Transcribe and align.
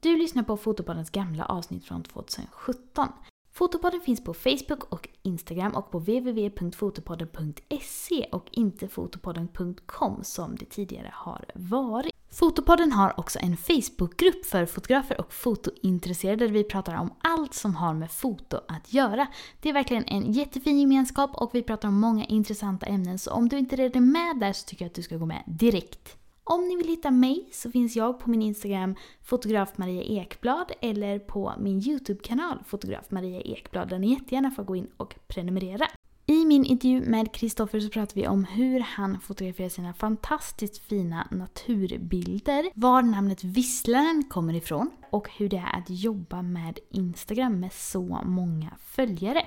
Du 0.00 0.16
lyssnar 0.16 0.42
på 0.42 0.56
Fotopoddens 0.56 1.10
gamla 1.10 1.44
avsnitt 1.44 1.84
från 1.84 2.02
2017. 2.02 3.08
Fotopodden 3.52 4.00
finns 4.00 4.24
på 4.24 4.34
Facebook 4.34 4.92
och 4.92 5.08
Instagram 5.22 5.74
och 5.74 5.90
på 5.90 5.98
www.fotopodden.se 5.98 8.28
och 8.32 8.48
inte 8.50 8.88
fotopodden.com 8.88 10.24
som 10.24 10.56
det 10.56 10.64
tidigare 10.64 11.10
har 11.14 11.44
varit. 11.54 12.12
Fotopodden 12.30 12.92
har 12.92 13.20
också 13.20 13.38
en 13.38 13.56
Facebookgrupp 13.56 14.46
för 14.46 14.66
fotografer 14.66 15.20
och 15.20 15.32
fotointresserade 15.32 16.46
där 16.46 16.52
vi 16.52 16.64
pratar 16.64 16.94
om 16.94 17.14
allt 17.20 17.54
som 17.54 17.74
har 17.74 17.94
med 17.94 18.10
foto 18.10 18.60
att 18.68 18.92
göra. 18.92 19.26
Det 19.60 19.68
är 19.68 19.72
verkligen 19.72 20.04
en 20.04 20.32
jättefin 20.32 20.80
gemenskap 20.80 21.30
och 21.34 21.54
vi 21.54 21.62
pratar 21.62 21.88
om 21.88 22.00
många 22.00 22.24
intressanta 22.24 22.86
ämnen 22.86 23.18
så 23.18 23.30
om 23.30 23.48
du 23.48 23.58
inte 23.58 23.76
redan 23.76 24.02
är 24.02 24.06
med 24.06 24.36
där 24.40 24.52
så 24.52 24.66
tycker 24.66 24.84
jag 24.84 24.90
att 24.90 24.94
du 24.94 25.02
ska 25.02 25.16
gå 25.16 25.26
med 25.26 25.42
direkt. 25.46 26.18
Om 26.50 26.68
ni 26.68 26.76
vill 26.76 26.88
hitta 26.88 27.10
mig 27.10 27.48
så 27.52 27.70
finns 27.70 27.96
jag 27.96 28.20
på 28.20 28.30
min 28.30 28.42
Instagram 28.42 28.94
fotograf 29.22 29.78
Maria 29.78 30.02
Ekblad 30.02 30.72
eller 30.80 31.18
på 31.18 31.52
min 31.58 31.78
YouTube-kanal 31.78 32.58
fotograf 32.66 33.10
Maria 33.10 33.40
Ekblad 33.40 33.88
där 33.88 33.98
ni 33.98 34.10
jättegärna 34.10 34.50
får 34.50 34.64
gå 34.64 34.76
in 34.76 34.88
och 34.96 35.14
prenumerera. 35.26 35.86
I 36.26 36.44
min 36.44 36.64
intervju 36.64 37.00
med 37.00 37.32
Kristoffer 37.32 37.80
så 37.80 37.88
pratar 37.88 38.14
vi 38.14 38.28
om 38.28 38.44
hur 38.44 38.80
han 38.80 39.20
fotograferar 39.20 39.68
sina 39.68 39.94
fantastiskt 39.94 40.78
fina 40.78 41.28
naturbilder, 41.30 42.70
var 42.74 43.02
namnet 43.02 43.44
Visslaren 43.44 44.24
kommer 44.28 44.54
ifrån 44.54 44.90
och 45.10 45.28
hur 45.38 45.48
det 45.48 45.56
är 45.56 45.78
att 45.78 45.90
jobba 45.90 46.42
med 46.42 46.78
Instagram 46.90 47.60
med 47.60 47.72
så 47.72 48.20
många 48.24 48.70
följare. 48.80 49.42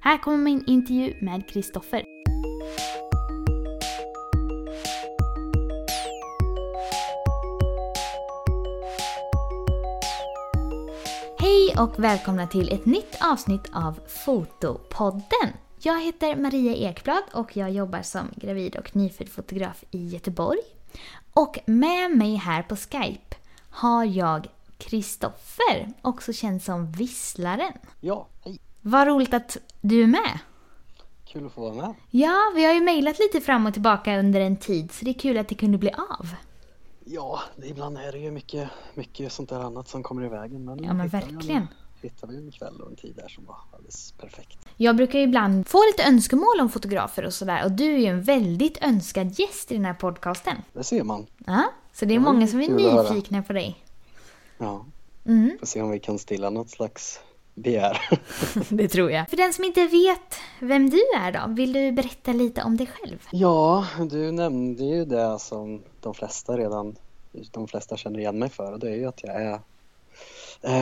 Här 0.00 0.18
kommer 0.18 0.38
min 0.38 0.64
intervju 0.66 1.14
med 1.20 1.48
Kristoffer. 1.48 2.04
Och 11.78 11.98
välkomna 11.98 12.46
till 12.46 12.72
ett 12.72 12.86
nytt 12.86 13.18
avsnitt 13.20 13.70
av 13.72 14.00
Fotopodden. 14.06 15.52
Jag 15.82 16.02
heter 16.02 16.36
Maria 16.36 16.74
Ekblad 16.74 17.22
och 17.32 17.56
jag 17.56 17.70
jobbar 17.70 18.02
som 18.02 18.28
gravid 18.36 18.76
och 18.76 18.96
nyfödd 18.96 19.28
fotograf 19.28 19.84
i 19.90 20.08
Göteborg. 20.08 20.58
Och 21.32 21.58
med 21.66 22.10
mig 22.10 22.34
här 22.34 22.62
på 22.62 22.76
Skype 22.76 23.36
har 23.70 24.04
jag 24.04 24.46
Kristoffer, 24.78 25.92
också 26.02 26.32
känd 26.32 26.62
som 26.62 26.92
Visslaren. 26.92 27.72
Ja, 28.00 28.26
hej. 28.44 28.60
Vad 28.80 29.06
roligt 29.06 29.34
att 29.34 29.56
du 29.80 30.02
är 30.02 30.06
med. 30.06 30.38
Kul 31.24 31.46
att 31.46 31.52
få 31.52 31.60
vara 31.60 31.74
med. 31.74 31.94
Ja, 32.10 32.52
vi 32.54 32.64
har 32.64 32.72
ju 32.72 32.80
mejlat 32.80 33.18
lite 33.18 33.40
fram 33.40 33.66
och 33.66 33.72
tillbaka 33.72 34.18
under 34.18 34.40
en 34.40 34.56
tid 34.56 34.92
så 34.92 35.04
det 35.04 35.10
är 35.10 35.18
kul 35.18 35.38
att 35.38 35.48
det 35.48 35.54
kunde 35.54 35.78
bli 35.78 35.90
av. 35.90 36.34
Ja, 37.04 37.40
det, 37.56 37.66
ibland 37.66 37.98
är 37.98 38.12
det 38.12 38.18
ju 38.18 38.30
mycket, 38.30 38.68
mycket 38.94 39.32
sånt 39.32 39.48
där 39.48 39.60
annat 39.60 39.88
som 39.88 40.02
kommer 40.02 40.24
i 40.24 40.28
vägen. 40.28 40.64
Men 40.64 40.84
Ja 40.84 40.92
men 40.94 41.00
hittar 41.06 41.20
vi 41.26 41.32
verkligen. 41.34 41.62
en- 41.62 41.68
Hittade 42.02 42.32
vi 42.32 42.38
en 42.38 42.52
kväll 42.52 42.80
och 42.80 42.90
en 42.90 42.96
tid 42.96 43.14
där 43.16 43.28
som 43.28 43.44
var 43.44 43.56
alldeles 43.72 44.12
perfekt. 44.12 44.58
Jag 44.76 44.96
brukar 44.96 45.18
ju 45.18 45.24
ibland 45.24 45.68
få 45.68 45.78
lite 45.86 46.08
önskemål 46.08 46.60
om 46.60 46.68
fotografer 46.68 47.24
och 47.26 47.34
sådär 47.34 47.64
och 47.64 47.72
du 47.72 47.94
är 47.94 47.98
ju 47.98 48.06
en 48.06 48.22
väldigt 48.22 48.84
önskad 48.84 49.38
gäst 49.38 49.72
i 49.72 49.74
den 49.74 49.84
här 49.84 49.94
podcasten. 49.94 50.56
Det 50.72 50.84
ser 50.84 51.02
man. 51.04 51.26
Ja, 51.46 51.64
så 51.92 52.04
det 52.04 52.14
är 52.14 52.18
Det 52.18 52.24
många 52.24 52.46
som 52.46 52.60
är 52.60 52.68
nyfikna 52.68 53.42
på 53.42 53.52
dig. 53.52 53.84
Ja, 54.58 54.84
Mm, 55.26 55.56
får 55.60 55.66
se 55.66 55.82
om 55.82 55.90
vi 55.90 56.00
kan 56.00 56.18
stilla 56.18 56.50
något 56.50 56.70
slags 56.70 57.20
begär. 57.54 57.98
det 58.68 58.88
tror 58.88 59.10
jag. 59.10 59.30
För 59.30 59.36
den 59.36 59.52
som 59.52 59.64
inte 59.64 59.86
vet 59.86 60.34
vem 60.60 60.90
du 60.90 60.98
är 61.18 61.32
då, 61.32 61.54
vill 61.54 61.72
du 61.72 61.92
berätta 61.92 62.32
lite 62.32 62.62
om 62.62 62.76
dig 62.76 62.86
själv? 62.86 63.26
ja, 63.32 63.86
du 64.10 64.32
nämnde 64.32 64.84
ju 64.84 65.04
det 65.04 65.38
som 65.38 65.82
de 66.04 66.14
flesta 66.14 66.56
redan, 66.56 66.96
de 67.32 67.68
flesta 67.68 67.96
känner 67.96 68.18
igen 68.18 68.38
mig 68.38 68.48
för 68.48 68.72
och 68.72 68.78
det 68.78 68.90
är 68.90 68.94
ju 68.94 69.06
att 69.06 69.22
jag 69.22 69.42
är 69.42 69.60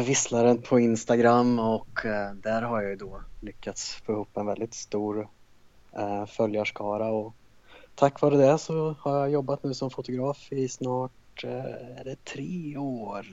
visslaren 0.02 0.62
på 0.62 0.80
Instagram 0.80 1.58
och 1.58 2.06
eh, 2.06 2.34
där 2.34 2.62
har 2.62 2.82
jag 2.82 2.90
ju 2.90 2.96
då 2.96 3.20
lyckats 3.40 3.94
få 3.94 4.12
ihop 4.12 4.36
en 4.36 4.46
väldigt 4.46 4.74
stor 4.74 5.28
eh, 5.92 6.26
följarskara 6.26 7.08
och 7.08 7.34
tack 7.94 8.20
vare 8.20 8.36
det 8.36 8.58
så 8.58 8.94
har 8.98 9.18
jag 9.18 9.30
jobbat 9.30 9.64
nu 9.64 9.74
som 9.74 9.90
fotograf 9.90 10.52
i 10.52 10.68
snart, 10.68 11.44
eh, 11.44 11.98
är 12.00 12.04
det 12.04 12.24
tre 12.24 12.76
år 12.76 13.26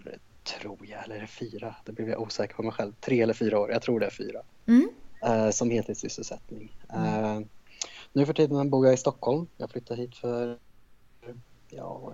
tror 0.44 0.78
jag, 0.82 1.04
eller 1.04 1.16
är 1.16 1.22
det 1.22 1.28
fyra? 1.28 1.76
Det 1.86 1.92
blev 1.92 2.10
jag 2.10 2.22
osäker 2.22 2.56
på 2.56 2.64
mig 2.64 2.72
själv. 2.72 2.94
Tre 3.00 3.22
eller 3.22 3.34
fyra 3.34 3.60
år, 3.60 3.72
jag 3.72 3.82
tror 3.82 4.00
det 4.00 4.06
är 4.06 4.10
fyra. 4.10 4.42
Mm, 4.68 4.90
som 5.52 5.70
heltidssysselsättning. 5.70 6.76
Eh, 6.94 7.40
nu 8.14 8.26
för 8.26 8.34
tiden 8.34 8.70
bor 8.70 8.86
jag 8.86 8.94
i 8.94 8.98
Stockholm. 8.98 9.48
Jag 9.58 9.70
flyttade 9.70 10.02
hit 10.02 10.16
för 10.16 10.58
ja, 11.70 12.14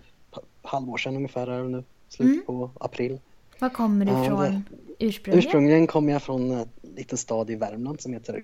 halvår 0.62 0.98
sedan 0.98 1.16
ungefär 1.16 1.48
är 1.48 1.64
det 1.64 1.70
nu. 1.70 1.84
Slut 2.10 2.28
Mm. 2.34 2.46
på 2.46 2.70
april. 2.80 3.20
var 3.60 3.70
kommer 3.70 4.06
du 4.06 4.12
ifrån 4.12 4.64
ursprungligen? 5.00 5.40
Ursprungligen 5.48 5.88
kom 5.88 6.10
jag 6.10 6.24
från 6.24 6.52
en 6.52 6.70
liten 6.82 7.18
stad 7.18 7.50
i 7.50 7.56
Värmland 7.56 8.02
som 8.02 8.14
heter 8.14 8.44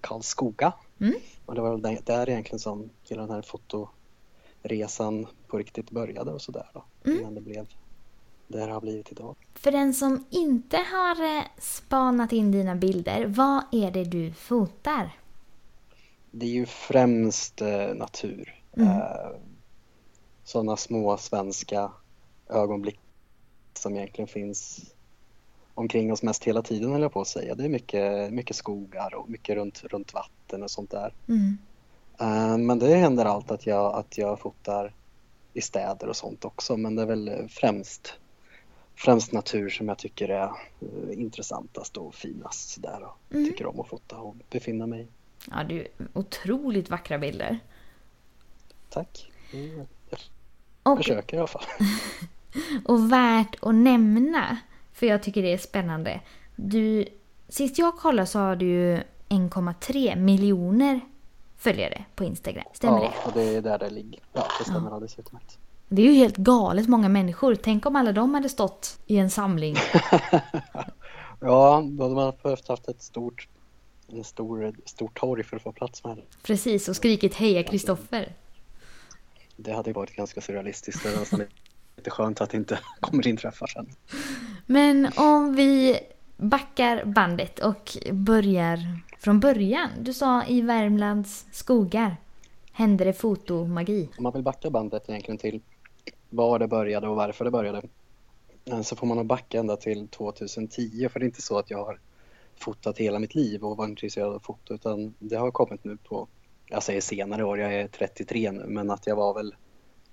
Karlskoga. 0.00 0.72
Mm. 1.00 1.14
Och 1.46 1.54
det 1.54 1.60
var 1.60 1.70
väl 1.70 1.82
där- 1.82 1.98
där 2.04 2.28
egentligen 2.28 2.58
som 2.58 2.90
hela 3.08 3.22
den 3.22 3.30
här 3.30 3.42
fotoresan 4.62 5.26
på 5.46 5.58
riktigt 5.58 5.90
började 5.90 6.30
och 6.32 6.42
sådär 6.42 6.66
då. 6.74 6.84
Mm. 7.04 7.20
Innan 7.20 7.34
det 7.34 7.40
blev 7.40 7.66
det 8.48 8.60
har 8.60 8.80
blivit 8.80 9.12
idag. 9.12 9.36
För 9.54 9.72
den 9.72 9.94
som 9.94 10.24
inte 10.30 10.76
har 10.76 11.36
eh, 11.38 11.42
spanat 11.58 12.32
in 12.32 12.52
dina 12.52 12.74
bilder, 12.76 13.26
vad 13.26 13.62
är 13.72 13.90
det 13.90 14.04
du 14.04 14.32
fotar? 14.32 15.10
Det 16.30 16.46
är 16.46 16.50
ju 16.50 16.66
främst 16.66 17.62
eh, 17.62 17.94
natur. 17.94 18.62
Mm. 18.76 18.88
Sådana 20.46 20.76
små 20.76 21.16
svenska 21.16 21.92
ögonblick 22.48 22.98
som 23.74 23.96
egentligen 23.96 24.28
finns 24.28 24.80
omkring 25.74 26.12
oss 26.12 26.22
mest 26.22 26.44
hela 26.44 26.62
tiden 26.62 26.92
höll 26.92 27.02
jag 27.02 27.12
på 27.12 27.20
att 27.20 27.28
säga. 27.28 27.54
Det 27.54 27.64
är 27.64 27.68
mycket, 27.68 28.32
mycket 28.32 28.56
skogar 28.56 29.14
och 29.14 29.30
mycket 29.30 29.56
runt, 29.56 29.84
runt 29.84 30.14
vatten 30.14 30.62
och 30.62 30.70
sånt 30.70 30.90
där. 30.90 31.14
Mm. 31.28 31.58
Eh, 32.20 32.58
men 32.58 32.78
det 32.78 32.94
händer 32.96 33.24
allt 33.24 33.50
att 33.50 33.66
jag, 33.66 33.94
att 33.94 34.18
jag 34.18 34.40
fotar 34.40 34.94
i 35.52 35.60
städer 35.60 36.08
och 36.08 36.16
sånt 36.16 36.44
också 36.44 36.76
men 36.76 36.96
det 36.96 37.02
är 37.02 37.06
väl 37.06 37.48
främst, 37.48 38.14
främst 38.94 39.32
natur 39.32 39.68
som 39.70 39.88
jag 39.88 39.98
tycker 39.98 40.28
är 40.28 40.50
eh, 40.80 41.18
intressantast 41.20 41.96
och 41.96 42.14
finast 42.14 42.68
sådär 42.68 43.02
och 43.02 43.34
Mm. 43.34 43.48
tycker 43.48 43.66
om 43.66 43.80
att 43.80 43.88
fota 43.88 44.16
och 44.16 44.36
befinna 44.50 44.86
mig. 44.86 45.08
Ja, 45.50 45.64
du, 45.64 45.86
otroligt 46.14 46.90
vackra 46.90 47.18
bilder. 47.18 47.58
Tack. 48.90 49.32
Mm, 49.52 49.86
Och, 50.92 50.98
försöker 50.98 51.36
i 51.36 51.38
alla 51.38 51.46
fall. 51.46 51.64
och 52.84 53.12
värt 53.12 53.56
att 53.60 53.74
nämna, 53.74 54.56
för 54.92 55.06
jag 55.06 55.22
tycker 55.22 55.42
det 55.42 55.52
är 55.52 55.58
spännande. 55.58 56.20
Du, 56.56 57.06
sist 57.48 57.78
jag 57.78 57.96
kollade 57.96 58.26
så 58.26 58.38
har 58.38 58.56
du 58.56 58.66
ju 58.66 58.96
1,3 59.28 60.16
miljoner 60.16 61.00
följare 61.56 62.04
på 62.14 62.24
Instagram. 62.24 62.64
Stämmer 62.72 63.02
ja, 63.02 63.02
det? 63.02 63.26
och 63.26 63.32
det 63.34 63.56
är 63.56 63.62
där 63.62 63.78
det 63.78 63.90
ligger. 63.90 64.20
Ja, 64.32 64.46
det 64.58 64.64
stämmer 64.64 64.90
alldeles 64.90 65.18
utmärkt. 65.18 65.58
Det 65.88 66.02
är 66.02 66.06
ju 66.06 66.12
helt 66.12 66.36
galet 66.36 66.88
många 66.88 67.08
människor. 67.08 67.54
Tänk 67.54 67.86
om 67.86 67.96
alla 67.96 68.12
de 68.12 68.34
hade 68.34 68.48
stått 68.48 68.98
i 69.06 69.16
en 69.16 69.30
samling. 69.30 69.76
Ja, 71.40 71.82
då 71.90 72.02
hade 72.02 72.14
man 72.14 72.32
behövt 72.42 72.68
haft 72.68 72.88
ett 72.88 73.02
stort, 73.02 73.48
en 74.08 74.24
stor, 74.24 74.74
stort 74.84 75.20
torg 75.20 75.44
för 75.44 75.56
att 75.56 75.62
få 75.62 75.72
plats 75.72 76.04
med 76.04 76.16
det. 76.16 76.22
Precis, 76.42 76.88
och 76.88 76.96
skrikit 76.96 77.34
heja 77.34 77.62
Kristoffer. 77.62 78.34
Det 79.56 79.72
hade 79.72 79.92
varit 79.92 80.16
ganska 80.16 80.40
surrealistiskt. 80.40 81.02
Det 81.02 81.08
är 81.08 81.48
lite 81.96 82.10
skönt 82.10 82.40
att 82.40 82.50
det 82.50 82.56
inte 82.56 82.78
kommer 83.00 83.28
inträffa 83.28 83.66
sen. 83.66 83.86
Men 84.66 85.10
om 85.16 85.54
vi 85.56 86.00
backar 86.36 87.04
bandet 87.04 87.58
och 87.58 87.96
börjar 88.12 88.78
från 89.18 89.40
början. 89.40 89.90
Du 90.00 90.12
sa 90.12 90.46
i 90.46 90.60
Värmlands 90.60 91.46
skogar 91.52 92.16
hände 92.72 93.04
det 93.04 93.12
fotomagi. 93.12 94.08
Om 94.18 94.22
man 94.22 94.32
vill 94.32 94.42
backa 94.42 94.70
bandet 94.70 95.08
egentligen 95.08 95.38
till 95.38 95.60
var 96.30 96.58
det 96.58 96.68
började 96.68 97.08
och 97.08 97.16
varför 97.16 97.44
det 97.44 97.50
började 97.50 97.82
så 98.82 98.96
får 98.96 99.06
man 99.06 99.16
nog 99.16 99.26
backa 99.26 99.58
ända 99.58 99.76
till 99.76 100.08
2010 100.08 101.08
för 101.08 101.20
det 101.20 101.24
är 101.24 101.26
inte 101.26 101.42
så 101.42 101.58
att 101.58 101.70
jag 101.70 101.84
har 101.84 102.00
fotat 102.56 102.98
hela 102.98 103.18
mitt 103.18 103.34
liv 103.34 103.64
och 103.64 103.76
var 103.76 103.86
intresserad 103.86 104.34
av 104.34 104.38
foto 104.38 104.74
utan 104.74 105.14
det 105.18 105.36
har 105.36 105.50
kommit 105.50 105.84
nu 105.84 105.96
på, 105.96 106.28
jag 106.68 106.82
säger 106.82 107.00
senare 107.00 107.44
år, 107.44 107.58
jag 107.58 107.74
är 107.74 107.88
33 107.88 108.52
nu 108.52 108.64
men 108.66 108.90
att 108.90 109.06
jag 109.06 109.16
var 109.16 109.34
väl 109.34 109.54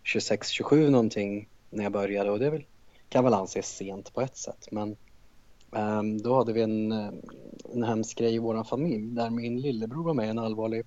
26-27 0.03 0.89
någonting 0.89 1.49
när 1.69 1.83
jag 1.83 1.91
började 1.91 2.31
och 2.31 2.39
det 2.39 2.49
väl, 2.49 2.65
kan 3.09 3.23
väl 3.23 3.33
anses 3.33 3.75
sent 3.75 4.13
på 4.13 4.21
ett 4.21 4.37
sätt 4.37 4.67
men 4.71 4.95
ehm, 5.71 6.21
då 6.21 6.35
hade 6.35 6.53
vi 6.53 6.61
en, 6.61 6.91
eh, 6.91 7.09
en 7.73 7.83
hemsk 7.83 8.17
grej 8.17 8.35
i 8.35 8.39
vår 8.39 8.63
familj 8.63 9.15
där 9.15 9.29
min 9.29 9.61
lillebror 9.61 10.03
var 10.03 10.13
med 10.13 10.25
i 10.25 10.29
en 10.29 10.39
allvarlig 10.39 10.85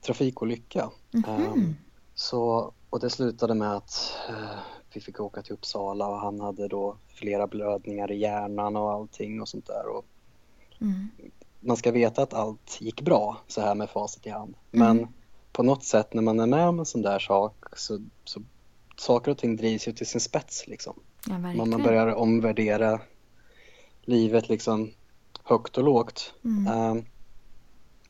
trafikolycka. 0.00 0.90
Ehm, 1.26 1.74
så, 2.14 2.72
och 2.90 3.00
det 3.00 3.10
slutade 3.10 3.54
med 3.54 3.76
att 3.76 4.16
eh, 4.28 4.58
vi 4.94 5.00
fick 5.00 5.20
åka 5.20 5.42
till 5.42 5.52
Uppsala 5.52 6.08
och 6.08 6.20
han 6.20 6.40
hade 6.40 6.68
då 6.68 6.96
flera 7.08 7.46
blödningar 7.46 8.12
i 8.12 8.18
hjärnan 8.18 8.76
och 8.76 8.92
allting 8.92 9.40
och 9.40 9.48
sånt 9.48 9.66
där. 9.66 9.86
Och 9.86 10.04
Mm. 10.80 11.08
Man 11.66 11.76
ska 11.76 11.92
veta 11.92 12.22
att 12.22 12.34
allt 12.34 12.80
gick 12.80 13.00
bra 13.00 13.36
så 13.46 13.60
här 13.60 13.74
med 13.74 13.90
facit 13.90 14.26
i 14.26 14.30
hand. 14.30 14.54
Men 14.70 15.08
på 15.52 15.62
något 15.62 15.84
sätt 15.84 16.14
när 16.14 16.22
man 16.22 16.40
är 16.40 16.46
med 16.46 16.68
om 16.68 16.78
en 16.78 16.86
sån 16.86 17.02
där 17.02 17.18
sak 17.18 17.54
så, 17.76 18.00
så 18.24 18.42
saker 18.96 19.30
och 19.30 19.38
ting 19.38 19.56
drivs 19.56 19.88
ju 19.88 19.92
till 19.92 20.06
sin 20.06 20.20
spets 20.20 20.66
liksom. 20.66 21.00
Ja, 21.28 21.38
Man, 21.38 21.82
börjar 21.82 22.14
omvärdera 22.14 23.00
livet 24.02 24.48
liksom 24.48 24.90
högt 25.44 25.78
och 25.78 25.84
lågt. 25.84 26.34
Mm. 26.44 26.66
Ehm, 26.66 27.04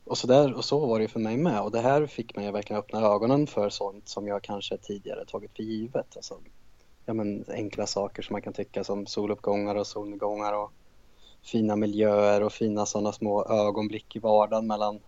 och, 0.03 0.17
så 0.17 0.27
där, 0.27 0.53
och 0.53 0.65
så 0.65 0.85
var 0.85 0.99
det 0.99 1.07
för 1.07 1.19
mig 1.19 1.37
med 1.37 1.61
och 1.61 1.71
det 1.71 1.79
här 1.81 2.05
fick 2.05 2.35
mig 2.35 2.51
verkligen 2.51 2.79
öppna 2.79 3.01
ögonen 3.01 3.47
för 3.47 3.69
sånt 3.69 4.09
som 4.09 4.27
jag 4.27 4.41
kanske 4.43 4.77
tidigare 4.77 5.25
tagit 5.25 5.55
för 5.55 5.63
givet. 5.63 6.15
Alltså, 6.15 6.37
ja, 7.05 7.13
men 7.13 7.45
enkla 7.47 7.87
saker 7.87 8.21
som 8.21 8.33
man 8.33 8.41
kan 8.41 8.53
tycka 8.53 8.83
som 8.83 9.05
soluppgångar 9.05 9.75
och 9.75 9.87
solnedgångar 9.87 10.53
och 10.53 10.71
fina 11.47 11.75
miljöer 11.75 12.43
och 12.43 12.53
fina 12.53 12.85
sådana 12.85 13.11
små 13.11 13.45
ögonblick 13.45 14.15
i 14.15 14.19
vardagen 14.19 14.67
mellan 14.67 14.99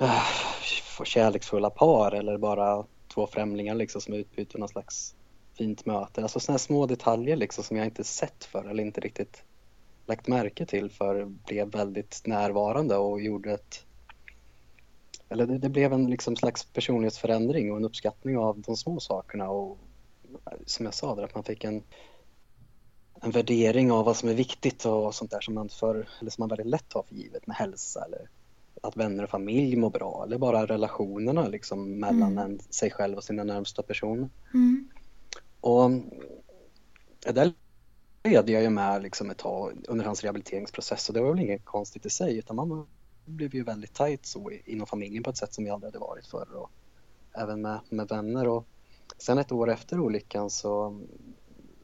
äh, 0.00 0.22
kärleksfulla 1.04 1.70
par 1.70 2.12
eller 2.12 2.38
bara 2.38 2.84
två 3.14 3.26
främlingar 3.26 3.74
liksom 3.74 4.00
som 4.00 4.14
utbyter 4.14 4.58
någon 4.58 4.68
slags 4.68 5.14
fint 5.54 5.86
möte. 5.86 6.22
Alltså 6.22 6.40
sådana 6.40 6.58
små 6.58 6.86
detaljer 6.86 7.36
liksom 7.36 7.64
som 7.64 7.76
jag 7.76 7.86
inte 7.86 8.04
sett 8.04 8.44
för 8.44 8.64
eller 8.64 8.82
inte 8.82 9.00
riktigt 9.00 9.42
lagt 10.06 10.28
märke 10.28 10.66
till 10.66 10.90
för 10.90 11.24
blev 11.24 11.70
väldigt 11.70 12.22
närvarande 12.26 12.96
och 12.96 13.20
gjorde 13.20 13.52
ett 13.52 13.84
eller 15.28 15.46
det, 15.46 15.58
det 15.58 15.68
blev 15.68 15.92
en 15.92 16.10
liksom 16.10 16.36
slags 16.36 16.64
personlighetsförändring 16.64 17.70
och 17.70 17.76
en 17.76 17.84
uppskattning 17.84 18.38
av 18.38 18.60
de 18.60 18.76
små 18.76 19.00
sakerna 19.00 19.50
och 19.50 19.78
eh, 20.46 20.58
som 20.66 20.84
jag 20.84 20.94
sa 20.94 21.14
där 21.14 21.22
att 21.22 21.34
man 21.34 21.44
fick 21.44 21.64
en 21.64 21.82
en 23.24 23.30
värdering 23.30 23.92
av 23.92 24.04
vad 24.04 24.16
som 24.16 24.28
är 24.28 24.34
viktigt 24.34 24.84
och 24.84 25.14
sånt 25.14 25.30
där 25.30 25.40
som 25.40 25.54
man, 25.54 25.68
för, 25.68 26.08
eller 26.20 26.30
som 26.30 26.42
man 26.42 26.48
väldigt 26.48 26.66
lätt 26.66 26.88
tar 26.88 27.02
för 27.02 27.14
givet 27.14 27.46
med 27.46 27.56
hälsa 27.56 28.04
eller 28.04 28.28
att 28.82 28.96
vänner 28.96 29.24
och 29.24 29.30
familj 29.30 29.76
mår 29.76 29.90
bra 29.90 30.24
eller 30.26 30.38
bara 30.38 30.66
relationerna 30.66 31.48
liksom 31.48 31.98
mellan 31.98 32.32
Mm. 32.32 32.38
en, 32.38 32.60
sig 32.70 32.90
själv 32.90 33.16
och 33.16 33.24
sina 33.24 33.44
närmsta 33.44 33.82
personer. 33.82 34.28
Mm. 34.54 34.88
Och 35.60 35.90
där 37.34 37.52
levde 38.24 38.52
jag 38.52 38.62
ju 38.62 38.70
med 38.70 39.02
liksom 39.02 39.30
ett 39.30 39.38
tag 39.38 39.72
under 39.88 40.04
hans 40.04 40.22
rehabiliteringsprocess 40.22 41.08
och 41.08 41.14
det 41.14 41.20
var 41.20 41.30
väl 41.30 41.44
inget 41.44 41.64
konstigt 41.64 42.06
i 42.06 42.10
sig 42.10 42.38
utan 42.38 42.56
man 42.56 42.86
blev 43.24 43.54
ju 43.54 43.62
väldigt 43.62 43.94
tajt 43.94 44.26
så 44.26 44.50
inom 44.64 44.86
familjen 44.86 45.22
på 45.22 45.30
ett 45.30 45.36
sätt 45.36 45.54
som 45.54 45.64
vi 45.64 45.70
aldrig 45.70 45.92
hade 45.92 46.06
varit 46.06 46.26
förr 46.26 46.48
och 46.54 46.70
även 47.32 47.62
med, 47.62 47.80
med 47.88 48.08
vänner 48.08 48.48
och 48.48 48.66
sen 49.18 49.38
ett 49.38 49.52
år 49.52 49.70
efter 49.70 50.00
olyckan 50.00 50.50
så, 50.50 51.00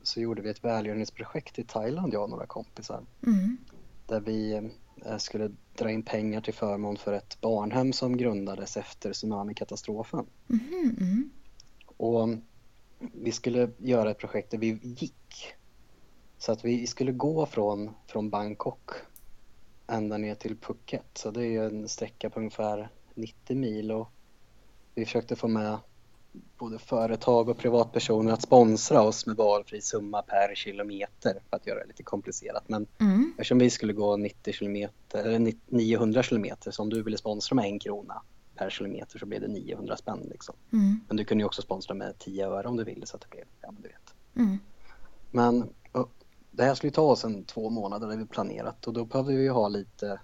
så 0.03 0.21
gjorde 0.21 0.43
vi 0.43 0.51
ett 0.51 0.65
välgörenhetsprojekt 0.65 1.59
i 1.59 1.65
Thailand 1.65 2.15
jag 2.15 2.23
och 2.23 2.31
några 2.31 2.47
kompisar 2.47 3.03
Mm. 3.27 3.57
där 4.07 4.21
vi 4.21 4.71
eh, 5.05 5.17
skulle 5.17 5.51
dra 5.75 5.91
in 5.91 6.03
pengar 6.03 6.41
till 6.41 6.55
förmån 6.55 6.97
för 6.97 7.13
ett 7.13 7.41
barnhem 7.41 7.93
som 7.93 8.17
grundades 8.17 8.77
efter 8.77 9.13
tsunamikatastrofen. 9.13 10.27
Mhm, 10.47 10.97
mm. 11.01 11.31
Och 11.87 12.29
vi 12.99 13.33
skulle 13.33 13.71
göra 13.79 14.11
ett 14.11 14.19
projekt 14.19 14.51
där 14.51 14.59
vi 14.59 14.79
gick. 14.83 15.55
Så 16.39 16.53
att 16.53 16.65
vi 16.65 16.87
skulle 16.87 17.13
gå 17.13 17.47
från, 17.47 17.91
från 18.07 18.31
Bangkok 18.31 18.91
ända 19.87 20.19
ner 20.19 20.35
till 20.35 20.57
Phuket. 20.57 21.07
Så 21.15 21.31
det 21.31 21.47
är 21.47 21.63
en 21.63 21.89
sträcka 21.89 22.31
på 22.31 22.39
ungefär 22.39 22.89
90 23.15 23.57
mil 23.57 23.93
och 23.93 24.09
vi 24.95 25.05
försökte 25.05 25.37
få 25.37 25.49
med 25.49 25.79
både 26.59 26.79
företag 26.79 27.49
och 27.49 27.59
privatpersoner 27.59 28.33
att 28.33 28.43
sponsra 28.43 29.03
oss 29.03 29.27
med 29.27 29.37
valfri 29.37 29.81
summa 29.81 30.23
per 30.23 30.55
kilometer 30.55 31.43
för 31.51 31.57
att 31.57 31.67
göra 31.67 31.79
det 31.79 31.87
lite 31.87 32.03
komplicerat. 32.03 32.65
Men 32.67 32.87
Mm. 32.99 33.33
eftersom 33.39 33.59
vi 33.59 33.71
skulle 33.71 33.93
gå 33.93 34.17
90 34.17 34.53
kilometer, 34.53 35.25
eller 35.25 35.39
90 35.39 35.61
900 35.67 36.23
kilometer, 36.23 36.71
så 36.71 36.83
om 36.83 36.91
du 36.91 37.03
ville 37.03 37.19
sponsra 37.19 37.55
med 37.55 37.65
en 37.65 37.79
krona 37.79 38.23
per 38.55 38.71
kilometer 38.71 39.19
så 39.19 39.27
blev 39.27 39.41
det 39.41 39.49
900 39.49 39.97
spänn 39.97 40.27
liksom. 40.31 40.55
Mm. 40.73 41.01
Men 41.09 41.17
du 41.17 41.25
kunde 41.25 41.43
ju 41.43 41.47
också 41.47 41.63
sponsra 41.63 41.95
med 41.95 42.19
10 42.19 42.47
öre 42.47 42.69
om 42.69 42.77
du 42.77 42.85
ville 42.85 43.07
så 43.07 43.17
att 43.17 43.23
det 43.23 43.31
blev, 43.31 43.45
ja 43.61 43.71
men 43.71 43.83
du 43.83 43.89
vet. 43.89 44.15
Mm. 44.37 44.59
Men 45.31 45.69
det 46.51 46.65
här 46.65 46.75
skulle 46.75 46.91
ta 46.91 47.03
oss 47.03 47.25
en 47.25 47.45
två 47.45 47.71
månader, 47.71 48.09
det 48.09 48.17
vi 48.17 48.27
planerat 48.27 48.87
och 48.87 48.93
då 48.93 49.05
behövde 49.05 49.37
vi 49.37 49.43
ju 49.43 49.51
ha 49.51 49.69
lite 49.69 50.21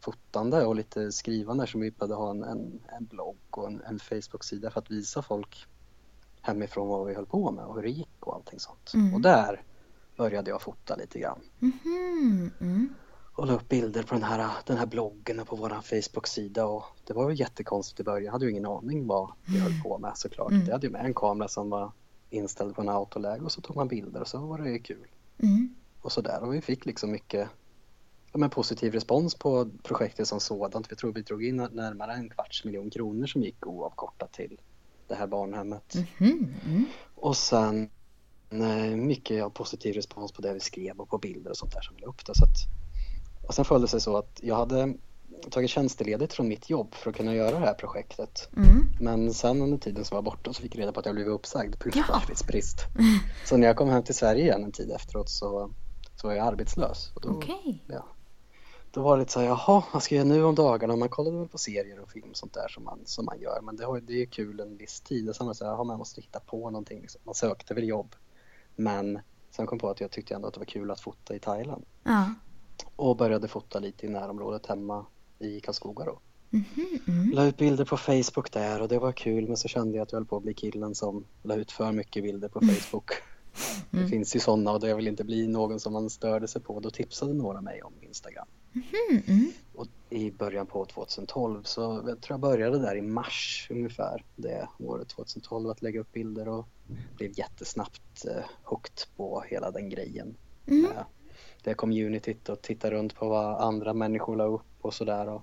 fotande 0.00 0.64
och 0.64 0.76
lite 0.76 1.12
skrivande 1.12 1.66
som 1.66 1.80
vi 1.80 1.90
behövde 1.90 2.14
ha 2.14 2.30
en, 2.30 2.42
en, 2.42 2.80
en 2.98 3.04
blogg 3.04 3.36
och 3.50 3.66
en, 3.66 3.82
en 3.82 3.98
Facebook-sida 3.98 4.70
för 4.70 4.80
att 4.80 4.90
visa 4.90 5.22
folk 5.22 5.66
hemifrån 6.40 6.88
vad 6.88 7.06
vi 7.06 7.14
höll 7.14 7.26
på 7.26 7.50
med 7.50 7.64
och 7.64 7.74
hur 7.74 7.82
det 7.82 7.90
gick 7.90 8.26
och 8.26 8.34
allting 8.34 8.60
sånt. 8.60 8.94
Mm. 8.94 9.14
Och 9.14 9.20
där 9.20 9.62
började 10.16 10.50
jag 10.50 10.62
fota 10.62 10.96
lite 10.96 11.18
grann 11.18 11.40
Mhm, 11.58 12.50
mm. 12.60 12.94
och 13.34 13.46
la 13.46 13.52
upp 13.52 13.68
bilder 13.68 14.02
på 14.02 14.14
den 14.14 14.22
här, 14.22 14.50
den 14.66 14.76
här 14.76 14.86
bloggen 14.86 15.40
och 15.40 15.46
på 15.46 15.56
vår 15.56 15.68
Facebook-sida 15.68 16.66
och 16.66 16.84
det 17.06 17.12
var 17.12 17.30
ju 17.30 17.36
jättekonstigt 17.36 18.00
i 18.00 18.04
början. 18.04 18.24
Jag 18.24 18.32
hade 18.32 18.44
ju 18.44 18.50
ingen 18.50 18.66
aning 18.66 19.06
vad 19.06 19.32
vi 19.44 19.58
höll 19.58 19.82
på 19.82 19.98
med 19.98 20.12
såklart. 20.14 20.50
Mm. 20.50 20.66
Jag 20.66 20.72
hade 20.72 20.86
ju 20.86 20.92
med 20.92 21.04
en 21.04 21.14
kamera 21.14 21.48
som 21.48 21.70
var 21.70 21.92
inställd 22.30 22.74
på 22.74 22.82
en 22.82 22.88
autoläge 22.88 23.44
och 23.44 23.52
så 23.52 23.60
tog 23.60 23.76
man 23.76 23.88
bilder 23.88 24.20
och 24.20 24.28
så 24.28 24.38
var 24.38 24.58
det 24.58 24.70
ju 24.70 24.78
kul. 24.78 25.06
Mm. 25.38 25.74
Och 26.00 26.12
sådär 26.12 26.42
och 26.42 26.54
vi 26.54 26.60
fick 26.60 26.86
liksom 26.86 27.10
mycket 27.10 27.48
ja, 28.42 28.48
positiv 28.48 28.92
respons 28.92 29.34
på 29.34 29.70
projektet 29.82 30.28
som 30.28 30.40
sådant. 30.40 30.92
Vi 30.92 30.96
tror 30.96 31.12
vi 31.12 31.22
drog 31.22 31.44
in 31.44 31.56
närmare 31.56 32.12
en 32.12 32.30
kvarts 32.30 32.64
miljon 32.64 32.90
kronor 32.90 33.26
som 33.26 33.42
gick 33.42 33.66
oavkortat 33.66 34.32
till 34.32 34.60
det 35.08 35.14
här 35.14 35.26
barnhemmet. 35.26 35.94
Mhm, 35.94 36.54
mm. 36.66 36.84
Och 37.14 37.36
sen 37.36 37.90
eh, 38.50 38.96
mycket 38.96 39.54
positiv 39.54 39.94
respons 39.94 40.32
på 40.32 40.42
det 40.42 40.54
vi 40.54 40.60
skrev 40.60 41.00
och 41.00 41.08
på 41.08 41.18
bilder 41.18 41.50
och 41.50 41.56
sånt 41.56 41.72
där 41.72 41.80
som 41.80 41.96
vi 41.96 42.02
la 42.02 42.08
upp 42.08 42.26
det. 42.26 42.34
Så 42.34 42.44
att, 42.44 42.56
och 43.48 43.54
sen 43.54 43.64
föll 43.64 43.80
det 43.80 43.88
sig 43.88 44.00
så 44.00 44.16
att 44.16 44.40
jag 44.42 44.56
hade 44.56 44.94
tagit 45.50 45.70
tjänsteledigt 45.70 46.32
från 46.32 46.48
mitt 46.48 46.70
jobb 46.70 46.94
för 46.94 47.10
att 47.10 47.16
kunna 47.16 47.34
göra 47.34 47.60
det 47.60 47.66
här 47.66 47.74
projektet. 47.74 48.48
Mm. 48.56 48.86
Men 49.00 49.34
sen 49.34 49.62
under 49.62 49.78
tiden 49.78 50.04
som 50.04 50.14
jag 50.14 50.22
var 50.22 50.30
borta 50.30 50.52
så 50.52 50.62
fick 50.62 50.74
jag 50.74 50.80
reda 50.80 50.92
på 50.92 51.00
att 51.00 51.06
jag 51.06 51.14
blivit 51.14 51.32
uppsagd 51.32 51.78
på 51.78 51.88
grund 51.88 52.10
av 52.10 52.16
arbetsbrist. 52.16 52.78
Så 53.44 53.56
när 53.56 53.66
jag 53.66 53.76
kom 53.76 53.88
hem 53.88 54.02
till 54.02 54.14
Sverige 54.14 54.42
igen 54.42 54.64
en 54.64 54.72
tid 54.72 54.90
efteråt 54.90 55.30
så, 55.30 55.70
så 56.16 56.26
var 56.26 56.34
jag 56.34 56.46
arbetslös. 56.46 57.12
Och 57.14 57.20
då, 57.22 57.28
Okej. 57.28 57.84
ja, 57.86 58.06
då 58.94 59.02
var 59.02 59.16
det 59.16 59.20
lite 59.20 59.32
så 59.32 59.40
här, 59.40 59.46
jaha, 59.46 59.82
vad 59.92 60.02
ska 60.02 60.14
jag 60.14 60.26
göra 60.26 60.36
nu 60.36 60.44
om 60.44 60.54
dagarna? 60.54 60.96
Man 60.96 61.08
kollade 61.08 61.38
väl 61.38 61.48
på 61.48 61.58
serier 61.58 62.00
och 62.00 62.10
film 62.10 62.30
och 62.30 62.36
sånt 62.36 62.54
där 62.54 62.68
som 62.68 62.84
man, 62.84 62.98
som 63.04 63.24
man 63.24 63.40
gör. 63.40 63.60
Men 63.62 63.76
det, 63.76 63.84
har, 63.84 64.00
det 64.00 64.12
är 64.12 64.18
ju 64.18 64.26
kul 64.26 64.60
en 64.60 64.76
viss 64.76 65.00
tid. 65.00 65.28
Och 65.28 65.36
sen 65.36 65.46
var 65.46 65.54
det 65.54 65.58
så 65.58 65.64
här, 65.64 65.72
jaha, 65.72 65.84
man 65.84 65.98
måste 65.98 66.20
hitta 66.20 66.40
på 66.40 66.70
någonting. 66.70 67.00
Liksom. 67.00 67.20
Man 67.24 67.34
sökte 67.34 67.74
väl 67.74 67.88
jobb. 67.88 68.14
Men 68.76 69.18
sen 69.50 69.66
kom 69.66 69.78
på 69.78 69.90
att 69.90 70.00
jag 70.00 70.10
tyckte 70.10 70.34
ändå 70.34 70.48
att 70.48 70.54
det 70.54 70.60
var 70.60 70.64
kul 70.64 70.90
att 70.90 71.00
fota 71.00 71.34
i 71.34 71.38
Thailand. 71.38 71.84
Ja. 72.02 72.34
Och 72.96 73.16
började 73.16 73.48
fota 73.48 73.78
lite 73.78 74.06
i 74.06 74.08
närområdet 74.08 74.66
hemma 74.66 75.06
i 75.38 75.60
Karlskoga 75.60 76.04
då. 76.04 76.18
Mhm, 76.50 76.64
mm. 77.08 77.30
La 77.30 77.44
ut 77.44 77.56
bilder 77.56 77.84
på 77.84 77.96
Facebook 77.96 78.52
där 78.52 78.82
och 78.82 78.88
det 78.88 78.98
var 78.98 79.12
kul 79.12 79.48
men 79.48 79.56
så 79.56 79.68
kände 79.68 79.96
jag 79.96 80.02
att 80.02 80.12
jag 80.12 80.18
höll 80.18 80.26
på 80.26 80.36
att 80.36 80.42
bli 80.42 80.54
killen 80.54 80.94
som 80.94 81.24
la 81.42 81.54
ut 81.54 81.72
för 81.72 81.92
mycket 81.92 82.22
bilder 82.22 82.48
på 82.48 82.60
Facebook. 82.60 83.10
Mm. 83.92 84.04
Det 84.04 84.10
finns 84.10 84.36
ju 84.36 84.40
sådana 84.40 84.72
och 84.72 84.88
jag 84.88 84.96
vill 84.96 85.08
inte 85.08 85.24
bli 85.24 85.46
någon 85.46 85.80
som 85.80 85.92
man 85.92 86.10
störde 86.10 86.48
sig 86.48 86.62
på. 86.62 86.80
Då 86.80 86.90
tipsade 86.90 87.34
några 87.34 87.60
mig 87.60 87.82
om 87.82 87.92
Instagram. 88.00 88.46
Mhm, 88.74 89.22
mm. 89.26 89.52
Och 89.74 89.86
i 90.10 90.30
början 90.30 90.66
på 90.66 90.84
2012 90.84 91.62
så 91.62 92.02
jag 92.06 92.20
tror 92.20 92.34
jag 92.34 92.40
började 92.40 92.78
där 92.78 92.96
i 92.96 93.02
mars 93.02 93.68
ungefär 93.70 94.24
det 94.36 94.68
året 94.78 95.08
2012 95.08 95.70
att 95.70 95.82
lägga 95.82 96.00
upp 96.00 96.12
bilder 96.12 96.48
och 96.48 96.68
blev 97.16 97.38
jättesnabbt 97.38 98.24
eh, 98.24 98.44
hooked 98.62 99.16
på 99.16 99.44
hela 99.48 99.70
den 99.70 99.88
grejen. 99.88 100.36
Mm. 100.66 100.82
Med 100.82 101.04
det 101.62 101.74
communityt 101.74 102.48
och 102.48 102.62
titta 102.62 102.90
runt 102.90 103.14
på 103.14 103.28
vad 103.28 103.60
andra 103.60 103.94
människor 103.94 104.36
la 104.36 104.44
upp 104.44 104.62
och 104.80 104.94
sådär. 104.94 105.28
Och, 105.28 105.42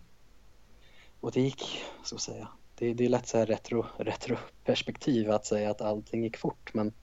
och 1.20 1.32
det 1.32 1.42
gick, 1.42 1.84
så 2.04 2.16
att 2.16 2.22
säga. 2.22 2.48
Det, 2.76 2.94
det 2.94 3.06
är 3.06 3.10
lätt 3.10 3.28
så 3.28 3.38
här 3.38 3.46
retro, 3.46 3.86
retroperspektiv 3.98 5.32
att 5.32 5.46
säga 5.46 5.72
att 5.72 5.82
allting 5.82 6.24
gick 6.24 6.38
fort 6.38 6.74
men 6.74 6.94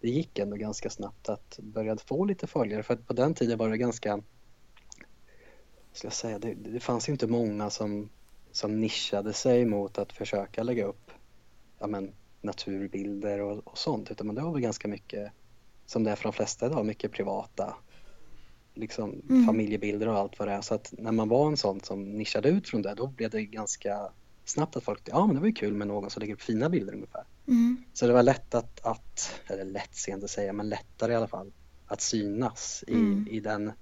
det 0.00 0.08
gick 0.08 0.38
ändå 0.38 0.56
ganska 0.56 0.90
snabbt 0.90 1.28
att 1.28 1.58
börja 1.62 1.96
få 1.96 2.24
lite 2.24 2.46
följare 2.46 2.82
för 2.82 2.94
att 2.94 3.06
på 3.06 3.12
den 3.12 3.34
tiden 3.34 3.58
var 3.58 3.70
det 3.70 3.78
ganska 3.78 4.22
ska 5.92 6.06
jag 6.06 6.12
säga, 6.12 6.38
det, 6.38 6.54
det 6.54 6.80
fanns 6.80 7.08
ju 7.08 7.12
inte 7.12 7.26
många 7.26 7.70
som, 7.70 8.08
som 8.52 8.80
nischade 8.80 9.32
sig 9.32 9.64
mot 9.64 9.98
att 9.98 10.12
försöka 10.12 10.62
lägga 10.62 10.84
upp 10.84 11.10
ja, 11.78 11.86
men, 11.86 12.12
naturbilder 12.40 13.40
och, 13.40 13.66
och 13.66 13.78
sånt 13.78 14.10
utan 14.10 14.26
men 14.26 14.36
det 14.36 14.42
var 14.42 14.52
väl 14.52 14.62
ganska 14.62 14.88
mycket 14.88 15.32
som 15.86 16.04
det 16.04 16.10
är 16.10 16.16
för 16.16 16.22
de 16.22 16.32
flesta 16.32 16.66
idag, 16.66 16.86
mycket 16.86 17.12
privata 17.12 17.74
liksom 18.74 19.22
Mm. 19.30 19.46
familjebilder 19.46 20.08
och 20.08 20.18
allt 20.18 20.38
vad 20.38 20.48
det 20.48 20.54
är 20.54 20.60
så 20.60 20.74
att 20.74 20.94
när 20.98 21.12
man 21.12 21.28
var 21.28 21.46
en 21.46 21.56
sån 21.56 21.80
som 21.80 22.12
nischade 22.12 22.48
ut 22.48 22.68
från 22.68 22.82
det 22.82 22.94
då 22.94 23.06
blev 23.06 23.30
det 23.30 23.42
ganska 23.42 24.12
snabbt 24.44 24.76
att 24.76 24.84
folk, 24.84 25.00
ja 25.04 25.26
men 25.26 25.34
det 25.34 25.40
var 25.40 25.46
ju 25.46 25.52
kul 25.52 25.74
med 25.74 25.86
någon 25.88 26.10
som 26.10 26.20
lägger 26.20 26.34
upp 26.34 26.42
fina 26.42 26.68
bilder 26.68 26.94
ungefär. 26.94 27.24
Mm. 27.48 27.84
Så 27.92 28.06
det 28.06 28.12
var 28.12 28.22
lätt 28.22 28.54
att, 28.54 28.80
att 28.86 29.40
eller 29.46 29.64
lätt 29.64 29.94
sent 29.94 30.24
att 30.24 30.30
säga, 30.30 30.52
men 30.52 30.68
lättare 30.68 31.12
i 31.12 31.16
alla 31.16 31.28
fall 31.28 31.52
att 31.86 32.00
synas 32.00 32.84
i, 32.86 32.94
Mm. 32.94 33.28
i, 33.30 33.40
den, 33.40 33.72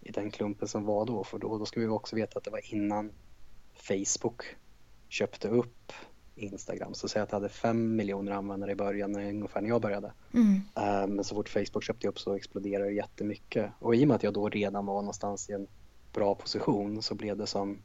i 0.00 0.10
den 0.12 0.30
klumpen 0.30 0.68
som 0.68 0.84
var 0.84 1.06
då. 1.06 1.24
För 1.24 1.38
då, 1.38 1.58
då 1.58 1.66
ska 1.66 1.80
vi 1.80 1.86
också 1.86 2.16
veta 2.16 2.38
att 2.38 2.44
det 2.44 2.50
var 2.50 2.74
innan 2.74 3.12
Facebook 3.74 4.42
köpte 5.08 5.48
upp 5.48 5.92
Instagram. 6.34 6.94
Så 6.94 7.08
säg 7.08 7.22
att 7.22 7.28
det 7.30 7.36
hade 7.36 7.48
fem 7.48 7.96
miljoner 7.96 8.32
användare 8.32 8.72
i 8.72 8.74
början, 8.74 9.16
ungefär 9.16 9.60
när 9.60 9.68
jag 9.68 9.82
började. 9.82 10.12
Mm. 10.34 10.60
Eh, 10.76 11.06
Men 11.06 11.24
så 11.24 11.34
fort 11.34 11.48
Facebook 11.48 11.84
köpte 11.84 12.08
upp 12.08 12.18
så 12.18 12.34
exploderade 12.34 12.84
det 12.84 12.94
jättemycket. 12.94 13.70
Och 13.78 13.94
i 13.94 14.04
och 14.04 14.08
med 14.08 14.14
att 14.14 14.22
jag 14.22 14.34
då 14.34 14.48
redan 14.48 14.86
var 14.86 15.02
någonstans 15.02 15.50
i 15.50 15.52
en 15.52 15.66
bra 16.12 16.34
position 16.34 17.02
så 17.02 17.14
blev 17.14 17.36
det 17.36 17.46
som 17.46 17.78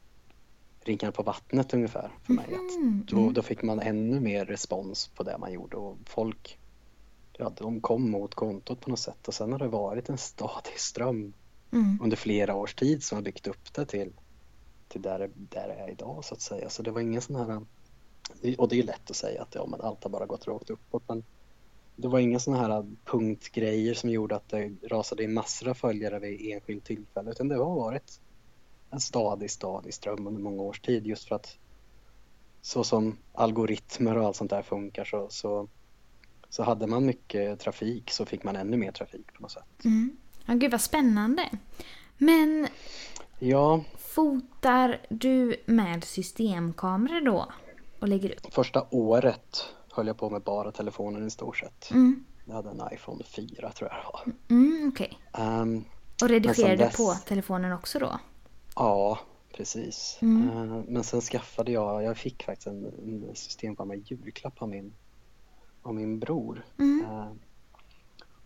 ringar 0.82 1.12
på 1.12 1.24
vattnet 1.24 1.74
ungefär 1.74 2.12
för 2.24 2.34
mig. 2.34 2.46
Att 2.46 2.80
Mhm, 2.82 3.06
då, 3.08 3.18
mm. 3.18 3.34
då 3.34 3.42
fick 3.42 3.64
man 3.64 3.80
ännu 3.80 4.20
mer 4.20 4.46
respons 4.46 5.08
på 5.08 5.24
det 5.24 5.38
man 5.38 5.54
gjorde 5.54 5.78
och 5.78 5.98
folk 6.06 6.60
ja, 7.34 7.52
de 7.58 7.82
kom 7.82 8.12
mot 8.12 8.36
kontot 8.36 8.82
på 8.82 8.90
något 8.90 9.00
sätt 9.00 9.28
och 9.28 9.34
sen 9.34 9.52
har 9.52 9.60
det 9.60 9.68
varit 9.68 10.10
en 10.10 10.18
stadig 10.18 10.80
ström 10.80 11.34
Mm. 11.72 12.00
under 12.02 12.18
flera 12.18 12.56
års 12.56 12.76
tid 12.76 13.04
som 13.04 13.16
har 13.16 13.24
byggt 13.24 13.48
upp 13.48 13.74
det 13.74 13.86
till, 13.86 14.14
till 14.88 15.02
där, 15.02 15.32
där 15.36 15.68
det 15.68 15.74
är 15.74 15.90
idag 15.90 16.26
så 16.26 16.34
att 16.34 16.42
säga. 16.42 16.70
Så 16.70 16.84
det 16.84 16.92
var 16.92 17.02
ingen 17.02 17.22
sån 17.22 17.36
här, 17.36 17.62
och 18.58 18.70
det 18.70 18.80
är 18.80 18.84
lätt 18.84 19.10
att 19.10 19.16
säga 19.16 19.42
att 19.42 19.56
ja, 19.56 19.66
men 19.66 19.82
allt 19.82 20.04
har 20.04 20.12
bara 20.12 20.26
gått 20.26 20.48
rakt 20.48 20.70
uppåt 20.70 21.04
men 21.08 21.24
det 21.96 22.08
var 22.08 22.20
inga 22.20 22.40
såna 22.40 22.58
här 22.58 22.86
punktgrejer 23.06 23.94
som 23.94 24.10
gjorde 24.10 24.36
att 24.36 24.50
det 24.50 24.72
rasade 24.84 25.24
in 25.24 25.34
massor 25.34 25.68
av 25.68 25.74
följare 25.74 26.20
vid 26.20 26.54
enskilt 26.54 26.86
tillfälle 26.86 27.32
utan 27.32 27.48
det 27.48 27.56
har 27.56 27.76
varit 27.76 28.22
en 28.90 29.00
stadig, 29.00 29.52
stadig 29.52 29.94
ström 29.94 30.28
under 30.28 30.42
många 30.42 30.62
års 30.62 30.80
tid 30.80 31.08
just 31.08 31.28
för 31.28 31.36
att 31.36 31.58
så 32.62 32.84
som 32.84 33.18
algoritmer 33.34 34.18
och 34.18 34.26
allt 34.26 34.36
sånt 34.36 34.50
där 34.50 34.62
funkar 34.62 35.06
så, 35.06 35.28
så, 35.30 35.68
så 36.50 36.64
hade 36.64 36.88
man 36.88 37.06
mycket 37.06 37.60
trafik 37.60 38.12
så 38.12 38.26
fick 38.26 38.44
man 38.44 38.56
ännu 38.56 38.78
mer 38.78 38.92
trafik 38.92 39.34
på 39.34 39.42
något 39.42 39.52
sätt. 39.52 39.86
Mm. 39.86 40.18
Ja, 40.46 40.54
gud 40.54 40.72
vad 40.72 40.82
spännande. 40.82 41.50
Men 42.18 42.68
Ja, 43.40 43.84
fotar 43.98 45.02
du 45.10 45.56
med 45.66 46.04
systemkameror 46.04 47.22
då? 47.22 47.52
Och 48.00 48.08
lägger 48.08 48.32
upp? 48.32 48.54
första 48.54 48.88
året 48.92 49.66
höll 49.92 50.08
jag 50.08 50.18
på 50.18 50.30
med 50.30 50.42
bara 50.42 50.72
telefonen 50.72 51.28
i 51.28 51.30
stort 51.30 51.58
sett. 51.58 51.92
Mm. 51.92 52.26
Jag 52.46 52.56
hade 52.56 52.70
en 52.70 52.82
iPhone 52.94 53.24
4 53.24 53.72
tror 53.72 53.90
jag. 53.92 54.34
Mm, 54.50 54.92
okej. 54.94 55.18
Ehm, 55.34 55.86
Och 56.22 56.30
redigerade 56.30 56.76
dess- 56.86 56.98
på 56.98 57.14
telefonen 57.26 57.72
också 57.74 58.00
då? 58.00 58.20
ja, 58.76 59.20
precis. 59.54 60.18
Mm. 60.22 60.50
Ehm, 60.50 60.82
men 60.88 61.04
sen 61.04 61.22
skaffade 61.22 61.72
jag, 61.72 62.04
jag 62.04 62.18
fick 62.18 62.44
faktiskt 62.44 62.68
en, 62.68 62.86
en 62.86 63.36
systemkamera 63.36 63.98
julklapp 64.06 64.62
av 64.62 64.70
min, 64.70 64.94
av 65.84 65.96
min 65.96 66.20
bror. 66.20 66.66
Mm. 66.80 67.06
Ehm, 67.10 67.40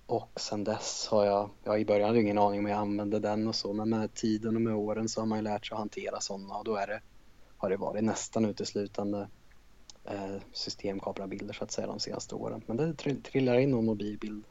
och 0.10 0.39
sen 0.39 0.63
dess 0.63 1.08
har 1.08 1.25
jag, 1.25 1.50
ja 1.63 1.78
i 1.78 1.86
början 1.86 2.08
hade 2.08 2.18
jag 2.20 2.24
ingen 2.24 2.38
aning 2.38 2.60
om 2.60 2.66
jag 2.66 2.78
använde 2.80 3.20
den 3.20 3.48
och 3.48 3.56
så, 3.56 3.74
men 3.74 3.89
med 3.89 4.13
tiden 4.13 4.56
och 4.56 4.62
med 4.62 4.75
åren 4.75 5.10
så 5.10 5.22
har 5.22 5.25
man 5.25 5.38
ju 5.38 5.44
lärt 5.44 5.66
sig 5.66 5.75
att 5.75 5.80
hantera 5.80 6.20
sådana 6.22 6.56
och 6.56 6.63
då 6.66 6.75
är 6.75 6.88
det, 6.88 7.01
har 7.58 7.70
det 7.70 7.78
varit 7.78 8.04
nästan 8.04 8.46
uteslutande 8.46 9.28
eh, 10.06 10.36
systemkamerabilder 10.54 11.54
så 11.54 11.63
att 11.63 11.72
säga 11.72 11.88
de 11.88 12.00
senaste 12.00 12.36
åren. 12.36 12.62
Men 12.66 12.78
det 12.78 12.94
trill- 12.94 13.22
trillar 13.24 13.58
in 13.60 13.72
någon 13.72 13.86
mobilbild 13.86 14.44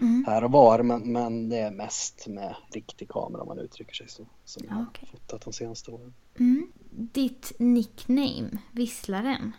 Mm. 0.00 0.24
här 0.26 0.44
och 0.44 0.52
var 0.52 0.82
men, 0.82 1.12
men 1.12 1.48
det 1.48 1.58
är 1.58 1.70
mest 1.70 2.26
med 2.26 2.56
riktig 2.72 3.08
kamera 3.08 3.42
om 3.42 3.48
man 3.48 3.58
uttrycker 3.58 3.94
sig 3.94 4.08
så 4.08 4.26
som 4.44 4.62
jag 4.68 4.72
Ja, 4.72 4.76
har 4.76 5.06
fotat 5.06 5.40
de 5.44 5.52
senaste 5.52 5.90
åren. 5.90 6.14
Mm. 6.38 6.72
Ditt 6.90 7.52
nickname, 7.58 8.50
Visslaren. 8.72 9.52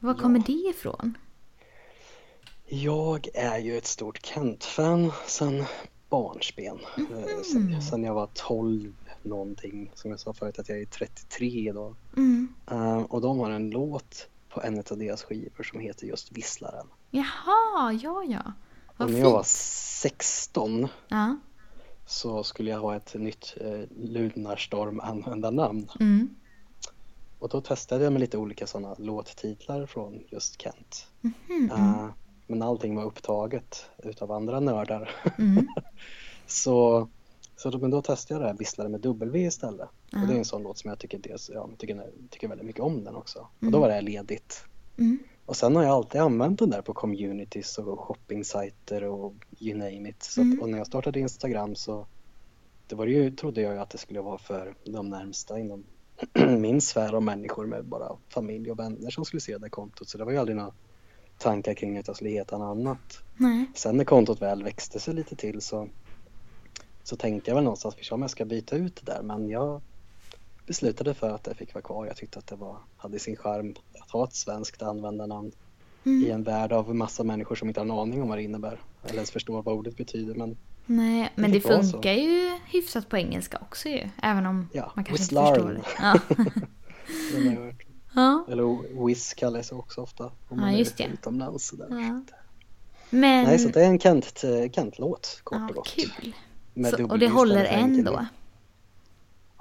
Var 0.00 0.14
Ja. 0.14 0.18
kommer 0.20 0.38
det 0.46 0.52
ifrån? 0.52 1.18
Jag 2.68 3.28
är 3.34 3.58
ju 3.58 3.78
ett 3.78 3.86
stort 3.86 4.26
Kent-fan 4.26 5.12
sedan 5.26 5.64
barnsben. 6.10 6.78
Eh, 6.96 7.42
Sen, 7.52 7.82
sen 7.82 8.02
jag 8.04 8.14
var 8.14 8.28
12 8.34 8.94
någonting. 9.22 9.90
Som 9.94 10.10
jag 10.10 10.20
sa 10.20 10.32
förut 10.32 10.58
att 10.58 10.68
jag 10.68 10.80
är 10.80 10.84
33 10.86 11.46
idag. 11.46 11.94
Mm. 12.16 12.48
Eh, 12.70 12.98
och 13.02 13.20
de 13.20 13.38
har 13.38 13.50
en 13.50 13.70
låt 13.70 14.28
på 14.48 14.62
en 14.62 14.78
av 14.90 14.98
deras 14.98 15.22
skivor 15.22 15.62
som 15.64 15.80
heter 15.80 16.06
just 16.06 16.32
Visslaren. 16.32 16.86
Jaha, 17.10 17.92
ja 18.02 18.24
ja. 18.24 18.52
Vad 18.96 19.08
och 19.08 19.12
när 19.14 19.20
jag 19.20 19.30
var 19.30 19.42
16 19.46 20.88
Ja. 21.08 21.36
så 22.06 22.44
skulle 22.44 22.70
jag 22.70 22.80
ha 22.80 22.96
ett 22.96 23.14
nytt 23.14 23.54
eh, 23.60 23.80
Lunarstorm 23.96 25.00
användarnamn. 25.00 25.90
Mm. 26.00 26.28
Och 27.38 27.48
då 27.48 27.60
testade 27.60 28.04
jag 28.04 28.12
med 28.12 28.20
lite 28.20 28.38
olika 28.38 28.66
sådana 28.66 28.94
låttitlar 28.98 29.86
från 29.86 30.20
just 30.28 30.62
Kent. 30.62 31.06
Mhm, 31.20 31.70
Eh, 31.72 32.08
men 32.48 32.62
allting 32.62 32.96
var 32.96 33.04
upptaget 33.04 33.90
utav 33.98 34.32
andra 34.32 34.60
nördar. 34.60 35.10
Mm. 35.38 35.68
så 36.46 37.08
så 37.56 37.70
då, 37.70 37.78
men 37.78 37.90
då 37.90 38.02
testade 38.02 38.34
jag 38.34 38.42
det 38.42 38.50
här 38.52 38.58
Visslare 38.58 38.88
med 38.88 39.00
W 39.00 39.40
istället. 39.46 39.88
Ja. 40.10 40.22
Och 40.22 40.28
det 40.28 40.34
är 40.34 40.38
en 40.38 40.44
sån 40.44 40.62
låt 40.62 40.78
som 40.78 40.88
jag 40.88 40.98
tycker, 40.98 41.18
dels, 41.18 41.50
ja, 41.54 41.68
tycker, 41.78 42.10
tycker 42.30 42.48
väldigt 42.48 42.66
mycket 42.66 42.82
om 42.82 43.04
den 43.04 43.16
också. 43.16 43.38
Och 43.38 43.62
Mm. 43.62 43.72
då 43.72 43.80
var 43.80 43.88
det 43.88 43.94
här 43.94 44.02
ledigt. 44.02 44.64
Mm. 44.98 45.18
Och 45.46 45.56
sen 45.56 45.76
har 45.76 45.82
jag 45.82 45.92
alltid 45.92 46.20
använt 46.20 46.58
den 46.58 46.70
där 46.70 46.82
på 46.82 46.94
communities 46.94 47.78
och 47.78 48.00
shoppingsajter 48.00 49.04
och 49.04 49.34
you 49.60 49.78
name 49.78 50.08
it. 50.10 50.22
Så 50.22 50.40
att, 50.40 50.44
Mm. 50.44 50.60
och 50.60 50.68
när 50.68 50.78
jag 50.78 50.86
startade 50.86 51.20
Instagram 51.20 51.74
så 51.74 52.06
det 52.86 52.94
var 52.94 53.06
det 53.06 53.12
ju, 53.12 53.30
trodde 53.30 53.60
jag 53.60 53.72
ju 53.74 53.78
att 53.80 53.90
det 53.90 53.98
skulle 53.98 54.20
vara 54.20 54.38
för 54.38 54.74
de 54.84 55.08
närmsta 55.08 55.58
inom 55.58 55.84
min 56.58 56.80
sfär 56.80 57.14
av 57.14 57.22
människor 57.22 57.66
med 57.66 57.84
bara 57.84 58.16
familj 58.28 58.70
och 58.70 58.78
vänner 58.78 59.10
som 59.10 59.24
skulle 59.24 59.40
se 59.40 59.58
det 59.58 59.70
kontot. 59.70 60.08
Så 60.08 60.18
det 60.18 60.24
var 60.24 60.32
ju 60.32 60.38
aldrig 60.38 60.56
några 60.56 60.72
tankar 61.38 61.74
kring 61.74 61.98
att 61.98 62.06
jag 62.06 62.16
skulle 62.16 62.30
heta 62.30 62.58
något 62.58 62.76
annat. 62.78 63.22
Nej. 63.36 63.64
Sen 63.74 63.96
när 63.96 64.04
kontot 64.04 64.42
väl 64.42 64.62
växte 64.62 65.00
sig 65.00 65.14
lite 65.14 65.36
till 65.36 65.60
så, 65.60 65.88
så 67.02 67.16
tänkte 67.16 67.50
jag 67.50 67.54
väl 67.54 67.64
någonstans 67.64 67.94
för 67.94 68.14
om 68.14 68.22
jag 68.22 68.30
ska 68.30 68.44
byta 68.44 68.76
ut 68.76 68.96
det 69.04 69.12
där 69.12 69.22
men 69.22 69.48
jag 69.48 69.80
beslutade 70.66 71.14
för 71.14 71.30
att 71.30 71.44
det 71.44 71.54
fick 71.54 71.74
vara 71.74 71.82
kvar. 71.82 72.06
Jag 72.06 72.16
tyckte 72.16 72.38
att 72.38 72.46
det 72.46 72.56
var, 72.56 72.76
hade 72.96 73.18
sin 73.18 73.36
charm 73.36 73.74
att 74.00 74.10
ha 74.10 74.24
ett 74.24 74.34
svenskt 74.34 74.82
användarnamn 74.82 75.52
i 76.04 76.08
Mm. 76.08 76.30
en 76.32 76.42
värld 76.42 76.72
av 76.72 76.94
massa 76.94 77.24
människor 77.24 77.54
som 77.56 77.68
inte 77.68 77.80
har 77.80 77.84
en 77.84 77.90
aning 77.90 78.22
om 78.22 78.28
vad 78.28 78.38
det 78.38 78.42
innebär 78.42 78.80
eller 79.04 79.14
ens 79.14 79.30
förstår 79.30 79.62
vad 79.62 79.74
ordet 79.74 79.96
betyder. 79.96 80.34
Men 80.34 80.56
Nej, 80.86 81.32
men 81.34 81.50
det 81.52 81.64
vara 81.64 81.82
så. 81.82 81.90
funkar 81.92 82.12
ju 82.12 82.58
hyfsat 82.66 83.08
på 83.08 83.16
engelska 83.16 83.58
också 83.62 83.88
ju. 83.88 84.08
Även 84.22 84.46
om 84.46 84.68
Ja, 84.72 84.92
man 84.96 85.04
kanske 85.04 85.22
inte 85.34 85.52
förstår 85.52 85.68
det. 85.68 85.82
Ja. 85.98 86.20
ja. 88.22 88.44
Eller 88.52 89.04
Whiz 89.06 89.34
kallas 89.34 89.72
också 89.72 90.00
ofta 90.00 90.24
om 90.24 90.32
Ja, 90.48 90.54
man 90.56 90.76
just 90.78 91.00
är 91.00 91.08
det. 91.08 91.12
utomlands. 91.14 91.70
Där. 91.70 91.86
Ja. 91.90 92.20
Men... 93.10 93.44
Nej, 93.44 93.58
så 93.58 93.68
det 93.68 93.82
är 93.82 93.86
en 93.86 93.98
Kent, 94.00 94.44
Kent-låt 94.74 95.40
kort 95.44 95.58
ja, 95.58 95.68
och 95.68 95.74
gott. 95.74 95.88
kul. 95.88 96.34
Så, 96.90 97.04
och 97.06 97.18
det 97.18 97.28
håller 97.28 97.64
än 97.64 98.04
då? 98.04 98.26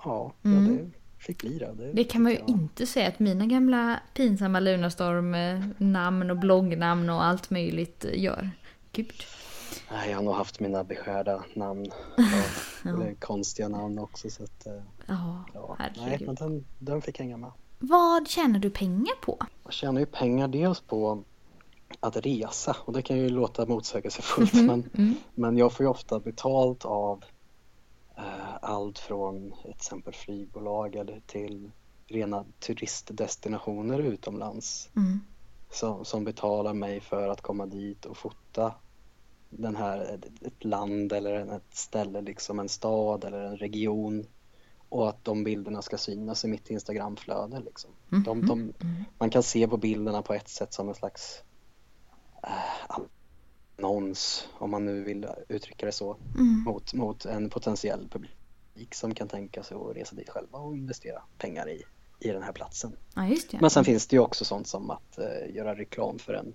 Ja, 0.03 0.33
Mm. 0.43 0.65
ja, 0.77 0.83
det 0.83 0.91
fick 1.23 1.41
bli 1.41 1.57
det. 1.59 1.73
Det, 1.77 1.91
Det 1.93 2.03
kan 2.03 2.23
man 2.23 2.31
ju 2.31 2.37
jag. 2.37 2.49
inte 2.49 2.85
säga 2.85 3.07
att 3.07 3.19
mina 3.19 3.45
gamla 3.45 3.99
pinsamma 4.13 4.59
Lunarstorm-namn 4.59 6.31
och 6.31 6.37
bloggnamn 6.37 7.09
och 7.09 7.23
allt 7.23 7.49
möjligt 7.49 8.05
gör. 8.13 8.49
Gud. 8.91 9.13
Nej, 9.91 10.09
jag 10.09 10.17
har 10.17 10.23
nog 10.23 10.33
haft 10.35 10.59
mina 10.59 10.83
beskärda 10.83 11.43
namn. 11.53 11.85
Ja. 12.83 12.89
Eller 12.93 13.13
konstiga 13.13 13.67
namn 13.67 13.99
också. 13.99 14.29
Så 14.29 14.43
att, 14.43 14.65
eh, 14.67 14.73
Ja, 15.07 15.45
ja. 15.53 15.75
Nej, 15.79 15.91
herregud. 15.99 16.25
men 16.27 16.35
den, 16.35 16.65
den 16.79 17.01
fick 17.01 17.19
hänga 17.19 17.37
med. 17.37 17.51
Vad 17.79 18.27
tjänar 18.27 18.59
du 18.59 18.69
pengar 18.69 19.15
på? 19.21 19.37
Jag 19.63 19.73
tjänar 19.73 19.99
ju 19.99 20.05
pengar 20.05 20.47
dels 20.47 20.81
på 20.81 21.23
att 21.99 22.17
resa 22.17 22.75
och 22.85 22.93
det 22.93 23.01
kan 23.01 23.17
ju 23.17 23.29
låta 23.29 23.65
motsägelsefullt 23.65 24.53
Mhm, 24.53 24.65
men, 24.65 24.89
mm. 24.93 25.15
men 25.35 25.57
jag 25.57 25.73
får 25.73 25.83
ju 25.83 25.89
ofta 25.89 26.19
betalt 26.19 26.85
av 26.85 27.23
eh, 28.17 28.55
allt 28.61 28.99
från 28.99 29.53
till 29.61 29.71
exempel 29.71 30.13
flygbolag 30.13 30.95
eller 30.95 31.21
till 31.27 31.71
rena 32.07 32.45
turistdestinationer 32.59 33.99
utomlands 33.99 34.89
Mm. 34.95 35.19
som, 35.71 36.05
som 36.05 36.23
betalar 36.23 36.73
mig 36.73 36.99
för 36.99 37.27
att 37.29 37.41
komma 37.41 37.65
dit 37.65 38.05
och 38.05 38.17
fota 38.17 38.73
den 39.49 39.75
här, 39.75 39.99
ett, 40.01 40.25
ett 40.47 40.63
land 40.63 41.11
eller 41.13 41.55
ett 41.55 41.75
ställe, 41.75 42.21
liksom 42.21 42.59
en 42.59 42.69
stad 42.69 43.23
eller 43.23 43.43
en 43.43 43.57
region 43.57 44.25
och 44.89 45.09
att 45.09 45.25
de 45.25 45.43
bilderna 45.43 45.81
ska 45.81 45.97
synas 45.97 46.45
i 46.45 46.47
mitt 46.47 46.69
Instagramflöde. 46.69 47.59
Liksom. 47.59 47.89
De, 48.09 48.45
de, 48.45 48.59
Mm. 48.59 48.73
man 49.17 49.29
kan 49.29 49.43
se 49.43 49.67
på 49.67 49.77
bilderna 49.77 50.21
på 50.21 50.33
ett 50.33 50.49
sätt 50.49 50.73
som 50.73 50.89
en 50.89 50.95
slags 50.95 51.43
eh, 52.43 52.97
annons, 53.77 54.47
om 54.53 54.71
man 54.71 54.85
nu 54.85 55.03
vill 55.03 55.27
uttrycka 55.49 55.85
det 55.85 55.91
så, 55.91 56.17
Mm. 56.37 56.63
mot, 56.63 56.93
mot 56.93 57.25
en 57.25 57.49
potentiell 57.49 58.07
publik 58.11 58.95
som 58.95 59.13
kan 59.15 59.27
tänka 59.27 59.63
sig 59.63 59.77
att 59.77 59.95
resa 59.97 60.15
dit 60.15 60.29
själva 60.29 60.57
och 60.59 60.73
investera 60.77 61.21
pengar 61.37 61.69
i, 61.69 61.83
i 62.19 62.29
den 62.29 62.43
här 62.43 62.51
platsen. 62.51 62.95
Ja, 63.15 63.21
det. 63.51 63.61
Men 63.61 63.69
sen 63.69 63.85
finns 63.85 64.07
det 64.07 64.15
ju 64.15 64.19
också 64.19 64.45
sånt 64.45 64.67
som 64.67 64.89
att 64.91 65.17
eh, 65.17 65.55
göra 65.55 65.75
reklam 65.75 66.19
för 66.19 66.33
en, 66.33 66.53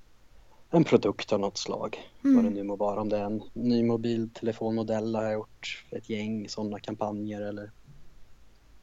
en 0.70 0.84
produkt 0.84 1.32
av 1.32 1.40
något 1.40 1.58
slag. 1.58 2.10
Mm. 2.24 2.36
Vad 2.36 2.44
det 2.44 2.50
nu 2.50 2.62
må 2.62 2.76
vara. 2.76 3.00
Om 3.00 3.08
det 3.08 3.16
är 3.18 3.24
en 3.24 3.42
ny 3.52 3.84
mobiltelefonmodell 3.84 5.14
har 5.14 5.22
jag 5.22 5.32
gjort 5.32 5.84
ett 5.90 6.08
gäng 6.08 6.48
sådana 6.48 6.78
kampanjer 6.80 7.40
eller 7.40 7.70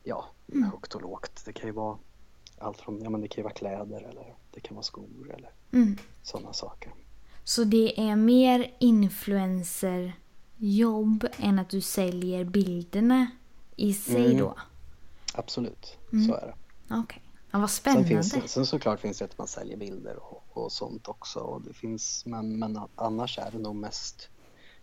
ja, 0.09 0.25
Mm. 0.53 0.71
högt 0.71 0.95
och 0.95 1.01
lågt. 1.01 1.41
Det 1.45 1.53
kan 1.53 1.65
ju 1.67 1.71
vara 1.73 1.97
allt 2.57 2.77
från, 2.77 3.01
ja 3.03 3.09
men 3.09 3.21
det 3.21 3.27
kan 3.27 3.37
ju 3.37 3.43
vara 3.43 3.53
kläder 3.53 4.01
eller 4.01 4.35
det 4.51 4.59
kan 4.59 4.75
vara 4.75 4.83
skor 4.83 5.33
eller 5.37 5.51
Mm. 5.73 5.97
sådana 6.23 6.53
saker. 6.53 6.93
Så 7.43 7.63
det 7.63 7.99
är 8.09 8.15
mer 8.15 8.75
influencerjobb 8.79 11.27
än 11.37 11.59
att 11.59 11.69
du 11.69 11.81
säljer 11.81 12.43
bilderna 12.43 13.27
i 13.75 13.93
sig 13.93 14.25
Mm. 14.25 14.37
då? 14.37 14.55
Absolut, 15.33 15.97
Mm. 16.13 16.27
så 16.27 16.33
är 16.33 16.41
det. 16.47 16.53
Okej. 16.95 17.21
Ja, 17.51 17.59
vad 17.59 17.69
Sen, 17.69 17.81
spännande. 17.81 18.07
finns, 18.07 18.51
sen 18.53 18.65
såklart 18.65 18.99
finns 18.99 19.19
det 19.19 19.25
att 19.25 19.37
man 19.37 19.47
säljer 19.47 19.77
bilder 19.77 20.15
och, 20.23 20.43
och 20.49 20.71
sånt 20.71 21.07
också. 21.07 21.39
Och 21.39 21.61
det 21.61 21.73
finns, 21.73 22.25
men, 22.25 22.59
men 22.59 22.79
annars 22.95 23.39
är 23.39 23.51
det 23.51 23.57
nog 23.59 23.75
mest 23.75 24.29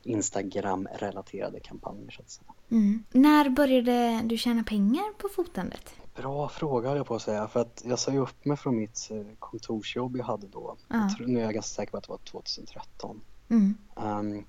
Instagram-relaterade 0.02 1.60
kampanjer 1.60 2.10
så 2.10 2.22
att 2.22 2.30
säga. 2.30 2.52
Mm. 2.70 3.04
När 3.12 3.48
började 3.50 4.20
du 4.24 4.36
tjäna 4.38 4.62
pengar 4.62 5.12
på 5.18 5.28
fotandet? 5.28 5.94
Bra 6.16 6.48
fråga 6.48 6.88
höll 6.88 6.96
jag 6.98 7.06
på 7.06 7.14
att 7.14 7.22
säga 7.22 7.48
för 7.48 7.60
att 7.60 7.82
jag 7.86 7.98
sa 7.98 8.12
ju 8.12 8.18
upp 8.18 8.44
mig 8.44 8.56
från 8.56 8.76
mitt 8.76 9.08
eh, 9.10 9.22
kontorsjobb 9.38 10.16
jag 10.16 10.24
hade 10.24 10.46
då. 10.46 10.76
Ja. 10.88 10.96
Jag 10.96 11.16
tror, 11.16 11.26
nu 11.26 11.38
är 11.40 11.44
jag 11.44 11.54
ganska 11.54 11.74
säker 11.74 11.90
på 11.90 11.96
att 11.98 12.04
det 12.04 12.10
var 12.10 12.18
2013. 12.18 13.20
Mm. 13.48 13.74
Um, 13.94 14.44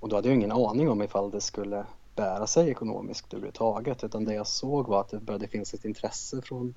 och 0.00 0.08
då 0.08 0.16
hade 0.16 0.28
jag 0.28 0.36
ingen 0.36 0.52
aning 0.52 0.88
om 0.90 1.02
ifall 1.02 1.30
det 1.30 1.40
skulle 1.40 1.86
bära 2.16 2.46
sig 2.46 2.70
ekonomiskt 2.70 3.32
överhuvudtaget 3.34 4.04
utan 4.04 4.24
det 4.24 4.34
jag 4.34 4.46
såg 4.46 4.88
var 4.88 5.00
att 5.00 5.08
det 5.10 5.20
började 5.20 5.48
finnas 5.48 5.74
ett 5.74 5.84
intresse 5.84 6.42
från 6.42 6.74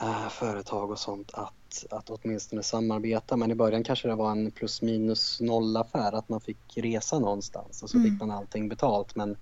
äh, 0.00 0.28
företag 0.28 0.90
och 0.90 0.98
sånt 0.98 1.30
att, 1.34 1.84
att 1.90 2.10
åtminstone 2.10 2.62
samarbeta 2.62 3.36
men 3.36 3.50
i 3.50 3.54
början 3.54 3.84
kanske 3.84 4.08
det 4.08 4.14
var 4.14 4.30
en 4.30 4.50
plus 4.50 4.82
minus 4.82 5.40
noll 5.40 5.76
affär 5.76 6.12
att 6.12 6.28
man 6.28 6.40
fick 6.40 6.76
resa 6.76 7.18
någonstans 7.18 7.82
och 7.82 7.90
så 7.90 7.96
Mm. 7.96 8.10
fick 8.10 8.20
man 8.20 8.30
allting 8.30 8.68
betalt 8.68 9.16
men 9.16 9.36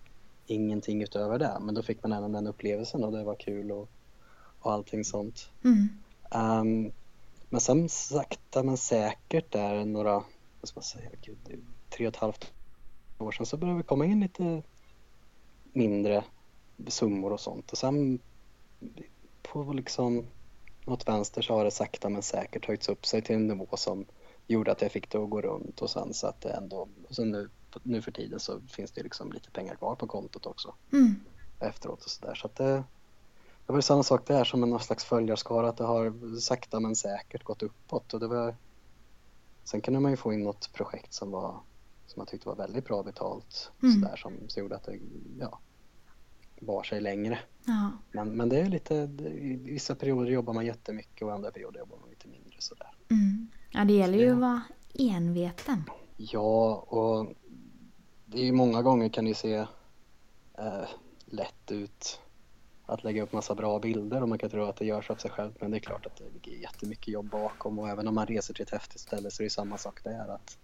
ingenting 0.51 1.03
utöver 1.03 1.39
det 1.39 1.59
men 1.61 1.75
då 1.75 1.83
fick 1.83 2.03
man 2.03 2.13
även 2.13 2.33
den 2.33 2.47
upplevelsen 2.47 3.05
och 3.05 3.13
det 3.13 3.25
var 3.25 3.35
kul 3.35 3.73
och, 3.73 3.89
och 4.61 4.73
allting 4.73 5.05
sånt. 5.05 5.51
Mm. 5.65 5.89
Ehm, 6.31 6.93
men 7.49 7.61
sen 7.61 7.89
sakta 7.89 8.63
men 8.63 8.77
säkert 8.77 9.53
där 9.53 9.85
några, 9.85 10.13
vad 10.61 10.69
ska 10.69 10.79
man 10.79 10.85
säga, 10.85 11.11
gud, 11.23 11.63
tre 11.91 12.07
och 12.07 12.15
ett 12.15 12.21
halvt 12.21 12.53
år 13.19 13.33
sedan 13.33 13.47
så 13.47 13.57
började 13.57 13.79
vi 13.79 13.85
komma 13.85 14.07
in 14.07 14.21
lite 14.21 14.63
mindre 15.73 16.25
summor 16.87 17.33
och 17.33 17.41
sånt 17.41 17.73
och 17.73 17.79
sen 17.79 18.19
på 19.43 19.73
liksom 19.73 20.27
något 20.87 21.09
vänster 21.09 21.43
så 21.43 21.55
har 21.55 21.65
det 21.65 21.71
sakta 21.71 22.09
men 22.09 22.23
säkert 22.23 22.67
höjts 22.67 22.89
upp 22.89 23.07
sig 23.07 23.23
till 23.23 23.35
en 23.35 23.47
nivå 23.47 23.69
som 23.77 24.05
gjorde 24.47 24.73
att 24.73 24.83
jag 24.83 24.93
fick 24.93 25.11
det 25.11 25.19
att 25.19 25.31
gå 25.31 25.41
runt 25.41 25.83
och 25.83 25.91
sen 25.91 26.15
så 26.15 26.27
att 26.27 26.41
det 26.41 26.51
ändå, 26.51 26.89
och 27.09 27.15
sen 27.15 27.31
nu, 27.31 27.51
nu 27.83 28.03
för 28.03 28.11
tiden 28.13 28.41
så 28.41 28.61
finns 28.61 28.91
det 28.93 29.03
liksom 29.03 29.33
lite 29.33 29.51
pengar 29.51 29.75
kvar 29.75 29.95
på 29.95 30.07
kontot 30.07 30.47
också 30.47 30.75
Mm. 30.93 31.15
efteråt 31.61 32.05
och 32.05 32.11
sådär. 32.11 32.35
Så 32.35 32.47
att 32.47 32.57
det, 32.57 32.73
det 33.67 33.73
var 33.73 33.77
ju 33.77 33.83
samma 33.83 34.03
sak 34.03 34.27
där 34.27 34.45
som 34.45 34.63
en 34.63 34.71
någon 34.71 34.81
slags 34.81 35.05
följarskara 35.05 35.69
att 35.69 35.77
det 35.77 35.85
har 35.85 36.39
sakta 36.41 36.81
men 36.81 36.97
säkert 36.97 37.45
gått 37.45 37.63
uppåt 37.63 38.15
och 38.15 38.21
det 38.21 38.27
var 38.29 38.55
Sen 39.65 39.81
kunde 39.81 40.01
man 40.01 40.11
ju 40.11 40.17
få 40.17 40.33
in 40.33 40.43
något 40.43 40.73
projekt 40.73 41.13
som 41.15 41.31
var 41.31 41.61
som 42.07 42.21
jag 42.21 42.29
tyckte 42.29 42.49
var 42.49 42.57
väldigt 42.57 42.85
bra 42.87 43.03
betalt 43.03 43.71
Mm. 43.83 43.95
sådär 44.03 44.17
som, 44.17 44.33
som 44.49 44.63
gjorde 44.63 44.77
att 44.77 44.85
det 44.85 44.99
ja, 45.39 45.59
bar 46.61 46.83
sig 46.83 47.01
längre. 47.01 47.39
Ja. 47.65 47.91
Men, 48.13 48.29
men 48.37 48.49
det 48.49 48.61
är 48.61 48.67
lite, 48.67 49.07
det, 49.07 49.29
i 49.31 49.57
vissa 49.57 49.95
perioder 49.95 50.31
jobbar 50.31 50.53
man 50.55 50.67
jättemycket 50.67 51.23
och 51.23 51.33
andra 51.35 51.51
perioder 51.51 51.79
jobbar 51.81 51.97
man 52.01 52.11
lite 52.11 52.29
mindre 52.29 52.57
sådär. 52.59 52.91
Mm. 53.11 53.49
ja, 53.71 53.85
det 53.85 53.93
gäller 53.93 54.19
ju 54.19 54.25
Ja. 54.25 54.33
att 54.35 54.41
vara 54.41 54.63
enveten. 54.95 55.85
Ja, 56.17 56.75
och 56.75 57.33
det 58.33 58.49
är 58.49 58.53
många 58.53 58.83
gånger 58.83 59.09
kan 59.09 59.25
det 59.25 59.35
se 59.35 59.55
eh, 60.59 60.85
lätt 61.27 61.71
ut 61.71 62.21
att 62.87 63.05
lägga 63.05 63.23
upp 63.23 63.33
massa 63.33 63.55
bra 63.55 63.79
bilder 63.79 64.23
och 64.23 64.29
man 64.29 64.39
kan 64.39 64.51
tro 64.51 64.65
att 64.65 64.77
det 64.77 64.85
görs 64.85 65.11
av 65.11 65.17
sig 65.17 65.31
självt 65.31 65.61
men 65.61 65.71
det 65.71 65.77
är 65.77 65.81
klart 65.81 66.07
att 66.07 66.17
det 66.17 66.25
ligger 66.31 66.63
jättemycket 66.63 67.09
jobb 67.09 67.31
bakom 67.31 67.79
och 67.79 67.89
även 67.89 68.09
om 68.09 68.15
man 68.15 68.27
reser 68.27 68.55
till 68.55 68.63
ett 68.63 68.71
häftigt 68.71 69.01
ställe 69.01 69.31
så 69.31 69.43
är 69.43 69.45
det 69.45 69.51
samma 69.51 69.79
sak 69.79 70.05
där 70.05 70.29
att 70.35 70.59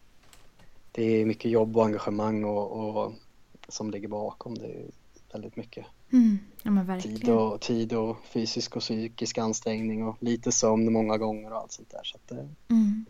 det 0.93 1.03
är 1.03 1.27
mycket 1.27 1.51
jobb 1.51 1.77
och 1.77 1.85
engagemang 1.85 2.45
och, 2.45 2.73
och 2.73 3.13
som 3.69 3.91
ligger 3.91 4.09
bakom 4.09 4.55
det 4.55 4.67
är 4.67 4.91
väldigt 5.33 5.57
mycket 5.57 5.87
Mm. 6.13 6.39
Ja, 6.63 7.01
tid 7.01 7.29
och, 7.29 7.61
tid 7.61 7.93
och 7.93 8.17
fysisk 8.25 8.77
och 8.77 8.83
psykisk 8.83 9.39
ansträngning 9.39 10.05
och 10.05 10.17
lite 10.21 10.53
sömn 10.53 10.93
många 10.93 11.19
gånger 11.19 11.53
och 11.53 11.59
allt 11.59 11.73
sånt 11.73 11.91
där 11.91 12.05
så 12.05 12.17
att 12.17 12.29
det, 12.29 12.49
Mm. 12.69 13.07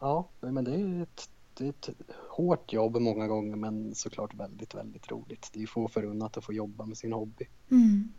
Ja, 0.00 0.28
men 0.40 0.64
det 0.64 0.74
är 0.74 1.02
ett, 1.02 1.28
det 1.54 1.64
är 1.64 1.68
ett 1.68 1.90
hårt 2.30 2.72
jobb 2.72 2.96
många 2.96 3.26
gånger 3.26 3.56
men 3.56 3.94
såklart 3.94 4.34
väldigt, 4.34 4.74
väldigt 4.74 5.10
roligt. 5.10 5.50
Det 5.52 5.62
är 5.62 5.66
få 5.66 5.88
förunnat 5.88 6.36
att 6.36 6.44
få 6.44 6.52
jobba 6.52 6.86
med 6.86 6.96
sin 6.96 7.12
hobby. 7.12 7.48
Mm. 7.70 8.12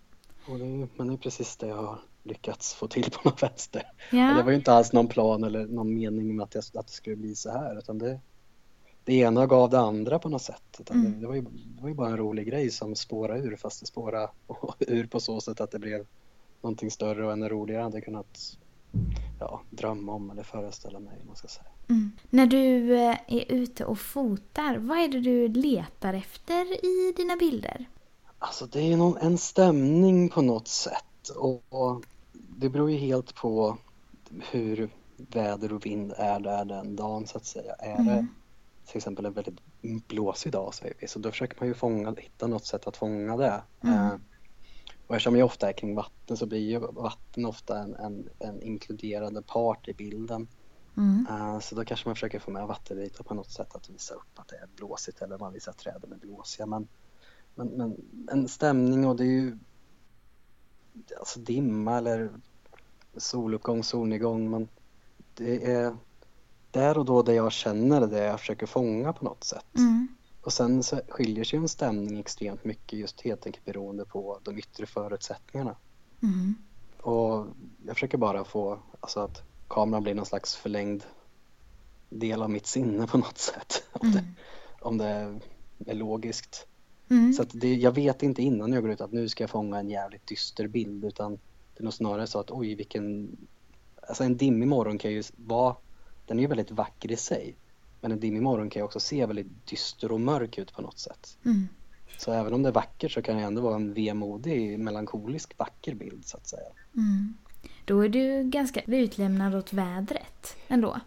Och 0.48 0.60
det 0.60 0.88
men 0.96 1.08
det 1.08 1.13
är 1.13 1.18
precis 1.18 1.58
det 1.58 1.68
jag 1.68 1.75
har 1.75 2.00
lyckats 2.24 2.74
få 2.74 2.88
till 2.88 3.12
på 3.12 3.30
något 3.30 3.44
vänster. 3.44 3.84
Och 4.30 4.36
det 4.36 4.44
var 4.44 4.51
ju 4.51 4.58
inte 4.58 4.74
alls 4.74 4.94
någon 4.94 5.08
plan 5.08 5.44
eller 5.44 5.68
någon 5.68 5.94
mening 5.94 6.36
med 6.36 6.44
att, 6.44 6.56
jag, 6.56 6.63
att 6.74 6.88
det 6.88 6.94
skulle 6.94 7.15
bli 7.15 7.36
så 7.36 7.51
här 7.51 7.77
utan 7.80 7.98
det, 7.98 8.20
det 9.04 9.13
ena 9.13 9.46
gav 9.46 9.70
det 9.70 9.80
andra 9.80 10.20
på 10.20 10.30
något 10.30 10.42
sätt. 10.42 10.77
Utan 10.80 11.00
Mm. 11.00 11.12
det, 11.12 11.20
det, 11.20 11.27
var 11.27 11.36
ju, 11.36 11.42
det 11.42 11.82
var 11.82 11.89
ju 11.89 11.96
bara 11.96 12.10
en 12.10 12.18
rolig 12.18 12.48
grej 12.48 12.72
som 12.72 12.96
spårade 12.96 13.39
ur 13.39 13.56
fast 13.56 13.80
det 13.80 13.86
spårade 13.86 14.30
ur 14.80 15.08
på 15.08 15.19
så 15.19 15.41
sätt 15.41 15.62
att 15.62 15.71
det 15.71 15.80
blev 15.80 16.06
någonting 16.62 16.91
större 16.91 17.26
och 17.26 17.32
ännu 17.32 17.50
roligare 17.50 17.82
än 17.82 17.91
hade 17.91 18.02
kunnat 18.02 18.58
ja, 19.39 19.62
drömma 19.69 20.13
om 20.13 20.30
eller 20.30 20.43
föreställa 20.43 21.00
mig. 21.00 21.21
Man 21.28 21.36
ska 21.36 21.48
säga. 21.48 21.69
Mm. 21.89 22.12
När 22.30 22.45
du 22.45 22.95
eh, 22.95 23.17
är 23.28 23.52
ute 23.52 23.86
och 23.86 24.00
fotar, 24.00 24.78
vad 24.78 24.98
är 24.98 25.08
det 25.08 25.19
du 25.19 25.48
letar 25.48 26.13
efter 26.13 26.86
i 26.86 27.13
dina 27.17 27.36
bilder? 27.36 27.86
Alltså 28.39 28.65
det 28.65 28.82
är 28.93 28.98
någon, 28.98 29.17
en 29.17 29.38
stämning 29.38 30.30
på 30.30 30.41
något 30.41 30.67
sätt 30.67 31.30
och, 31.36 31.63
och 31.69 32.04
det 32.32 32.69
beror 32.69 32.91
ju 32.91 32.98
helt 32.98 33.36
på 33.36 33.78
hur 34.52 34.89
väder 35.17 35.74
och 35.74 35.86
vind 35.86 36.13
är 36.17 36.39
där 36.39 36.65
den 36.65 36.95
dagen 36.95 37.28
så 37.28 37.38
att 37.38 37.45
säga. 37.45 37.74
Är 37.74 38.04
det 38.04 38.12
Mm. 38.12 38.28
till 38.86 38.98
exempel 38.98 39.26
en 39.26 39.34
väldigt 39.34 39.60
blåsig 40.08 40.52
dag 40.52 40.74
säger 40.74 40.93
vi, 41.00 41.08
så 41.08 41.19
då 41.19 41.32
försöker 41.32 41.58
man 41.60 41.67
ju 41.67 41.74
fånga, 41.74 42.15
hitta 42.17 42.48
något 42.48 42.65
sätt 42.65 42.88
att 42.88 42.98
fånga 42.98 43.38
det. 43.38 43.63
Mm. 43.84 43.95
Eh, 43.95 44.13
och 45.08 45.15
eftersom 45.15 45.36
jag 45.36 45.45
ofta 45.45 45.69
är 45.69 45.74
kring 45.74 45.95
vatten 45.95 46.38
så 46.38 46.45
blir 46.45 46.60
ju 46.69 46.80
vatten 46.80 47.45
ofta 47.45 47.80
en, 47.80 47.95
en, 47.95 48.30
en 48.39 48.62
inkluderande 48.62 49.41
part 49.41 49.88
i 49.88 49.93
bilden. 49.93 50.48
Mm. 50.97 51.27
Eh, 51.29 51.60
så 51.60 51.75
då 51.75 51.86
kanske 51.86 52.08
man 52.08 52.15
försöker 52.15 52.39
få 52.39 52.51
med 52.51 52.67
vattenritar 52.67 53.23
på 53.23 53.34
något 53.34 53.51
sätt 53.51 53.75
att 53.75 53.89
visa 53.89 54.13
upp 54.13 54.39
att 54.39 54.47
det 54.47 54.55
är 54.55 54.67
blåsigt 54.75 55.21
eller 55.21 55.38
man 55.38 55.53
visar 55.53 55.71
att 55.71 55.77
träden 55.77 56.13
är 56.13 56.17
blåsiga. 56.17 56.65
Men, 56.65 56.88
men, 57.55 57.67
men 57.67 57.97
en 58.31 58.47
stämning 58.47 59.08
och 59.08 59.15
det 59.15 59.23
är 59.23 59.27
ju 59.27 59.58
alltså 61.19 61.39
dimma 61.39 61.97
eller 61.97 62.29
soluppgång, 63.17 63.84
solnedgång. 63.84 64.49
Men 64.49 64.67
det 65.34 65.71
är 65.71 65.97
där 66.71 66.97
och 66.97 67.05
då 67.05 67.21
det 67.21 67.34
jag 67.34 67.51
känner 67.51 68.08
det 68.08 68.23
jag 68.23 68.39
försöker 68.39 68.65
fånga 68.65 69.13
på 69.13 69.25
något 69.25 69.43
sätt. 69.43 69.77
Mm. 69.77 70.08
Och 70.41 70.53
sen 70.53 70.84
så 70.84 71.01
skiljer 71.10 71.43
sig 71.43 71.60
en 71.60 71.69
stämning 71.69 72.19
extremt 72.19 72.63
mycket 72.65 72.99
just 72.99 73.21
helt 73.21 73.45
enkelt 73.45 73.65
beroende 73.65 74.05
på 74.05 74.39
de 74.43 74.58
yttre 74.58 74.86
förutsättningarna. 74.86 75.75
Mm. 76.23 76.55
Och 77.01 77.47
jag 77.86 77.95
försöker 77.95 78.17
bara 78.17 78.43
få, 78.43 78.79
alltså 78.99 79.19
att 79.19 79.43
kameran 79.67 80.04
blir 80.04 80.13
någon 80.15 80.25
slags 80.25 80.56
förlängd 80.56 81.04
del 82.10 82.41
av 82.41 82.49
mitt 82.49 82.67
sinne 82.67 83.08
på 83.08 83.17
något 83.17 83.38
sätt. 83.38 83.84
Om, 83.91 84.12
det, 84.12 84.19
Mm. 84.19 84.34
om 84.82 84.97
det 84.97 85.41
är 85.86 85.93
logiskt. 85.95 86.67
Mm. 87.10 87.34
Så 87.34 87.43
det, 87.43 87.75
jag 87.75 87.91
vet 87.91 88.23
inte 88.23 88.41
innan 88.41 88.73
jag 88.73 88.84
går 88.84 88.91
ut 88.91 89.01
att 89.01 89.12
nu 89.12 89.30
ska 89.30 89.43
jag 89.43 89.49
fånga 89.49 89.80
en 89.80 89.89
jävligt 89.89 90.28
dyster 90.28 90.67
bild 90.67 91.06
utan 91.06 91.32
det 91.32 91.82
är 91.82 91.84
nog 91.84 91.93
snarare 91.93 92.28
så 92.28 92.39
att 92.39 92.51
oj 92.51 92.75
vilken, 92.75 93.38
alltså 94.08 94.23
en 94.23 94.38
dimmig 94.38 94.67
morgon 94.67 94.97
kan 94.97 95.12
ju 95.12 95.23
vara, 95.36 95.75
den 96.25 96.38
är 96.38 96.41
ju 96.41 96.47
väldigt 96.47 96.71
vacker 96.71 97.12
i 97.12 97.15
sig. 97.15 97.56
Men 98.01 98.12
en 98.12 98.19
dimmig 98.19 98.41
morgon 98.41 98.69
kan 98.69 98.80
ju 98.80 98.84
också 98.84 98.99
se 98.99 99.25
väldigt 99.25 99.67
dyster 99.67 100.12
och 100.12 100.21
mörk 100.21 100.58
ut 100.58 100.73
på 100.73 100.82
något 100.82 100.99
sätt. 100.99 101.38
Mm. 101.45 101.67
Så 102.17 102.32
även 102.32 102.54
om 102.54 102.63
det 102.63 102.69
är 102.69 102.73
vackert 102.73 103.12
så 103.12 103.21
kan 103.21 103.38
det 103.38 103.43
ändå 103.43 103.62
vara 103.62 103.75
en 103.75 103.93
vemodig, 103.93 104.80
melankolisk 104.80 105.58
vacker 105.58 105.95
bild 105.95 106.25
så 106.25 106.38
att 106.38 106.47
säga. 106.47 106.69
Mm. 106.95 107.34
Då 107.86 108.06
är 108.06 108.10
du 108.10 108.43
ganska 108.43 108.82
utlämnad 108.82 109.56
åt 109.56 109.74
vädret 109.74 110.56
ändå. 110.67 111.00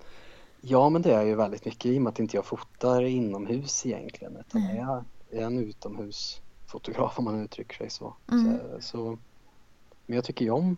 Ja, 0.61 0.89
men 0.89 1.03
det 1.03 1.15
är 1.15 1.23
ju 1.23 1.35
väldigt 1.35 1.65
mycket 1.65 1.87
i 1.87 1.99
och 1.99 2.03
med 2.03 2.11
att 2.11 2.19
inte 2.19 2.37
jag 2.37 2.45
fotar 2.45 3.03
inomhus 3.03 3.87
egentligen. 3.87 4.37
Utan 4.37 4.63
Mm. 4.63 4.77
jag 4.77 5.05
är 5.31 5.43
en 5.43 5.59
utomhusfotograf 5.59 7.19
om 7.19 7.25
man 7.25 7.45
uttrycker 7.45 7.77
sig 7.77 7.91
så. 7.91 8.15
Mm. 8.33 8.59
så, 8.59 8.81
så. 8.81 9.19
Men 10.07 10.15
jag 10.17 10.25
tycker 10.25 10.45
ju 10.45 10.51
om, 10.51 10.77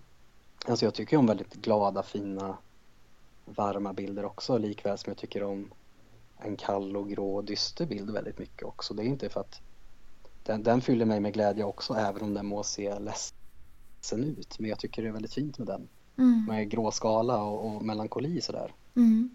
alltså 0.67 0.85
jag 0.87 0.95
tycker 0.95 1.17
om 1.17 1.27
väldigt 1.27 1.55
glada, 1.55 2.03
fina, 2.03 2.57
varma 3.45 3.93
bilder 3.93 4.25
också. 4.25 4.59
Likväl 4.59 4.99
som 4.99 5.11
jag 5.11 5.17
tycker 5.19 5.43
om 5.43 5.71
en 6.39 6.57
kall 6.57 6.97
och 6.97 7.09
grå 7.09 7.37
och 7.37 7.45
dyster 7.45 7.87
bild 7.87 8.11
väldigt 8.11 8.39
mycket 8.39 8.63
också. 8.63 8.95
Det 8.95 9.03
är 9.03 9.07
inte 9.07 9.29
för 9.29 9.41
att 9.41 9.61
den, 10.43 10.63
den 10.63 10.81
fyller 10.81 11.05
mig 11.05 11.21
med 11.21 11.33
glädje 11.35 11.65
också 11.65 11.95
även 11.95 12.23
om 12.23 12.35
den 12.35 12.47
må 12.47 12.63
se 12.63 12.99
ledsen 12.99 13.40
ut. 14.13 14.59
Men 14.59 14.71
jag 14.71 14.79
tycker 14.79 15.03
det 15.03 15.09
är 15.09 15.13
väldigt 15.13 15.35
fint 15.35 15.59
med 15.59 15.67
den. 15.67 15.89
Mm. 16.19 16.45
Med 16.49 16.71
gråskala 16.71 17.43
och, 17.43 17.67
och 17.67 17.85
melankoli 17.85 18.41
sådär. 18.41 18.75
Mm. 18.97 19.31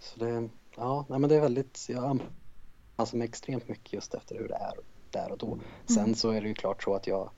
Så 0.00 0.18
det, 0.18 0.48
ja, 0.76 1.06
nej 1.08 1.18
men 1.18 1.30
det 1.30 1.36
är 1.36 1.40
väldigt, 1.40 1.86
jag 1.88 2.04
anpassar 2.04 3.18
mig 3.18 3.28
extremt 3.28 3.68
mycket 3.68 3.92
just 3.92 4.14
efter 4.14 4.38
hur 4.38 4.48
det 4.48 4.54
är 4.54 4.74
där 5.10 5.32
och 5.32 5.38
då. 5.38 5.58
Sen 5.86 5.98
Mm. 5.98 6.14
så 6.14 6.30
är 6.30 6.40
det 6.40 6.48
ju 6.48 6.54
klart 6.54 6.82
så 6.82 6.94
att 6.94 7.06
jag, 7.06 7.30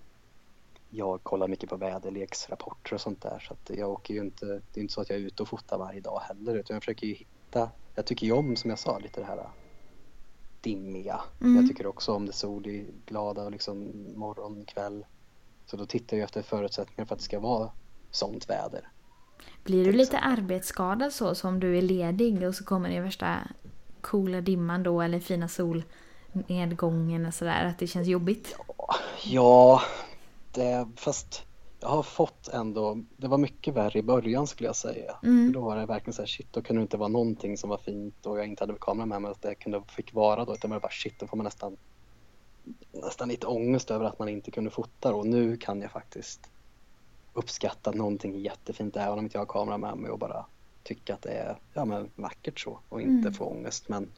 jag 0.90 1.22
kollar 1.22 1.48
mycket 1.48 1.70
på 1.70 1.76
väderleksrapporter 1.76 2.94
och 2.94 3.00
sånt 3.00 3.22
där 3.22 3.38
så 3.38 3.53
att 3.53 3.79
jag 3.79 3.90
åker 3.90 4.14
ju 4.14 4.20
inte, 4.20 4.46
det 4.46 4.81
är 4.81 4.83
inte 4.83 4.94
så 4.94 5.00
att 5.00 5.11
jag 5.11 5.18
är 5.18 5.22
ute 5.22 5.42
och 5.42 5.48
fotar 5.48 5.79
varje 5.79 6.00
dag 6.00 6.20
heller 6.20 6.55
utan 6.55 6.74
jag 6.74 6.83
försöker 6.83 7.07
ju 7.07 7.14
hitta, 7.14 7.70
jag 7.94 8.07
tycker 8.07 8.26
ju 8.26 8.33
om 8.33 8.57
som 8.57 8.70
jag 8.70 8.79
sa 8.79 8.98
lite 8.98 9.20
det 9.20 9.26
här 9.26 9.48
dimmiga. 10.61 11.20
Mm. 11.40 11.57
Jag 11.57 11.68
tycker 11.68 11.87
också 11.87 12.12
om 12.12 12.26
det 12.26 12.33
solglada 12.33 13.44
och 13.44 13.50
liksom 13.50 14.05
morgon, 14.16 14.64
kväll. 14.64 15.07
Så 15.70 15.76
då 15.76 15.87
tittar 15.87 16.16
jag 16.16 16.24
efter 16.24 16.42
förutsättningar 16.42 17.06
för 17.06 17.14
att 17.14 17.18
det 17.18 17.24
ska 17.24 17.40
vara 17.40 17.70
sånt 18.11 18.50
väder. 18.50 18.88
Blir 19.64 19.85
du 19.85 19.92
lite 19.92 20.18
arbetsskadad 20.18 21.12
så 21.12 21.35
som 21.35 21.61
du 21.61 21.78
är 21.78 21.83
ledig 21.83 22.42
och 22.48 22.54
så 22.54 22.64
kommer 22.64 22.88
det 22.88 23.00
värsta 23.00 23.38
coola 24.00 24.40
dimman 24.40 24.83
då 24.83 25.02
eller 25.02 25.20
fina 25.20 25.48
solnedgången 25.48 27.26
och 27.26 27.35
sådär 27.35 27.64
att 27.64 27.78
det 27.78 27.87
känns 27.87 28.09
jobbigt? 28.09 28.56
Ja, 29.24 29.83
det, 30.52 30.88
fast 30.96 31.42
jag 31.80 31.88
har 31.88 32.02
fått 32.02 32.48
ändå, 32.48 33.04
det 33.16 33.28
var 33.28 33.38
mycket 33.38 33.74
värre 33.74 33.98
i 33.98 34.02
början 34.02 34.46
skulle 34.46 34.68
jag 34.68 34.76
säga. 34.76 35.16
Mm. 35.22 35.52
Då 35.52 35.61
var 35.61 35.76
det 35.76 35.87
verkligen 35.87 36.12
så 36.12 36.22
här, 36.22 36.26
shit, 36.26 36.52
då 36.52 36.62
kunde 36.62 36.80
det 36.80 36.83
inte 36.83 36.96
vara 36.96 37.09
någonting 37.09 37.56
som 37.56 37.70
var 37.70 37.78
fint 37.78 38.26
och 38.26 38.38
jag 38.38 38.46
inte 38.46 38.62
hade 38.62 38.74
kameran 38.80 39.09
med 39.09 39.22
mig 39.22 39.30
att 39.30 39.42
det 39.42 39.54
kunde, 39.54 39.83
fick 39.88 40.14
vara 40.14 40.44
då, 40.44 40.54
utan 40.54 40.70
det 40.70 40.74
var 40.74 40.80
bara 40.80 40.92
shit, 40.92 41.20
då 41.20 41.26
får 41.26 41.37
man 41.37 41.44
nästan 41.44 41.76
nästan 42.92 43.28
lite 43.28 43.46
ångest 43.46 43.90
över 43.90 44.04
att 44.04 44.18
man 44.18 44.28
inte 44.28 44.50
kunde 44.50 44.70
fota 44.70 45.14
och 45.14 45.26
nu 45.26 45.56
kan 45.56 45.80
jag 45.83 45.90
faktiskt 45.90 46.40
uppskatta 47.33 47.90
att 47.90 47.96
någonting 47.96 48.38
jättefint 48.40 48.96
även 48.96 49.18
om 49.18 49.24
inte 49.24 49.37
jag 49.38 49.40
har 49.40 49.46
kameran 49.46 49.80
med 49.80 49.96
mig 49.98 50.11
och 50.11 50.18
bara 50.18 50.46
tycka 50.83 51.14
att 51.14 51.22
det 51.22 51.30
är 51.30 51.56
ja, 51.74 51.85
men 51.85 52.11
vackert 52.16 52.61
så 52.61 52.80
och 52.88 53.00
inte 53.00 53.28
Mm. 53.28 53.33
få 53.33 53.44
ångest. 53.44 53.88
Men, 53.88 54.09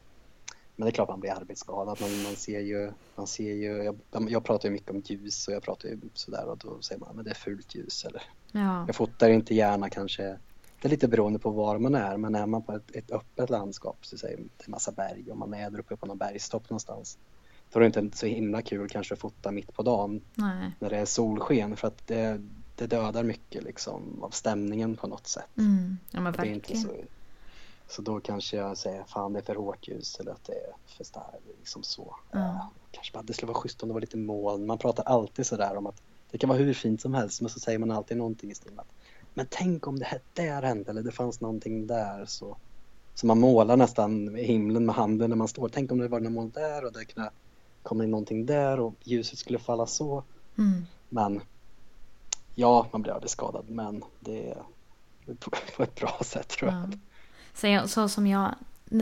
men 0.76 0.86
det 0.86 0.90
är 0.90 0.94
klart 0.94 1.08
man 1.08 1.20
blir 1.20 1.32
arbetsskadad. 1.32 2.00
Man, 2.00 2.22
man 2.22 2.36
ser 2.36 2.60
ju, 2.60 2.92
man 3.16 3.26
ser 3.26 3.52
ju 3.52 3.82
jag, 3.82 4.30
jag 4.30 4.44
pratar 4.44 4.68
ju 4.68 4.72
mycket 4.72 4.90
om 4.90 5.02
ljus 5.06 5.48
och 5.48 5.54
jag 5.54 5.62
pratar 5.62 5.88
ju 5.88 6.00
sådär 6.14 6.46
och 6.48 6.58
då 6.58 6.80
säger 6.80 7.00
man 7.00 7.18
att 7.18 7.24
det 7.24 7.30
är 7.30 7.34
fult 7.34 7.74
ljus 7.74 8.04
eller 8.04 8.22
Ja. 8.52 8.84
jag 8.86 8.96
fotar 8.96 9.28
inte 9.28 9.54
gärna 9.54 9.90
kanske 9.90 10.22
det 10.80 10.88
är 10.88 10.90
lite 10.90 11.08
beroende 11.08 11.38
på 11.38 11.50
var 11.50 11.78
man 11.78 11.94
är 11.94 12.16
men 12.16 12.34
är 12.34 12.46
man 12.46 12.62
på 12.62 12.72
ett, 12.72 12.96
ett 12.96 13.10
öppet 13.10 13.50
landskap 13.50 13.96
så 14.06 14.18
säger 14.18 14.36
det 14.36 14.66
är 14.66 14.70
massa 14.70 14.92
berg 14.92 15.30
och 15.30 15.36
man 15.36 15.54
är 15.54 15.70
där 15.70 15.78
uppe 15.80 15.96
på 15.96 16.06
någon 16.06 16.18
bergstopp 16.18 16.70
någonstans 16.70 17.18
då 17.72 17.80
är 17.80 17.90
det 17.90 18.00
inte 18.00 18.16
så 18.18 18.26
himla 18.26 18.62
kul 18.62 18.88
kanske 18.88 19.14
att 19.14 19.20
fota 19.20 19.50
mitt 19.50 19.72
på 19.74 19.82
dagen 19.82 20.20
Nej. 20.34 20.70
när 20.78 20.90
det 20.90 20.96
är 20.96 21.04
solsken 21.04 21.76
för 21.76 21.88
att 21.88 22.06
det, 22.06 22.40
det 22.76 22.86
dödar 22.86 23.22
mycket 23.22 23.64
liksom 23.64 24.22
av 24.22 24.30
stämningen 24.30 24.96
på 24.96 25.06
något 25.06 25.26
sätt. 25.26 25.56
Mm. 25.58 25.96
Ja 26.10 26.20
men 26.20 26.32
Det 26.32 26.38
är 26.38 26.44
inte 26.44 26.72
verkligen. 26.72 26.82
så, 26.82 27.94
så 27.94 28.02
då 28.02 28.20
kanske 28.20 28.56
jag 28.56 28.78
säger 28.78 29.04
fan 29.04 29.32
det 29.32 29.38
är 29.38 29.42
för 29.42 29.54
hårt 29.54 29.88
ljus 29.88 30.20
eller 30.20 30.32
att 30.32 30.44
det 30.44 30.52
är 30.52 30.72
för 30.96 31.04
starkt. 31.04 31.46
Liksom 31.58 31.82
så. 31.82 32.16
Eh, 32.34 32.64
Kanske 32.90 33.12
bara 33.12 33.22
det 33.22 33.32
skulle 33.32 33.52
vara 33.52 33.60
schysst 33.60 33.82
om 33.82 33.88
det 33.88 33.92
var 33.94 34.00
lite 34.00 34.16
moln. 34.16 34.66
Man 34.66 34.78
pratar 34.78 35.02
alltid 35.04 35.46
sådär 35.46 35.76
om 35.76 35.86
att 35.86 36.02
det 36.30 36.38
kan 36.38 36.48
vara 36.48 36.58
hur 36.58 36.74
fint 36.74 37.00
som 37.00 37.14
helst 37.14 37.40
men 37.40 37.50
så 37.50 37.60
säger 37.60 37.78
man 37.78 37.90
alltid 37.90 38.16
någonting 38.16 38.50
i 38.50 38.54
stil 38.54 38.72
med 38.72 38.80
att 38.80 38.92
men 39.34 39.46
tänk 39.50 39.86
om 39.86 39.98
det 39.98 40.04
här 40.04 40.20
där 40.34 40.62
hände 40.62 40.90
eller 40.90 41.02
det 41.02 41.12
fanns 41.12 41.40
någonting 41.40 41.86
där 41.86 42.24
så. 42.26 42.56
Så 43.14 43.26
man 43.26 43.40
målar 43.40 43.76
nästan 43.76 44.34
himlen 44.34 44.86
med 44.86 44.94
handen 44.94 45.30
när 45.30 45.36
man 45.36 45.48
står. 45.48 45.68
Tänk 45.68 45.92
om 45.92 45.98
det 45.98 46.08
var 46.08 46.20
någon 46.20 46.32
moln 46.32 46.50
där 46.50 46.84
och 46.84 46.92
det 46.92 47.04
kunde 47.04 47.30
komma 47.82 48.04
in 48.04 48.10
någonting 48.10 48.46
där 48.46 48.80
och 48.80 48.94
ljuset 49.02 49.38
skulle 49.38 49.58
falla 49.58 49.86
så. 49.86 50.24
Mm. 50.58 50.86
Men 51.08 51.40
ja, 52.54 52.86
man 52.92 53.02
blir 53.02 53.12
arbetsskadad 53.12 53.64
men 53.68 54.04
det 54.20 54.50
är 54.50 54.62
på, 55.76 55.82
ett 55.82 55.94
bra 55.94 56.18
sätt 56.24 56.48
tror 56.48 56.70
jag. 56.70 56.98
Ja. 57.62 57.68
Jag, 57.68 57.90
så 57.90 58.08
som 58.08 58.26
jag, 58.26 58.54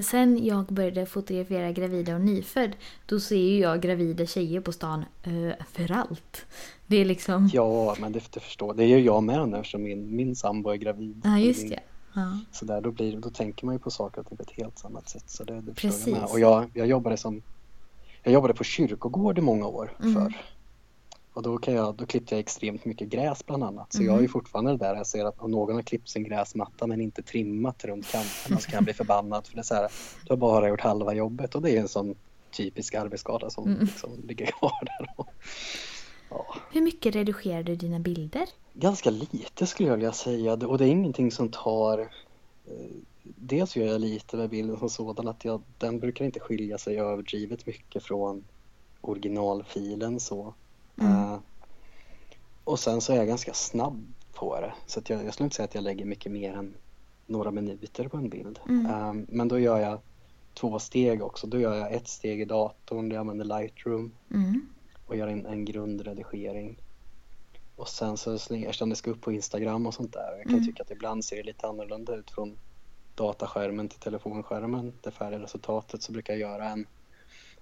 sen 0.05 0.45
jag 0.45 0.65
började 0.67 1.07
fotografera 1.07 1.73
gravida 1.73 2.15
och 2.15 2.21
nyfödd, 2.21 2.77
då 3.07 3.21
ser 3.21 3.37
ju 3.37 3.59
jag 3.59 3.81
gravida 3.81 4.27
tjejer 4.27 4.61
på 4.61 4.73
stan 4.73 5.05
överallt. 5.25 6.47
Det 6.87 6.97
är 6.97 7.05
liksom... 7.05 7.51
Ja, 7.53 7.97
men 8.01 8.13
det, 8.13 8.33
det 8.33 8.41
förstår 8.41 8.75
Det 8.75 8.87
gör 8.87 8.99
jag 8.99 9.23
med 9.23 9.49
nu 9.49 9.57
eftersom 9.57 9.83
min, 9.83 10.17
min 10.17 10.37
sambo 10.37 10.71
är 10.71 10.77
gravid. 10.77 11.21
Ja, 11.25 11.39
just 11.39 11.63
Min- 11.63 11.71
det. 11.71 11.81
Ja. 12.15 12.39
Så 12.53 12.65
där, 12.65 12.81
då, 12.81 12.91
blir, 12.91 13.17
då 13.17 13.31
tänker 13.31 13.67
man 13.67 13.75
ju 13.75 13.79
på 13.79 13.91
saker 13.91 14.21
och 14.21 14.27
ting 14.27 14.37
på 14.37 14.43
ett 14.43 14.51
helt 14.51 14.85
annat 14.85 15.09
sätt. 15.09 15.31
Så 15.31 15.45
det, 15.45 15.61
det 15.61 15.75
förstår 15.75 15.91
jag 15.91 16.13
med. 16.13 16.21
Precis. 16.21 16.33
Och 16.33 16.41
jag, 16.41 16.71
jag 16.75 16.87
jobbade 16.87 17.17
som 17.17 17.43
jag 18.23 18.33
jobbade 18.35 18.55
på 18.55 18.65
kyrkogård 18.65 19.39
i 19.39 19.41
många 19.41 19.67
år 19.67 19.97
Mm. 20.03 20.15
förr. 20.15 20.37
Och 21.33 21.43
då, 21.43 21.59
kan 21.59 21.75
jag, 21.75 21.95
då 21.95 22.07
klippte 22.07 22.35
jag 22.35 22.41
extremt 22.41 22.85
mycket 22.85 23.09
gräs 23.09 23.47
bland 23.47 23.65
annat. 23.65 23.93
Så 23.93 23.99
Mm. 23.99 24.09
jag 24.11 24.19
är 24.19 24.23
ju 24.23 24.29
fortfarande 24.29 24.77
där 24.77 24.95
jag 24.97 25.07
ser 25.07 25.25
att 25.25 25.39
om 25.41 25.51
någon 25.51 25.75
har 25.75 25.83
klippt 25.83 26.09
sin 26.09 26.25
gräsmatta 26.25 26.87
men 26.87 27.01
inte 27.01 27.23
trimmat 27.23 27.85
runt 27.85 28.07
kanterna 28.13 28.61
så 28.61 28.67
kan 28.71 28.75
jag 28.77 28.85
bli 28.85 28.93
förbannad. 28.93 29.47
För 29.47 29.55
det 29.55 29.61
är 29.61 29.63
så 29.63 29.75
här, 29.75 29.89
du 30.27 30.33
har 30.33 30.37
bara 30.37 30.69
gjort 30.69 30.81
halva 30.81 31.15
jobbet 31.15 31.55
och 31.55 31.63
det 31.63 31.71
är 31.77 31.81
en 31.81 31.89
sån 31.89 32.15
typisk 32.51 32.95
arbetsskada 32.95 33.51
som 33.51 33.67
Mm. 33.67 33.81
liksom 33.81 34.11
ligger 34.29 34.47
kvar 34.47 34.79
där. 34.99 35.15
Och, 35.17 35.29
ja. 36.31 36.47
Hur 36.73 36.81
mycket 36.83 37.15
redigerar 37.15 37.63
du 37.63 37.77
dina 37.77 37.99
bilder? 37.99 38.47
Ganska 38.75 39.11
lite 39.11 39.67
skulle 39.67 39.89
jag 39.89 39.97
vilja 39.97 40.13
säga 40.13 40.53
och 40.53 40.79
det 40.79 40.85
är 40.85 40.89
ingenting 40.91 41.31
som 41.31 41.49
tar 41.49 41.99
eh, 41.99 42.07
Dels 43.37 43.77
gör 43.77 43.87
jag 43.87 44.01
lite 44.01 44.37
med 44.37 44.51
bilden 44.51 44.77
som 44.79 44.91
sådan 44.91 45.29
att 45.29 45.45
jag, 45.45 45.63
den 45.79 45.99
brukar 46.01 46.25
inte 46.25 46.41
skilja 46.41 46.79
sig 46.79 46.99
överdrivet 46.99 47.67
mycket 47.67 48.03
från 48.03 48.45
originalfilen 49.01 50.21
så. 50.21 50.55
Mm. 51.01 51.13
Eh, 51.13 51.39
och 52.65 52.79
sen 52.79 53.01
så 53.01 53.13
är 53.13 53.17
jag 53.17 53.27
ganska 53.27 53.55
snabb 53.55 54.07
på 54.33 54.61
det 54.61 54.73
så 54.87 55.01
jag, 55.07 55.25
jag 55.25 55.35
skulle 55.35 55.45
inte 55.45 55.57
säga 55.57 55.65
att 55.65 55.75
jag 55.75 55.85
lägger 55.85 56.05
mycket 56.05 56.33
mer 56.33 56.53
än 56.53 56.75
några 57.27 57.51
minuter 57.51 58.09
på 58.09 58.17
en 58.17 58.29
bild. 58.29 58.59
Mm. 58.69 58.87
Eh, 58.87 59.25
men 59.29 59.49
då 59.49 59.59
gör 59.59 59.79
jag 59.79 60.01
två 60.55 60.79
steg 60.79 61.23
också. 61.23 61.47
Då 61.47 61.61
gör 61.61 61.77
jag 61.77 61.93
ett 61.93 62.09
steg 62.09 62.41
i 62.41 62.45
datorn 62.45 63.09
där 63.09 63.17
jag 63.17 63.21
använder 63.21 63.45
Lightroom 63.45 64.13
Mm. 64.31 64.67
och 65.07 65.17
gör 65.17 65.29
en, 65.29 65.47
en 65.47 65.65
grundredigering. 65.65 66.79
Och 67.77 67.89
sen 67.89 68.17
så 68.17 68.39
slänger 68.39 68.67
det 68.91 68.97
ska 68.97 69.11
upp 69.11 69.21
på 69.21 69.33
Instagram 69.33 69.87
och 69.87 69.95
sånt 69.95 70.13
där. 70.13 70.37
Jag 70.37 70.43
kan 70.43 70.55
Mm. 70.55 70.67
tycka 70.67 70.83
att 70.83 70.91
ibland 70.91 71.25
ser 71.25 71.37
det 71.37 71.43
lite 71.43 71.67
annorlunda 71.67 72.15
ut 72.17 72.31
från 72.31 72.57
dataskärmen 73.21 73.89
till 73.89 73.99
telefonskärmen. 73.99 74.93
Det 75.01 75.11
färdiga 75.11 75.41
resultatet 75.41 76.03
så 76.03 76.13
brukar 76.13 76.33
jag 76.33 76.41
göra 76.41 76.69
en, 76.69 76.87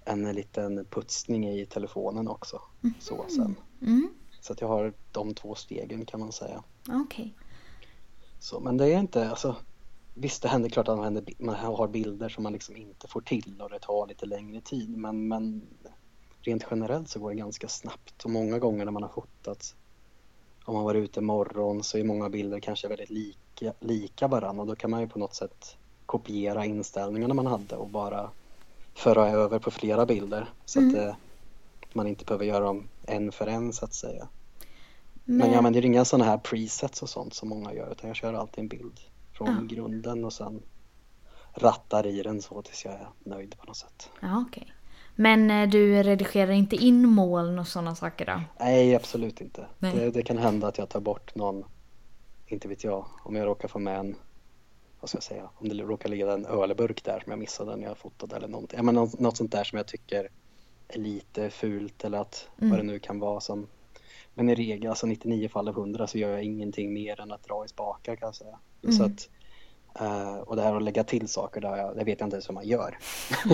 en 0.05 0.33
liten 0.33 0.85
putsning 0.85 1.49
i 1.49 1.67
telefonen 1.67 2.29
också. 2.29 2.61
Så, 3.01 3.25
sen. 3.29 3.57
Mm. 3.83 4.09
så 4.41 4.53
att 4.53 4.61
jag 4.61 4.69
har 4.69 4.93
de 5.13 5.35
två 5.35 5.55
stegen 5.55 6.07
kan 6.07 6.21
man 6.21 6.33
säga. 6.33 6.63
Okej. 6.89 7.35
Så, 8.39 8.61
men 8.61 8.77
det 8.77 8.87
är 8.87 8.99
inte, 8.99 9.31
alltså 9.31 9.57
Visst 10.21 10.43
det 10.43 10.49
händer 10.49 10.69
klart 10.69 10.89
att 10.89 10.97
man, 10.97 11.05
händer, 11.05 11.25
man 11.39 11.55
har 11.55 11.89
bilder 11.89 12.29
som 12.29 12.43
man 12.43 12.53
liksom 12.53 12.77
inte 12.77 13.09
får 13.09 13.21
till 13.21 13.61
och 13.61 13.71
det 13.71 13.79
tar 13.79 14.07
lite 14.07 14.27
längre 14.27 14.61
tid 14.61 14.97
men, 14.97 15.29
men 15.29 15.63
rent 16.41 16.67
generellt 16.71 17.09
så 17.09 17.21
går 17.21 17.31
det 17.31 17.37
ganska 17.37 17.69
snabbt 17.69 18.25
och 18.25 18.31
många 18.31 18.59
gånger 18.59 18.85
när 18.85 18.93
man 18.93 19.03
har 19.03 19.11
fotat 19.11 19.75
om 20.65 20.75
man 20.75 20.85
var 20.85 20.95
ute 20.95 21.21
morgon 21.21 21.83
så 21.83 21.99
är 21.99 22.05
många 22.05 22.29
bilder 22.29 22.61
kanske 22.61 22.89
väldigt 22.89 23.11
lika, 23.11 23.39
lika 23.81 24.29
varandra 24.29 24.61
och 24.63 24.67
då 24.69 24.77
kan 24.77 24.91
man 24.91 25.01
ju 25.01 25.09
på 25.09 25.19
något 25.19 25.35
sätt 25.35 25.77
kopiera 26.07 26.65
inställningarna 26.65 27.35
man 27.35 27.47
hade 27.47 27.77
och 27.77 27.89
bara 27.89 28.31
föra 28.95 29.29
över 29.29 29.59
på 29.59 29.71
flera 29.71 30.07
bilder 30.07 30.47
så 30.65 30.81
Mm. 30.81 30.91
att 30.95 31.07
eh, 31.07 31.15
man 31.93 32.07
inte 32.07 32.25
behöver 32.25 32.45
göra 32.45 32.65
dem 32.65 32.89
en 33.07 33.33
för 33.33 33.47
en 33.47 33.73
så 33.73 33.85
att 33.85 33.95
säga. 33.95 34.29
Men, 35.25 35.37
Men 35.37 35.49
jag 35.49 35.57
använder 35.59 35.85
inga 35.85 36.05
sådana 36.05 36.25
här 36.31 36.39
presets 36.39 37.03
och 37.03 37.09
sånt 37.09 37.35
som 37.35 37.49
många 37.49 37.73
gör 37.75 37.93
utan 37.93 38.09
jag 38.09 38.17
kör 38.17 38.35
alltid 38.35 38.59
en 38.63 38.69
bild 38.69 39.01
från 39.33 39.49
Ja. 39.69 39.75
grunden 39.77 40.25
och 40.25 40.33
sen 40.33 40.63
rattar 41.55 42.07
i 42.07 42.23
den 42.23 42.43
så 42.43 42.63
tills 42.63 42.85
jag 42.85 42.95
är 42.95 43.09
nöjd 43.25 43.59
på 43.59 43.67
något 43.67 43.77
sätt. 43.77 44.11
Ja, 44.21 44.45
okej. 44.49 44.73
Men 45.15 45.51
eh, 45.51 45.69
du 45.69 46.03
redigerar 46.03 46.51
inte 46.53 46.77
in 46.77 47.09
moln 47.09 47.59
och 47.59 47.69
sådana 47.69 47.95
saker 47.95 48.27
då? 48.27 48.41
Nej, 48.61 48.95
absolut 48.95 49.41
inte. 49.41 49.67
Nej. 49.79 49.97
Det, 49.97 50.11
det 50.11 50.23
kan 50.23 50.39
hända 50.39 50.67
att 50.69 50.79
jag 50.79 50.89
tar 50.89 51.01
bort 51.01 51.35
någon, 51.35 51.65
inte 52.55 52.69
vet 52.69 52.85
jag, 52.85 53.05
om 53.25 53.37
jag 53.37 53.47
råkar 53.47 53.69
få 53.69 53.79
med 53.79 53.99
en, 53.99 54.17
vad 55.01 55.09
ska 55.09 55.17
jag 55.17 55.23
säga, 55.23 55.49
om 55.55 55.69
det 55.69 55.75
råkar 55.75 56.09
ligga 56.09 56.33
en 56.33 56.47
ölburk 56.47 57.05
där 57.05 57.21
som 57.21 57.31
jag 57.33 57.39
missade 57.39 57.77
när 57.77 57.89
jag 57.89 57.99
fotade 57.99 58.37
eller 58.37 58.49
någonting. 58.49 58.77
Ja, 58.77 58.83
men 58.83 58.95
något, 58.95 59.19
något 59.21 59.37
sånt 59.37 59.53
där 59.53 59.65
som 59.65 59.77
jag 59.77 59.87
tycker 59.87 60.31
är 60.89 60.99
lite 60.99 61.51
fult 61.51 62.05
eller 62.05 62.19
att 62.19 62.49
Mm. 62.59 62.71
vad 62.71 62.79
det 62.79 62.83
nu 62.83 62.99
kan 62.99 63.21
vara 63.21 63.41
som 63.41 63.67
men 64.35 64.49
i 64.49 64.55
regel, 64.55 64.91
alltså 64.91 65.07
99 65.07 65.49
fall 65.49 65.69
av 65.69 65.75
100 65.75 66.07
så 66.07 66.19
gör 66.19 66.31
jag 66.31 66.43
ingenting 66.45 66.93
mer 66.93 67.21
än 67.21 67.33
att 67.33 67.43
dra 67.45 67.65
i 67.65 67.69
spakar 67.69 68.17
kan 68.17 68.27
jag 68.27 68.35
säga. 68.35 68.59
Mm. 68.83 68.97
Så 68.97 69.05
att, 69.05 69.29
eh, 70.01 70.37
och 70.39 70.57
det 70.57 70.63
här 70.63 70.77
att 70.77 70.83
lägga 70.83 71.05
till 71.05 71.29
saker, 71.29 71.61
där 71.61 71.77
jag, 71.77 71.97
det 71.97 72.05
vet 72.05 72.21
jag 72.21 72.27
inte 72.27 72.35
ens 72.37 72.49
hur 72.49 72.55
man 72.55 72.67
gör. 72.67 72.99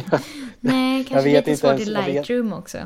Nej, 0.61 1.05
kanske 1.05 1.29
lite 1.29 1.51
inte 1.51 1.57
svårt 1.57 1.71
ens- 1.71 1.89
i 1.89 1.93
jag 1.93 2.03
vet- 2.03 2.15
Lightroom 2.15 2.53
också. 2.53 2.79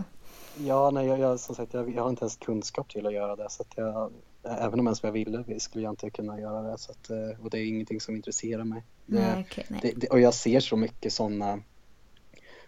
Ja, 0.57 0.91
nej, 0.91 1.07
jag, 1.07 1.19
jag, 1.19 1.41
som 1.41 1.55
sagt, 1.55 1.75
jag, 1.75 1.95
jag 1.95 2.03
har 2.03 2.11
inte 2.11 2.23
ens 2.23 2.37
kunskap 2.37 2.89
till 2.89 3.07
att 3.07 3.13
göra 3.13 3.37
det. 3.37 3.51
Så 3.51 3.63
att 3.63 3.73
jag, 3.77 4.13
även 4.51 4.81
om 4.81 4.87
ens 4.87 5.03
jag 5.03 5.13
ville 5.13 5.61
skulle 5.61 5.85
jag 5.85 5.93
inte 5.93 6.11
kunna 6.11 6.41
göra 6.41 6.63
det. 6.63 6.79
Så 6.79 6.93
att, 6.93 7.11
eh, 7.11 7.45
och 7.45 7.51
det 7.51 7.59
är 7.59 7.67
ingenting 7.67 8.01
som 8.01 8.17
intresserar 8.17 8.65
mig. 8.65 8.85
Nej, 9.07 9.23
Det, 9.37 9.45
okej, 9.49 9.67
nej. 9.69 9.81
det, 9.83 9.93
det, 10.01 10.07
och 10.09 10.21
jag 10.21 10.35
ser 10.35 10.61
så 10.61 10.77
mycket 10.77 11.13
sådana 11.13 11.63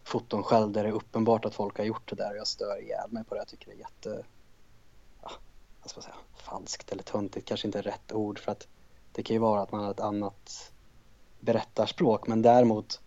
foton 0.05 0.43
själv 0.43 0.73
där 0.73 0.83
det 0.83 0.89
är 0.89 0.93
uppenbart 0.93 1.45
att 1.45 1.55
folk 1.55 1.79
har 1.79 1.85
gjort 1.85 2.09
det 2.11 2.17
där 2.17 2.31
och 2.31 2.37
jag 2.37 2.47
stör 2.47 2.83
ihjäl 2.83 3.11
mig 3.11 3.25
på 3.25 3.35
det. 3.35 3.41
Jag 3.41 3.49
tycker 3.49 3.67
det 3.67 3.73
är 3.73 3.79
jätte, 3.79 4.27
ja, 5.23 5.31
vad 5.81 5.91
ska 5.91 5.99
man 5.99 6.03
säga, 6.03 6.15
falskt 6.37 6.93
eller 6.93 7.03
töntigt 7.03 7.49
kanske 7.49 7.69
inte 7.69 7.79
är 7.79 7.83
rätt 7.83 8.13
ord 8.13 8.39
för 8.39 8.53
att 8.53 8.69
det 9.13 9.23
kan 9.23 9.35
ju 9.35 9.41
vara 9.41 9.63
att 9.63 9.73
man 9.73 9.85
har 9.85 9.91
ett 9.91 10.01
annat 10.01 10.73
berättarspråk 11.41 12.27
men 12.27 12.43
däremot 12.43 13.01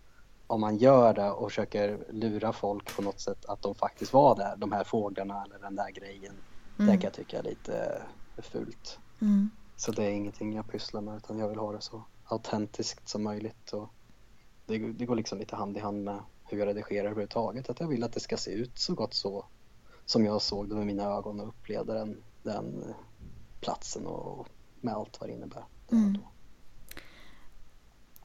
om 0.48 0.62
man 0.62 0.78
gör 0.78 1.14
det 1.14 1.30
och 1.32 1.50
försöker 1.50 2.06
lura 2.10 2.54
folk 2.54 2.96
på 2.96 3.02
något 3.02 3.20
sätt 3.20 3.46
att 3.46 3.62
de 3.62 3.76
faktiskt 3.76 4.14
var 4.14 4.36
där, 4.36 4.56
de 4.58 4.72
här 4.72 4.84
fåglarna 4.84 5.44
eller 5.46 5.60
den 5.60 5.76
där 5.76 5.92
grejen. 5.92 6.34
Det 6.78 6.84
Mm. 6.84 6.96
kan 6.96 7.02
jag 7.04 7.14
tycka 7.14 7.40
är 7.40 7.44
lite 7.44 8.02
fult. 8.42 9.00
Mm. 9.22 9.50
Så 9.76 9.92
det 9.92 10.04
är 10.04 10.10
ingenting 10.10 10.56
jag 10.56 10.68
pysslar 10.68 11.02
med 11.02 11.18
utan 11.18 11.38
jag 11.38 11.50
vill 11.50 11.60
ha 11.60 11.72
det 11.72 11.82
så 11.82 12.04
autentiskt 12.26 13.10
som 13.10 13.24
möjligt. 13.24 13.74
Och 13.74 13.90
det, 14.66 14.78
det 14.78 15.06
går 15.06 15.16
liksom 15.16 15.40
lite 15.40 15.56
hand 15.56 15.78
i 15.78 15.80
hand 15.80 16.04
med 16.04 16.20
hur 16.44 16.58
jag 16.58 16.68
redigerar 16.68 17.06
överhuvudtaget. 17.06 17.70
Att 17.70 17.80
jag 17.80 17.88
vill 17.88 18.04
att 18.04 18.14
det 18.14 18.20
ska 18.20 18.38
se 18.38 18.52
ut 18.52 18.80
så 18.80 18.94
gott 18.94 19.14
så 19.14 19.46
som 20.06 20.26
jag 20.26 20.42
såg 20.42 20.70
det 20.70 20.76
med 20.76 20.86
mina 20.86 21.04
ögon 21.04 21.40
och 21.40 21.48
upplevde 21.48 21.94
den, 21.94 22.24
den 22.44 22.94
platsen 23.62 24.06
och 24.06 24.48
med 24.82 24.94
allt 24.94 25.22
vad 25.22 25.30
det 25.30 25.34
innebär. 25.34 25.66
Mm. 25.92 26.18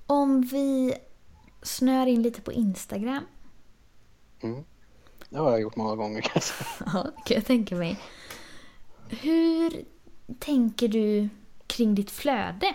Om 0.06 0.40
vi 0.40 0.94
snör 1.62 2.06
in 2.06 2.22
lite 2.22 2.40
på 2.40 2.52
Instagram. 2.52 3.24
Mm. 4.40 4.64
Det 5.30 5.38
har 5.38 5.50
jag 5.50 5.60
gjort 5.60 5.76
många 5.76 5.96
gånger 5.96 6.20
kan 6.20 6.30
jag 6.34 6.42
säga. 6.42 6.68
Ja, 6.94 7.02
det 7.02 7.22
kan 7.26 7.34
jag 7.34 7.46
tänka 7.46 7.76
mig. 7.76 8.00
Hur 9.08 9.84
tänker 10.38 10.88
du 10.88 11.28
kring 11.66 11.94
ditt 11.94 12.10
flöde? 12.10 12.74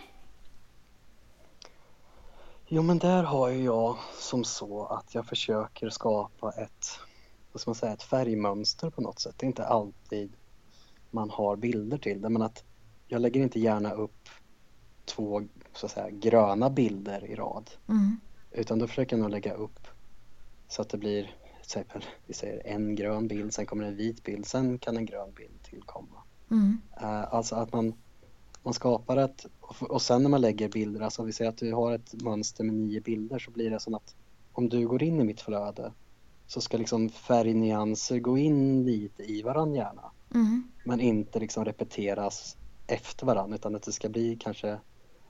Jo 2.67 2.81
men 2.81 2.99
där 2.99 3.23
har 3.23 3.49
ju 3.49 3.63
jag 3.63 3.97
som 4.19 4.43
så 4.43 4.85
att 4.85 5.15
jag 5.15 5.25
försöker 5.25 5.89
skapa 5.89 6.51
ett, 6.51 6.99
vad 7.51 7.61
ska 7.61 7.69
man 7.69 7.75
säga, 7.75 7.93
ett 7.93 8.03
färgmönster 8.03 8.89
på 8.89 9.01
något 9.01 9.19
sätt. 9.19 9.35
Det 9.37 9.45
är 9.45 9.47
inte 9.47 9.65
alltid 9.65 10.33
man 11.11 11.29
har 11.29 11.55
bilder 11.55 11.97
till 11.97 12.21
det 12.21 12.29
men 12.29 12.41
att 12.41 12.63
jag 13.07 13.21
lägger 13.21 13.41
inte 13.41 13.59
gärna 13.59 13.91
upp 13.91 14.29
två 15.05 15.41
så 15.73 15.85
att 15.85 15.91
säga 15.91 16.09
gröna 16.09 16.69
bilder 16.69 17.25
i 17.25 17.35
rad. 17.35 17.69
Mm. 17.89 18.19
Utan 18.51 18.79
då 18.79 18.87
försöker 18.87 19.15
jag 19.15 19.21
nog 19.21 19.31
lägga 19.31 19.53
upp 19.53 19.87
så 20.67 20.81
att 20.81 20.89
det 20.89 20.97
blir 20.97 21.23
till 21.23 21.61
exempel, 21.61 22.05
vi 22.25 22.33
säger 22.33 22.67
en 22.67 22.95
grön 22.95 23.27
bild, 23.27 23.53
sen 23.53 23.65
kommer 23.65 23.83
en 23.83 23.95
vit 23.95 24.23
bild, 24.23 24.45
sen 24.45 24.79
kan 24.79 24.97
en 24.97 25.05
grön 25.05 25.31
bild 25.31 25.63
tillkomma. 25.63 26.12
Mm. 26.53 26.81
Eh, 27.01 27.33
alltså 27.33 27.55
att 27.55 27.73
man, 27.73 27.93
man 28.63 28.73
skapar 28.73 29.17
ett, 29.17 29.45
och- 29.79 30.01
sen 30.01 30.23
när 30.23 30.29
man 30.29 30.41
lägger 30.41 30.69
bilder, 30.69 31.01
alltså 31.01 31.23
vi 31.23 31.33
säger 31.33 31.49
att 31.51 31.57
du 31.57 31.73
har 31.73 31.91
ett 31.91 32.23
mönster 32.23 32.63
med 32.63 32.75
nio 32.75 33.01
bilder 33.01 33.39
så 33.39 33.51
blir 33.51 33.69
det 33.71 33.79
som 33.79 33.93
att 33.93 34.15
om 34.53 34.69
du 34.69 34.87
går 34.87 35.03
in 35.03 35.19
i 35.21 35.23
mitt 35.23 35.41
flöde 35.41 35.91
så 36.47 36.61
ska 36.61 36.77
liksom 36.77 37.09
färgnyanser 37.09 38.19
gå 38.19 38.37
in 38.37 38.85
lite 38.85 39.23
i 39.23 39.41
varandra 39.41 39.77
gärna. 39.77 40.11
Mm. 40.35 40.63
Men 40.85 40.99
inte 41.01 41.39
liksom 41.39 41.65
repeteras 41.65 42.57
efter 42.87 43.25
varandra 43.25 43.55
utan 43.55 43.75
att 43.75 43.83
det 43.83 43.91
ska 43.91 44.09
bli 44.09 44.35
kanske, 44.39 44.77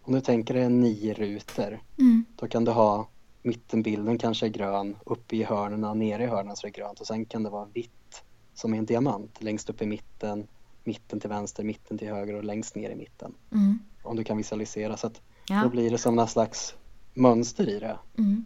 om 0.01 0.13
du 0.13 0.21
tänker 0.21 0.53
dig 0.53 0.69
nio 0.69 1.13
rutor 1.13 1.79
Mm. 1.99 2.25
då 2.35 2.47
kan 2.47 2.65
du 2.65 2.71
ha 2.71 3.07
mittenbilden 3.41 4.17
kanske 4.17 4.45
är 4.45 4.49
grön, 4.49 4.95
uppe 5.05 5.35
i 5.35 5.43
hörnen, 5.43 5.99
nere 5.99 6.23
i 6.23 6.27
hörnen 6.27 6.55
så 6.55 6.67
är 6.67 6.71
det 6.71 6.77
grönt 6.79 6.99
och 6.99 7.07
sen 7.07 7.25
kan 7.25 7.43
det 7.43 7.49
vara 7.49 7.65
vitt 7.73 8.23
som 8.53 8.73
är 8.73 8.77
en 8.77 8.85
diamant 8.85 9.43
längst 9.43 9.69
upp 9.69 9.81
i 9.81 9.85
mitten, 9.85 10.47
mitten 10.83 11.19
till 11.19 11.29
vänster, 11.29 11.63
mitten 11.63 11.97
till 11.97 12.07
höger 12.07 12.33
och 12.33 12.43
längst 12.43 12.75
ner 12.75 12.89
i 12.89 12.95
mitten. 12.95 13.33
Mm. 13.51 13.79
Om 14.03 14.15
du 14.15 14.23
kan 14.23 14.37
visualisera 14.37 14.97
så 14.97 15.07
att 15.07 15.13
då 15.13 15.53
Ja. 15.53 15.69
blir 15.69 15.91
det 15.91 15.97
som 15.97 16.15
någon 16.15 16.27
slags 16.27 16.75
mönster 17.13 17.69
i 17.69 17.79
det. 17.79 17.97
Mm. 18.17 18.45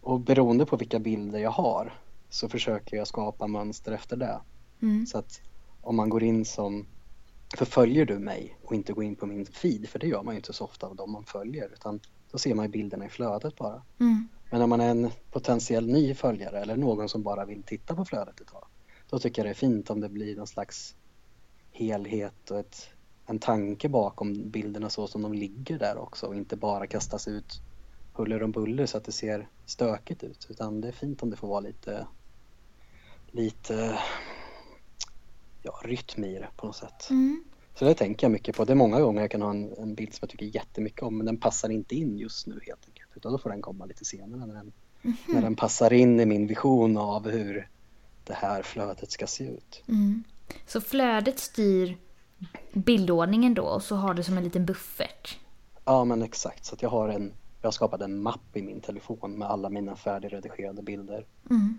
Och 0.00 0.20
beroende 0.20 0.66
på 0.66 0.76
vilka 0.76 0.98
bilder 0.98 1.38
jag 1.38 1.50
har 1.50 1.94
så 2.28 2.48
försöker 2.48 2.96
jag 2.96 3.06
skapa 3.06 3.46
mönster 3.46 3.92
efter 3.92 4.16
det. 4.16 4.40
Mm. 4.82 5.06
Så 5.06 5.18
att 5.18 5.40
om 5.80 5.96
man 5.96 6.08
går 6.08 6.22
in 6.22 6.44
som 6.44 6.86
förföljer 7.56 8.06
du 8.06 8.18
mig 8.18 8.56
och 8.64 8.74
inte 8.74 8.92
går 8.92 9.04
in 9.04 9.16
på 9.16 9.26
min 9.26 9.46
feed, 9.46 9.88
för 9.88 9.98
det 9.98 10.06
gör 10.06 10.22
man 10.22 10.34
ju 10.34 10.38
inte 10.38 10.52
så 10.52 10.64
ofta 10.64 10.86
av 10.86 10.96
dem 10.96 11.12
man 11.12 11.24
följer, 11.24 11.70
utan 11.72 12.00
då 12.30 12.38
ser 12.38 12.54
man 12.54 12.64
ju 12.64 12.70
bilderna 12.70 13.06
i 13.06 13.08
flödet 13.08 13.56
bara. 13.56 13.82
Mm. 14.00 14.28
Men 14.50 14.62
om 14.62 14.70
man 14.70 14.80
är 14.80 14.90
en 14.90 15.10
potentiell 15.30 15.86
ny 15.86 16.14
följare 16.14 16.60
eller 16.60 16.76
någon 16.76 17.08
som 17.08 17.22
bara 17.22 17.44
vill 17.44 17.62
titta 17.62 17.94
på 17.94 18.04
flödet 18.04 18.40
ett 18.40 18.46
tag, 18.46 18.64
då 19.10 19.18
tycker 19.18 19.42
jag 19.42 19.46
det 19.46 19.50
är 19.50 19.54
fint 19.54 19.90
om 19.90 20.00
det 20.00 20.08
blir 20.08 20.36
någon 20.36 20.46
slags 20.46 20.94
helhet 21.78 22.50
och 22.50 22.58
ett, 22.58 22.90
en 23.26 23.38
tanke 23.38 23.88
bakom 23.88 24.50
bilderna 24.50 24.90
så 24.90 25.06
som 25.06 25.22
de 25.22 25.32
ligger 25.32 25.78
där 25.78 25.98
också 25.98 26.26
och 26.26 26.36
inte 26.36 26.56
bara 26.56 26.86
kastas 26.86 27.28
ut 27.28 27.60
huller 28.12 28.42
om 28.42 28.52
buller 28.52 28.86
så 28.86 28.96
att 28.96 29.04
det 29.04 29.12
ser 29.12 29.48
stökigt 29.66 30.22
ut 30.22 30.46
utan 30.50 30.80
det 30.80 30.88
är 30.88 30.92
fint 30.92 31.22
om 31.22 31.30
det 31.30 31.36
får 31.36 31.48
vara 31.48 31.60
lite 31.60 32.06
lite 33.30 33.98
ja, 35.62 35.80
rytm 35.84 36.24
i 36.24 36.38
det 36.38 36.48
på 36.56 36.66
något 36.66 36.76
sätt. 36.76 37.10
Mm. 37.10 37.44
Så 37.74 37.84
det 37.84 37.94
tänker 37.94 38.24
jag 38.24 38.32
mycket 38.32 38.56
på. 38.56 38.64
Det 38.64 38.72
är 38.72 38.74
många 38.74 39.00
gånger 39.00 39.20
jag 39.20 39.30
kan 39.30 39.42
ha 39.42 39.50
en, 39.50 39.72
en 39.78 39.94
bild 39.94 40.14
som 40.14 40.18
jag 40.20 40.30
tycker 40.30 40.46
jättemycket 40.46 41.02
om 41.02 41.16
men 41.16 41.26
den 41.26 41.36
passar 41.36 41.68
inte 41.68 41.94
in 41.94 42.18
just 42.18 42.46
nu 42.46 42.60
helt 42.66 42.86
enkelt. 42.86 43.10
Utan 43.14 43.32
då 43.32 43.38
får 43.38 43.50
den 43.50 43.62
komma 43.62 43.84
lite 43.84 44.04
senare 44.04 44.46
när 44.46 44.54
den, 44.54 44.72
när 45.28 45.42
den 45.42 45.56
passar 45.56 45.92
in 45.92 46.20
i 46.20 46.26
min 46.26 46.46
vision 46.46 46.96
av 46.96 47.30
hur 47.30 47.68
det 48.24 48.34
här 48.34 48.62
flödet 48.62 49.10
ska 49.10 49.26
se 49.26 49.44
ut. 49.44 49.82
Mm. 49.88 50.24
Så 50.66 50.80
flödet 50.80 51.38
styr 51.38 51.96
bildordningen 52.72 53.54
då 53.54 53.62
och 53.62 53.82
så 53.82 53.96
har 53.96 54.14
du 54.14 54.22
som 54.22 54.38
en 54.38 54.44
liten 54.44 54.66
buffert. 54.66 55.38
Ja 55.84 56.04
men 56.04 56.22
exakt, 56.22 56.64
så 56.64 56.76
jag 56.80 56.90
har 56.90 57.08
en 57.08 57.32
jag 57.62 57.74
skapat 57.74 58.00
en 58.00 58.22
mapp 58.22 58.56
i 58.56 58.62
min 58.62 58.80
telefon 58.80 59.38
med 59.38 59.48
alla 59.50 59.68
mina 59.70 59.96
färdigredigerade 59.96 60.82
bilder. 60.82 61.26
Mm. 61.50 61.78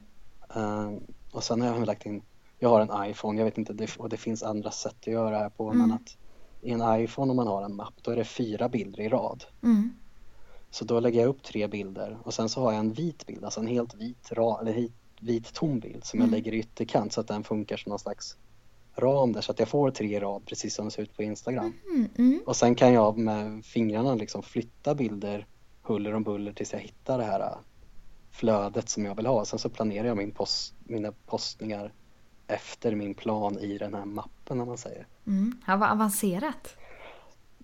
Eh, 0.55 0.91
och 1.31 1.43
sen 1.43 1.61
har 1.61 1.67
jag 1.67 1.85
lagt 1.85 2.05
in, 2.05 2.21
jag 2.59 2.69
har 2.69 2.81
en 2.81 3.09
iPhone, 3.09 3.39
jag 3.39 3.45
vet 3.45 3.57
inte, 3.57 3.73
det, 3.73 3.95
och 3.97 4.09
det 4.09 4.17
finns 4.17 4.43
andra 4.43 4.71
sätt 4.71 4.95
att 5.01 5.07
göra 5.07 5.29
det 5.29 5.37
här 5.37 5.49
på, 5.49 5.67
men 5.73 5.81
Mm. 5.81 5.91
att 5.95 6.17
i 6.61 6.71
en 6.71 7.01
iPhone 7.03 7.31
om 7.31 7.35
man 7.35 7.47
har 7.47 7.63
en 7.63 7.75
mapp, 7.75 7.93
då 8.01 8.11
är 8.11 8.15
det 8.15 8.23
fyra 8.25 8.69
bilder 8.69 8.99
i 9.03 9.09
rad. 9.09 9.43
Mm. 9.63 9.93
Så 10.71 10.85
då 10.85 10.99
lägger 10.99 11.19
jag 11.21 11.29
upp 11.29 11.43
tre 11.43 11.67
bilder 11.67 12.17
och 12.23 12.33
sen 12.33 12.49
så 12.49 12.61
har 12.61 12.71
jag 12.71 12.79
en 12.79 12.93
vit 12.93 13.25
bild, 13.25 13.43
alltså 13.43 13.59
en 13.59 13.67
helt 13.67 13.93
vit, 13.95 14.31
ra, 14.31 14.59
eller 14.61 14.73
hit, 14.73 14.93
vit 15.19 15.53
tom 15.53 15.79
bild 15.79 16.03
som 16.05 16.19
jag 16.19 16.27
Mm. 16.27 16.35
lägger 16.37 16.53
i 16.53 16.57
ytterkant 16.59 17.13
så 17.13 17.21
att 17.21 17.27
den 17.27 17.43
funkar 17.43 17.77
som 17.77 17.89
någon 17.89 17.99
slags 17.99 18.37
ram 18.95 19.33
där 19.33 19.41
så 19.41 19.51
att 19.51 19.59
jag 19.59 19.67
får 19.67 19.91
tre 19.91 20.19
rad 20.19 20.45
precis 20.45 20.75
som 20.75 20.85
det 20.85 20.91
ser 20.91 21.03
ut 21.03 21.15
på 21.15 21.23
Instagram. 21.23 21.73
Mm. 21.89 22.09
Mm. 22.17 22.41
Och 22.45 22.55
sen 22.55 22.75
kan 22.75 22.93
jag 22.93 23.17
med 23.17 23.65
fingrarna 23.65 24.15
liksom 24.15 24.43
flytta 24.43 24.95
bilder 24.95 25.47
huller 25.81 26.13
om 26.13 26.23
buller 26.23 26.53
tills 26.53 26.73
jag 26.73 26.79
hittar 26.79 27.17
det 27.17 27.23
här 27.23 27.39
äh, 27.39 27.57
flödet 28.31 28.89
som 28.89 29.05
jag 29.05 29.15
vill 29.15 29.25
ha. 29.25 29.45
Sen 29.45 29.59
så 29.59 29.69
planerar 29.69 30.07
jag 30.07 30.17
min 30.17 30.31
post, 30.31 30.73
mina 30.83 31.11
postningar 31.11 31.93
efter 32.47 32.95
min 32.95 33.13
plan 33.13 33.59
i 33.59 33.77
den 33.77 33.93
här 33.93 34.05
mappen 34.05 34.61
om 34.61 34.67
man 34.67 34.77
säger. 34.77 35.07
Mm. 35.27 35.57
Ja, 35.67 35.77
vad 35.77 35.91
avancerat. 35.91 36.75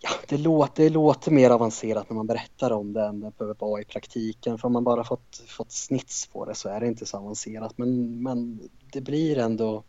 Ja, 0.02 0.10
det 0.28 0.38
låter, 0.38 0.84
det 0.84 0.90
låter 0.90 1.32
mer 1.32 1.50
avancerat 1.50 2.10
när 2.10 2.16
man 2.16 2.28
berättar 2.28 2.72
om 2.72 2.94
det 2.94 3.06
än 3.06 3.20
det 3.20 3.38
behöver 3.38 3.56
vara 3.60 3.82
i 3.82 3.86
praktiken. 3.86 4.58
För 4.58 4.66
om 4.68 4.74
man 4.74 4.84
bara 4.84 5.04
fått, 5.04 5.44
fått 5.48 5.72
snits 5.72 6.28
på 6.28 6.46
det 6.46 6.56
så 6.56 6.70
är 6.70 6.80
det 6.80 6.88
inte 6.88 7.06
så 7.06 7.18
avancerat. 7.18 7.78
Men, 7.78 8.24
men 8.24 8.70
det 8.92 9.02
blir 9.02 9.38
ändå... 9.38 9.84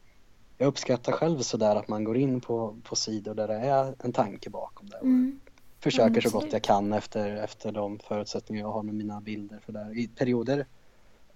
Jag 0.59 0.67
uppskattar 0.67 1.13
själv 1.13 1.39
sådär 1.39 1.77
att 1.77 1.89
man 1.89 2.05
går 2.05 2.17
in 2.17 2.41
på, 2.41 2.77
på 2.85 2.97
sidor 2.97 3.35
där 3.35 3.49
det 3.49 3.55
är 3.55 3.95
en 3.99 4.13
tanke 4.13 4.51
bakom 4.51 4.89
det. 4.91 4.97
Mm. 4.97 5.41
försöker 5.81 6.21
så 6.21 6.31
gott 6.31 6.53
jag 6.53 6.63
kan 6.63 6.93
efter, 6.93 7.37
efter 7.37 7.73
de 7.73 7.99
förutsättningar 7.99 8.63
jag 8.63 8.73
har 8.73 8.83
med 8.83 8.95
mina 8.95 9.21
bilder. 9.21 9.61
För 9.65 9.73
där. 9.73 9.99
I 9.99 10.09
perioder 10.09 10.67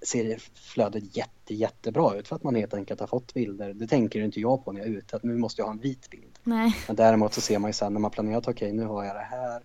ser 0.03 0.25
det 0.25 0.43
flödet 0.55 1.17
jätte, 1.17 1.55
jättebra 1.55 2.15
ut 2.15 2.29
för 2.29 2.37
att 2.37 2.43
man 2.43 2.55
helt 2.55 2.75
enkelt 2.75 3.01
har 3.01 3.07
fått 3.07 3.35
bilder. 3.35 3.73
Det 3.75 3.87
tänker 3.87 4.21
inte 4.21 4.41
jag 4.41 4.65
på 4.65 4.73
när 4.73 4.81
jag 4.81 4.89
är 4.89 4.93
ute, 4.93 5.17
att 5.17 5.23
nu 5.23 5.37
måste 5.37 5.61
jag 5.61 5.67
ha 5.67 5.73
en 5.73 5.81
vit 5.81 6.11
bild. 6.11 6.39
Nej. 6.43 6.77
Men 6.87 6.97
däremot 6.97 7.35
så 7.35 7.41
ser 7.41 7.59
man 7.59 7.69
ju 7.69 7.73
sen 7.73 7.93
när 7.93 8.01
man 8.01 8.11
planerat, 8.11 8.49
okej 8.49 8.73
nu 8.73 8.85
har 8.85 9.05
jag 9.05 9.17
det 9.17 9.27
här, 9.31 9.63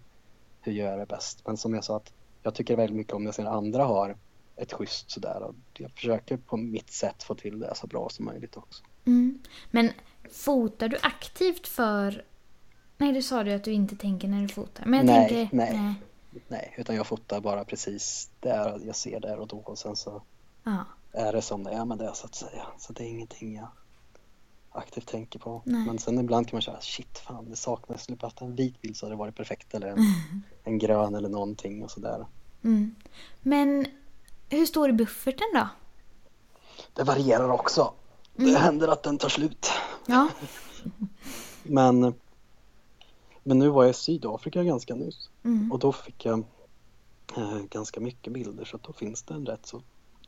hur 0.61 0.71
gör 0.71 0.89
jag 0.89 0.99
det 0.99 1.05
bäst? 1.05 1.41
Men 1.45 1.57
som 1.57 1.73
jag 1.73 1.83
sa 1.83 1.97
att 1.97 2.13
jag 2.43 2.55
tycker 2.55 2.75
väldigt 2.75 2.97
mycket 2.97 3.13
om 3.13 3.23
när 3.23 3.27
jag 3.27 3.35
ser 3.35 3.45
andra 3.45 3.83
har 3.83 4.17
ett 4.55 4.73
schysst 4.73 5.11
sådär 5.11 5.43
och 5.43 5.55
jag 5.73 5.91
försöker 5.91 6.37
på 6.37 6.57
mitt 6.57 6.91
sätt 6.91 7.23
få 7.23 7.35
till 7.35 7.59
det 7.59 7.75
så 7.75 7.87
bra 7.87 8.09
som 8.09 8.25
möjligt 8.25 8.57
också. 8.57 8.83
Mm. 9.05 9.39
Men 9.71 9.91
fotar 10.31 10.87
du 10.89 10.97
aktivt 11.01 11.67
för... 11.67 12.25
Nej, 12.97 13.13
du 13.13 13.21
sa 13.21 13.43
du 13.43 13.53
att 13.53 13.63
du 13.63 13.71
inte 13.71 13.95
tänker 13.95 14.27
när 14.27 14.41
du 14.41 14.47
fotar. 14.47 14.85
Men 14.85 14.99
jag 14.99 15.05
Nej, 15.05 15.29
tänker... 15.29 15.55
nej. 15.55 15.93
Nej, 16.47 16.73
utan 16.77 16.95
jag 16.95 17.07
fotar 17.07 17.41
bara 17.41 17.63
precis 17.65 18.29
där 18.39 18.79
jag 18.85 18.95
ser 18.95 19.19
där 19.19 19.39
och 19.39 19.47
då 19.47 19.57
och 19.57 19.77
sen 19.77 19.95
så 19.95 20.21
Ja. 20.63 20.85
är 21.11 21.33
det 21.33 21.41
som 21.41 21.63
det 21.63 21.71
är 21.71 21.85
med 21.85 21.97
det 21.97 22.11
så 22.15 22.25
att 22.25 22.35
säga. 22.35 22.65
Så 22.77 22.93
det 22.93 23.03
är 23.03 23.07
ingenting 23.07 23.55
jag 23.55 23.67
aktivt 24.71 25.07
tänker 25.07 25.39
på. 25.39 25.61
Nej. 25.65 25.85
Men 25.85 25.99
sen 25.99 26.19
ibland 26.19 26.47
kan 26.47 26.55
man 26.57 26.61
säga 26.61 26.81
shit 26.81 27.17
fan 27.17 27.49
det 27.49 27.55
saknas, 27.55 28.03
skulle 28.03 28.17
haft 28.21 28.41
en 28.41 28.55
vit 28.55 28.81
bild 28.81 28.97
så 28.97 29.05
hade 29.05 29.13
det 29.15 29.19
varit 29.19 29.35
perfekt 29.35 29.73
eller 29.73 29.87
en, 29.87 29.97
en 30.63 30.77
grön 30.77 31.15
eller 31.15 31.29
någonting 31.29 31.83
och 31.83 31.91
sådär. 31.91 32.25
Mm. 32.63 32.95
Men 33.41 33.85
hur 34.49 34.65
står 34.65 34.89
i 34.89 34.93
bufferten 34.93 35.47
då? 35.53 35.67
Det 36.93 37.03
varierar 37.03 37.49
också. 37.49 37.93
Mm. 38.37 38.51
Det 38.53 38.57
händer 38.59 38.87
att 38.87 39.03
den 39.03 39.17
tar 39.17 39.29
slut. 39.29 39.67
Ja. 40.05 40.27
Men, 41.63 42.13
men 43.43 43.59
nu 43.59 43.69
var 43.69 43.83
jag 43.83 43.89
i 43.89 43.93
Sydafrika 43.93 44.63
ganska 44.63 44.95
nyss 44.95 45.29
Mm. 45.43 45.71
och 45.71 45.79
då 45.79 45.91
fick 45.91 46.25
jag 46.25 46.43
eh, 47.37 47.59
ganska 47.69 47.99
mycket 47.99 48.33
bilder 48.33 48.65
så 48.65 48.77
då 48.81 48.93
finns 48.93 49.23
det 49.23 49.33
en 49.33 49.45
rätt 49.45 49.65
så 49.65 49.77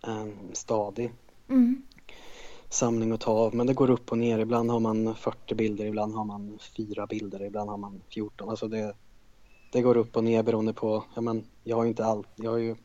eh, 0.08 0.26
stadig 0.54 1.14
Mm. 1.50 1.82
samling 2.70 3.12
att 3.12 3.22
ta 3.22 3.32
av. 3.32 3.56
Men 3.56 3.68
det 3.68 3.74
går 3.74 3.90
upp 3.90 4.12
och 4.12 4.18
ner. 4.18 4.40
Ibland 4.40 4.72
har 4.72 4.80
man 4.80 5.16
40 5.16 5.56
bilder, 5.56 5.86
ibland 5.86 6.16
har 6.16 6.26
man 6.26 6.60
fyra 6.78 7.08
bilder, 7.08 7.44
ibland 7.44 7.70
har 7.70 7.78
man 7.78 8.02
14. 8.10 8.50
Alltså 8.50 8.68
det, 8.68 8.96
det 9.72 9.82
går 9.82 9.98
upp 9.98 10.18
och 10.18 10.24
ner 10.24 10.44
beroende 10.44 10.74
på, 10.74 11.04
ja 11.16 11.22
men 11.22 11.44
jag 11.64 11.76
har 11.76 11.84
ju 11.84 11.90
inte 11.90 12.06
allt, 12.06 12.28
jag 12.36 12.52
har 12.52 12.58
ju 12.58 12.76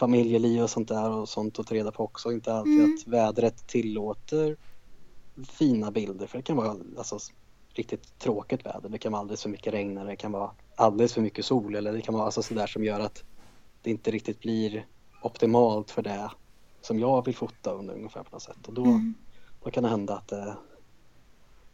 familjeliv 0.00 0.62
och 0.62 0.70
sånt 0.70 0.88
där 0.88 1.10
och 1.10 1.28
sånt 1.28 1.58
att 1.58 1.66
ta 1.66 1.74
reda 1.74 1.92
på 1.92 2.04
också. 2.04 2.32
Inte 2.32 2.54
alltid 2.54 2.80
Mm. 2.80 2.94
att 2.94 3.06
vädret 3.06 3.66
tillåter 3.66 4.56
fina 5.48 5.90
bilder 5.90 6.26
för 6.26 6.38
det 6.38 6.42
kan 6.42 6.56
vara 6.56 6.76
alltså, 6.98 7.18
riktigt 7.74 8.18
tråkigt 8.18 8.66
väder. 8.66 8.88
Det 8.88 8.98
kan 8.98 9.12
vara 9.12 9.20
alldeles 9.20 9.42
för 9.42 9.48
mycket 9.50 9.74
regn 9.74 9.98
eller 9.98 10.10
det 10.10 10.16
kan 10.16 10.32
vara 10.32 10.50
alldeles 10.76 11.12
för 11.14 11.20
mycket 11.20 11.44
sol 11.44 11.74
eller 11.74 11.92
det 11.92 12.00
kan 12.00 12.14
vara 12.14 12.24
alltså 12.24 12.42
sådär 12.42 12.66
som 12.66 12.84
gör 12.84 13.00
att 13.00 13.24
det 13.82 13.90
inte 13.90 14.10
riktigt 14.10 14.40
blir 14.40 14.86
optimalt 15.22 15.90
för 15.90 16.02
det 16.02 16.30
som 16.80 16.98
jag 16.98 17.24
vill 17.24 17.36
fota 17.36 17.72
under 17.72 17.94
ungefär 17.94 18.22
på 18.22 18.30
något 18.32 18.42
sätt. 18.42 18.68
Och 18.68 18.74
då, 18.74 18.84
Mm. 18.84 19.14
då 19.64 19.70
kan 19.70 19.82
det 19.82 19.88
hända 19.88 20.14
att 20.16 20.28
det 20.28 20.56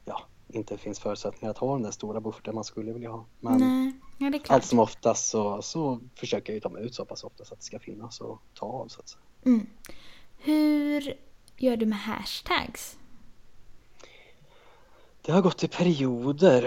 ja, 0.05 0.21
inte 0.49 0.79
finns 0.79 1.01
förutsättningar 1.01 1.51
att 1.51 1.59
ha 1.59 1.73
den 1.73 1.83
där 1.83 1.91
stora 1.91 2.21
bufferten 2.21 2.55
man 2.55 2.65
skulle 2.65 2.93
vilja 2.93 3.11
ha. 3.11 3.25
Men 3.41 3.59
Nej, 3.61 3.93
ja 4.19 4.31
det 4.31 4.37
är 4.37 4.39
klart. 4.39 4.51
allt 4.51 4.65
som 4.65 4.79
oftast 4.79 5.29
så, 5.29 5.63
så 5.63 6.01
försöker 6.15 6.53
jag 6.53 6.55
ju 6.55 6.61
ta 6.61 6.69
mig 6.69 6.85
ut 6.85 6.95
så 6.95 7.05
pass 7.05 7.25
ofta 7.25 7.45
så 7.45 7.55
att 7.55 7.61
det 7.61 7.67
ska 7.67 7.79
finnas 7.79 8.21
och 8.21 8.43
ta 8.55 8.67
av 8.67 8.89
så 8.89 9.01
att 9.01 9.09
säga. 9.09 9.23
Mm. 9.45 9.67
Hur 10.39 11.15
gör 11.57 11.77
du 11.77 11.87
med 11.87 11.99
hashtags? 11.99 12.97
Det 15.23 15.33
har 15.33 15.43
gått 15.43 15.65
i 15.65 15.69
perioder. 15.69 16.65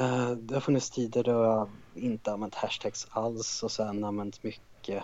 Uh, 0.00 0.30
det 0.30 0.54
har 0.54 0.60
funnits 0.60 0.90
tider 0.90 1.24
då 1.24 1.30
jag 1.30 1.68
inte 1.94 2.32
använt 2.32 2.54
hashtags 2.54 3.06
alls 3.10 3.62
och 3.62 3.70
sen 3.70 4.04
använt 4.04 4.42
mycket. 4.42 5.02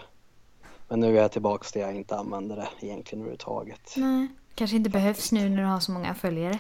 Men 0.88 1.00
nu 1.00 1.18
är 1.18 1.22
jag 1.22 1.33
tillbaka 1.33 1.64
till 1.64 1.80
jag 1.80 1.96
inte 1.96 2.16
använder 2.16 2.57
det 2.57 2.68
egentligen 2.87 3.20
överhuvudtaget. 3.20 3.94
Nej, 3.96 4.28
kanske 4.54 4.76
inte 4.76 4.90
behövs 4.90 5.33
nu 5.33 5.48
när 5.48 5.62
du 5.62 5.68
har 5.68 5.80
så 5.80 5.92
många 5.92 6.14
följare. 6.14 6.59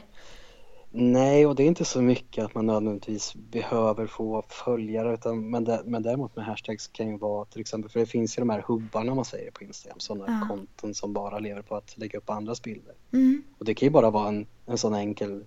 Nej, 0.96 1.46
och 1.46 1.54
det 1.54 1.62
är 1.62 1.66
inte 1.66 1.84
så 1.84 2.02
mycket 2.02 2.44
att 2.44 2.54
man 2.54 2.66
nödvändigtvis 2.66 3.34
behöver 3.34 4.06
få 4.06 4.42
följare 4.48 5.14
utan, 5.14 5.50
men, 5.50 5.64
det, 5.64 5.82
men 5.84 6.02
däremot 6.02 6.36
med 6.36 6.44
hashtags 6.44 6.88
kan 6.88 7.08
ju 7.08 7.16
vara 7.16 7.44
till 7.44 7.60
exempel, 7.60 7.90
för 7.90 8.00
det 8.00 8.06
finns 8.06 8.38
ju 8.38 8.40
de 8.40 8.50
här 8.50 8.64
hubbarna 8.66 9.14
man 9.14 9.24
säger 9.24 9.50
på 9.50 9.64
Instagram, 9.64 10.00
sådana 10.00 10.40
ja. 10.40 10.48
konton 10.48 10.94
som 10.94 11.12
bara 11.12 11.38
lever 11.38 11.62
på 11.62 11.76
att 11.76 11.98
lägga 11.98 12.18
upp 12.18 12.30
andras 12.30 12.62
bilder. 12.62 12.94
Mm. 13.12 13.42
Och 13.58 13.64
det 13.64 13.74
kan 13.74 13.86
ju 13.86 13.90
bara 13.90 14.10
vara 14.10 14.28
en, 14.28 14.46
en 14.66 14.78
sån 14.78 14.94
enkel 14.94 15.44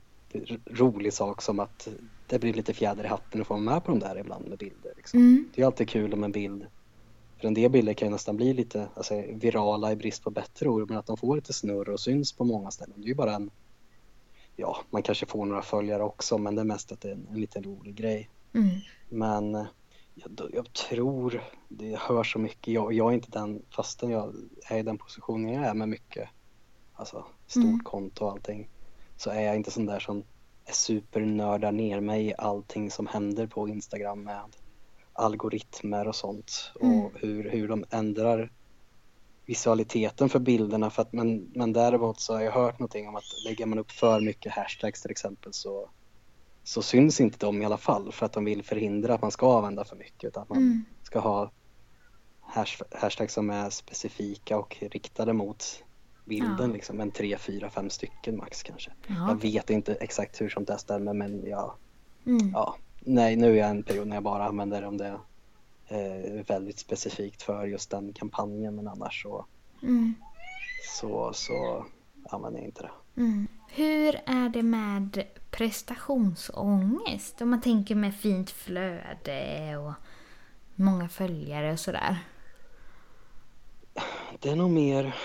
rolig 0.65 1.13
sak 1.13 1.41
som 1.41 1.59
att 1.59 1.87
det 2.27 2.39
blir 2.39 2.53
lite 2.53 2.73
fjäder 2.73 3.03
i 3.03 3.07
hatten 3.07 3.41
att 3.41 3.47
få 3.47 3.57
med 3.57 3.83
på 3.83 3.91
de 3.91 3.99
där 3.99 4.19
ibland 4.19 4.47
med 4.47 4.57
bilder. 4.57 4.93
Liksom. 4.97 5.19
Mm. 5.19 5.49
Det 5.55 5.61
är 5.61 5.65
alltid 5.65 5.89
kul 5.89 6.13
om 6.13 6.23
en 6.23 6.31
bild, 6.31 6.65
för 7.37 7.47
en 7.47 7.53
del 7.53 7.71
bilder 7.71 7.93
kan 7.93 8.07
ju 8.07 8.11
nästan 8.11 8.37
bli 8.37 8.53
lite 8.53 8.87
alltså, 8.93 9.23
virala 9.33 9.91
i 9.91 9.95
brist 9.95 10.23
på 10.23 10.29
bättre 10.29 10.69
ord, 10.69 10.89
men 10.89 10.97
att 10.97 11.07
de 11.07 11.17
får 11.17 11.35
lite 11.35 11.53
snurr 11.53 11.89
och 11.89 11.99
syns 11.99 12.33
på 12.33 12.43
många 12.43 12.71
ställen. 12.71 12.93
Det 12.97 13.05
är 13.05 13.09
ju 13.09 13.15
bara 13.15 13.35
en 13.35 13.49
ja, 14.59 14.77
man 14.89 15.03
kanske 15.03 15.25
får 15.25 15.45
några 15.45 15.61
följare 15.61 16.03
också 16.03 16.37
men 16.37 16.55
det 16.55 16.61
är 16.61 16.65
mest 16.65 16.91
att 16.91 17.01
det 17.01 17.09
är 17.09 17.13
en, 17.13 17.27
en 17.31 17.41
liten 17.41 17.63
rolig 17.63 17.95
grej. 17.95 18.29
Mm. 18.53 18.69
Men 19.09 19.53
jag, 20.15 20.49
jag, 20.53 20.73
tror, 20.73 21.43
det 21.67 21.99
hör 21.99 22.23
så 22.23 22.39
mycket, 22.39 22.73
jag, 22.73 22.93
jag 22.93 23.09
är 23.09 23.13
inte 23.15 23.31
den, 23.31 23.61
fastän 23.69 24.09
jag 24.09 24.35
är 24.69 24.77
i 24.77 24.83
den 24.83 24.97
positionen 24.97 25.53
jag 25.53 25.65
är 25.65 25.73
med 25.73 25.89
mycket, 25.89 26.29
alltså 26.93 27.25
stort 27.47 27.63
mm. 27.63 27.79
konto 27.79 28.25
och 28.25 28.31
allting, 28.31 28.69
så 29.17 29.29
är 29.29 29.41
jag 29.41 29.55
inte 29.55 29.71
sån 29.71 29.85
där 29.85 29.99
som 29.99 30.23
är 30.65 30.73
supernördar 30.73 31.71
ner 31.71 31.99
mig 31.99 32.27
i 32.27 32.33
allting 32.37 32.91
som 32.91 33.07
händer 33.07 33.47
på 33.47 33.69
Instagram 33.69 34.23
med 34.23 34.41
algoritmer 35.13 36.07
och 36.07 36.15
sånt 36.15 36.71
mm. 36.81 36.99
och 36.99 37.11
hur, 37.15 37.49
hur 37.49 37.67
de 37.67 37.85
ändrar 37.89 38.51
visualiteten 39.47 40.29
för 40.29 40.39
bilderna 40.39 40.89
för 40.89 41.01
att 41.01 41.13
men, 41.13 41.51
men 41.55 41.73
däremot 41.73 42.19
så 42.19 42.33
har 42.33 42.41
jag 42.41 42.51
hört 42.51 42.79
någonting 42.79 43.07
om 43.07 43.15
att 43.15 43.23
lägger 43.45 43.65
man 43.65 43.79
upp 43.79 43.91
för 43.91 44.21
mycket 44.21 44.51
hashtags 44.51 45.01
till 45.01 45.11
exempel 45.11 45.53
så, 45.53 45.89
så 46.63 46.81
syns 46.81 47.21
inte 47.21 47.45
de 47.45 47.61
i 47.61 47.65
alla 47.65 47.77
fall 47.77 48.11
för 48.11 48.25
att 48.25 48.33
de 48.33 48.45
vill 48.45 48.63
förhindra 48.63 49.13
att 49.13 49.21
man 49.21 49.31
ska 49.31 49.57
använda 49.57 49.85
för 49.85 49.95
mycket 49.95 50.27
utan 50.27 50.43
att 50.43 50.49
man 50.49 50.57
mm. 50.57 50.85
ska 51.03 51.19
ha 51.19 51.51
hash, 52.41 52.81
hashtags 52.91 53.33
som 53.33 53.49
är 53.49 53.69
specifika 53.69 54.57
och 54.57 54.77
riktade 54.81 55.33
mot 55.33 55.83
bilden 56.25 56.69
ja. 56.69 56.73
liksom, 56.73 56.99
en 56.99 57.11
tre, 57.11 57.37
fyra, 57.37 57.69
fem 57.69 57.89
stycken 57.89 58.37
max 58.37 58.63
kanske. 58.63 58.91
Ja. 59.07 59.27
Jag 59.29 59.41
vet 59.41 59.69
inte 59.69 59.93
exakt 59.93 60.41
hur 60.41 60.49
sånt 60.49 60.67
där 60.67 60.77
stämmer 60.77 61.13
men 61.13 61.45
ja, 61.45 61.75
mm. 62.25 62.49
ja, 62.53 62.75
nej 62.99 63.35
nu 63.35 63.51
är 63.51 63.55
jag 63.55 63.69
en 63.69 63.83
period 63.83 64.07
när 64.07 64.15
jag 64.15 64.23
bara 64.23 64.45
använder 64.45 64.83
om 64.83 64.97
det 64.97 65.19
eh, 65.87 66.45
väldigt 66.47 66.79
specifikt 66.79 67.41
för 67.41 67.67
just 67.67 67.89
den 67.91 68.13
kampanjen 68.13 68.75
men 68.75 68.87
annars 68.87 69.23
så, 69.23 69.45
mm. 69.81 70.13
så, 70.99 71.33
så 71.33 71.85
använder 72.29 72.59
jag 72.59 72.67
inte 72.67 72.81
det. 72.81 73.21
Mm. 73.21 73.47
Hur 73.69 74.15
är 74.25 74.49
det 74.49 74.63
med 74.63 75.23
prestationsångest? 75.51 77.41
Om 77.41 77.49
man 77.49 77.61
tänker 77.61 77.95
med 77.95 78.15
fint 78.15 78.51
flöde 78.51 79.77
och 79.77 79.93
många 80.75 81.09
följare 81.09 81.71
och 81.71 81.79
sådär. 81.79 82.17
Det 84.39 84.49
är 84.49 84.55
nog 84.55 84.69
mer, 84.69 85.15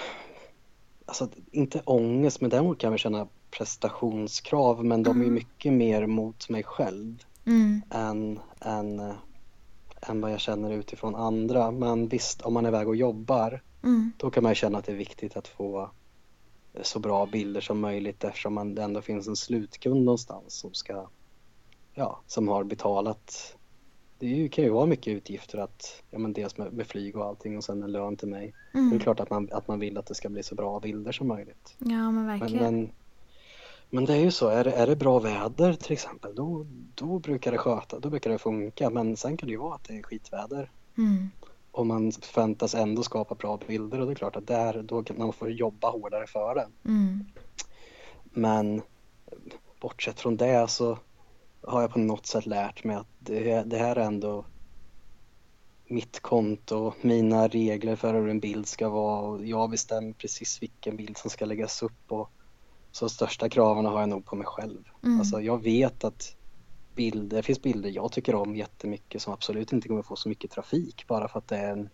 alltså 1.07 1.29
inte 1.51 1.83
ångest 1.85 2.41
men 2.41 2.51
däremot 2.51 2.79
kan 2.79 2.91
jag 2.91 3.01
känna 3.01 3.29
prestationskrav 3.51 4.85
men 4.85 5.03
de 5.03 5.11
är 5.11 5.23
mm. 5.25 5.35
mycket 5.35 5.73
mer 5.73 6.07
mot 6.07 6.49
mig 6.49 6.63
själv 6.63 7.25
mm. 7.47 7.83
än, 7.91 8.41
än 8.61 9.15
än 10.09 10.21
vad 10.21 10.33
jag 10.33 10.41
känner 10.41 10.71
utifrån 10.71 11.15
andra. 11.15 11.71
Men 11.71 12.09
visst, 12.09 12.43
om 12.43 12.55
man 12.55 12.65
är 12.65 12.69
iväg 12.69 12.89
och 12.89 12.97
jobbar 12.97 13.63
mm. 13.83 14.13
då 14.17 14.31
kan 14.31 14.43
man 14.43 14.55
känna 14.55 14.79
att 14.79 14.85
det 14.85 14.93
är 14.93 14.97
viktigt 14.97 15.37
att 15.37 15.49
få 15.49 15.91
så 16.83 16.99
bra 16.99 17.27
bilder 17.27 17.61
som 17.61 17.81
möjligt 17.81 18.25
eftersom 18.25 18.55
man, 18.55 18.75
det 18.75 18.83
ändå 18.83 19.01
finns 19.01 19.29
en 19.29 19.37
slutkund 19.37 20.05
någonstans 20.05 20.55
som 20.55 20.75
ska, 20.75 21.09
ja, 21.95 22.21
som 22.27 22.49
har 22.49 22.65
betalat. 22.65 23.57
Det 24.19 24.49
kan 24.49 24.65
ju 24.65 24.71
vara 24.71 24.87
mycket 24.87 25.13
utgifter 25.13 25.59
att, 25.59 26.03
ja 26.11 26.19
men 26.19 26.33
dels 26.33 26.59
med, 26.59 26.73
med 26.73 26.87
flyg 26.87 27.17
och 27.17 27.25
allting 27.25 27.57
och 27.57 27.65
sen 27.65 27.83
en 27.83 27.93
lön 27.93 28.17
till 28.17 28.29
mig. 28.29 28.55
Mm. 28.75 28.91
Det 28.91 28.97
är 28.97 29.01
klart 29.01 29.21
att 29.21 29.31
man, 29.31 29.49
att 29.53 29.69
man 29.69 29.81
vill 29.81 29.99
att 29.99 30.07
det 30.07 30.15
ska 30.15 30.29
bli 30.29 30.43
så 30.43 30.55
bra 30.55 30.81
bilder 30.81 31.13
som 31.13 31.29
möjligt. 31.29 31.75
Ja 31.79 32.11
men 32.11 32.27
verkligen. 32.27 32.65
Men, 32.65 32.81
men, 32.81 32.93
men 33.91 34.05
det 34.05 34.13
är 34.13 34.21
ju 34.21 34.31
så, 34.31 34.49
är 34.49 34.65
är 34.67 34.87
det 34.87 34.97
bra 34.97 35.19
väder 35.19 35.73
till 35.73 35.93
exempel 35.93 36.35
då, 36.35 36.67
då 36.95 37.19
brukar 37.19 37.53
det 37.53 37.59
sköta, 37.59 37.99
då 37.99 38.11
brukar 38.11 38.31
det 38.31 38.39
funka 38.39 38.91
men 38.91 39.17
sen 39.17 39.37
kan 39.37 39.47
det 39.47 39.53
ju 39.53 39.59
vara 39.59 39.75
att 39.75 39.85
det 39.85 39.99
är 39.99 40.03
skitväder. 40.03 40.71
Mm. 40.99 41.31
Och 41.71 41.87
man 41.87 42.13
förväntas 42.13 42.75
ändå 42.75 43.03
skapa 43.03 43.35
bra 43.35 43.59
bilder 43.67 44.01
och 44.01 44.07
det 44.07 44.13
är 44.13 44.15
klart 44.15 44.37
att 44.37 44.47
där, 44.47 44.83
då 44.83 45.03
kan 45.03 45.19
man 45.19 45.33
få 45.33 45.49
jobba 45.49 45.91
hårdare 45.91 46.27
för 46.27 46.55
det. 46.55 46.69
Mm. 46.85 47.25
Men 48.25 48.83
bortsett 49.81 50.21
från 50.21 50.37
det 50.37 50.71
så 50.71 50.99
har 51.63 51.81
jag 51.81 51.91
på 51.91 51.99
något 51.99 52.27
sätt 52.27 52.47
lärt 52.47 52.85
mig 52.85 52.97
att 52.97 53.07
det, 53.19 53.63
det 53.63 53.79
här 53.79 53.97
är 53.97 54.07
ändå 54.07 54.45
mitt 55.87 56.21
konto, 56.21 56.93
mina 57.01 57.49
regler 57.49 57.97
för 57.97 58.15
hur 58.15 58.29
en 58.29 58.41
bild 58.41 58.67
ska 58.67 58.89
vara 58.89 59.21
och 59.21 59.47
jag 59.47 59.71
bestämmer 59.71 60.13
precis 60.13 60.63
vilken 60.63 60.97
bild 60.97 61.17
som 61.17 61.31
ska 61.31 61.45
läggas 61.45 61.83
upp 61.83 62.13
och 62.13 62.31
så 62.93 63.09
största 63.09 63.49
kraven 63.49 63.85
har 63.85 64.01
jag 64.01 64.09
nog 64.09 64.25
på 64.25 64.37
mig 64.37 64.47
själv. 64.47 64.89
Mm. 65.05 65.19
Alltså 65.19 65.41
jag 65.41 65.63
vet 65.63 66.05
att 66.05 66.37
bilder, 66.95 67.37
det 67.37 67.43
finns 67.43 67.63
bilder 67.63 67.91
jag 67.91 68.13
tycker 68.13 68.35
om 68.35 68.57
jättemycket 68.57 69.23
som 69.23 69.33
absolut 69.33 69.73
inte 69.73 69.89
kommer 69.89 70.03
få 70.03 70.17
så 70.17 70.29
mycket 70.29 70.51
trafik 70.51 71.07
bara 71.07 71.29
för 71.29 71.39
att 71.39 71.49
det 71.49 71.57
är 71.57 71.89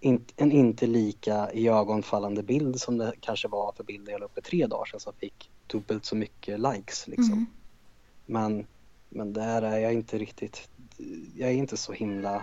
en, 0.00 0.24
en 0.36 0.52
inte 0.52 0.86
lika 0.86 1.52
iögonfallande 1.52 2.42
bild 2.42 2.80
som 2.80 2.98
det 2.98 3.12
kanske 3.20 3.48
var 3.48 3.72
för 3.72 3.84
bilder 3.84 4.12
jag 4.12 4.20
la 4.20 4.26
upp 4.26 4.34
för 4.34 4.40
tre 4.40 4.66
dagar 4.66 4.84
sedan 4.84 5.00
som 5.00 5.12
fick 5.12 5.50
dubbelt 5.66 6.04
så 6.04 6.16
mycket 6.16 6.60
likes 6.60 7.08
liksom. 7.08 7.32
Mm. 7.32 7.46
Men, 8.26 8.66
men 9.08 9.32
där 9.32 9.62
är 9.62 9.78
jag 9.78 9.92
inte 9.92 10.18
riktigt, 10.18 10.68
jag 11.36 11.50
är 11.50 11.54
inte 11.54 11.76
så 11.76 11.92
himla 11.92 12.42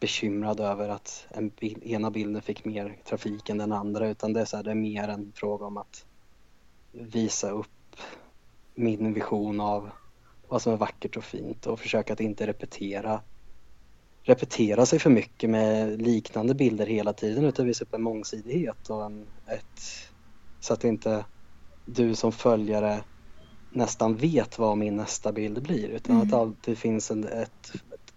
bekymrad 0.00 0.60
över 0.60 0.88
att 0.88 1.26
en 1.30 1.50
ena 1.82 2.10
bilden 2.10 2.42
fick 2.42 2.64
mer 2.64 2.98
trafik 3.04 3.48
än 3.48 3.58
den 3.58 3.72
andra 3.72 4.08
utan 4.08 4.32
det 4.32 4.40
är, 4.40 4.44
så 4.44 4.56
här, 4.56 4.64
det 4.64 4.70
är 4.70 4.74
mer 4.74 5.08
en 5.08 5.32
fråga 5.34 5.66
om 5.66 5.76
att 5.76 6.06
visa 6.92 7.50
upp 7.50 7.96
min 8.74 9.14
vision 9.14 9.60
av 9.60 9.90
vad 10.50 10.62
som 10.62 10.72
är 10.72 10.76
vackert 10.76 11.16
och 11.16 11.24
fint 11.24 11.66
och 11.66 11.80
försöka 11.80 12.12
att 12.12 12.20
inte 12.20 12.46
repetera 12.46 13.20
repetera 14.22 14.86
sig 14.86 14.98
för 14.98 15.10
mycket 15.10 15.50
med 15.50 16.02
liknande 16.02 16.54
bilder 16.54 16.86
hela 16.86 17.12
tiden 17.12 17.44
utan 17.44 17.66
visa 17.66 17.84
upp 17.84 17.94
en 17.94 18.02
mångsidighet 18.02 18.90
och 18.90 19.04
en, 19.04 19.26
ett, 19.46 19.80
så 20.60 20.74
att 20.74 20.84
inte 20.84 21.24
du 21.84 22.14
som 22.14 22.32
följare 22.32 23.04
nästan 23.70 24.16
vet 24.16 24.58
vad 24.58 24.78
min 24.78 24.96
nästa 24.96 25.32
bild 25.32 25.62
blir 25.62 25.88
utan 25.88 26.14
mm. 26.14 26.22
att 26.22 26.30
det 26.30 26.36
alltid 26.36 26.78
finns 26.78 27.10
en, 27.10 27.24
ett, 27.24 27.72
ett, 27.74 28.12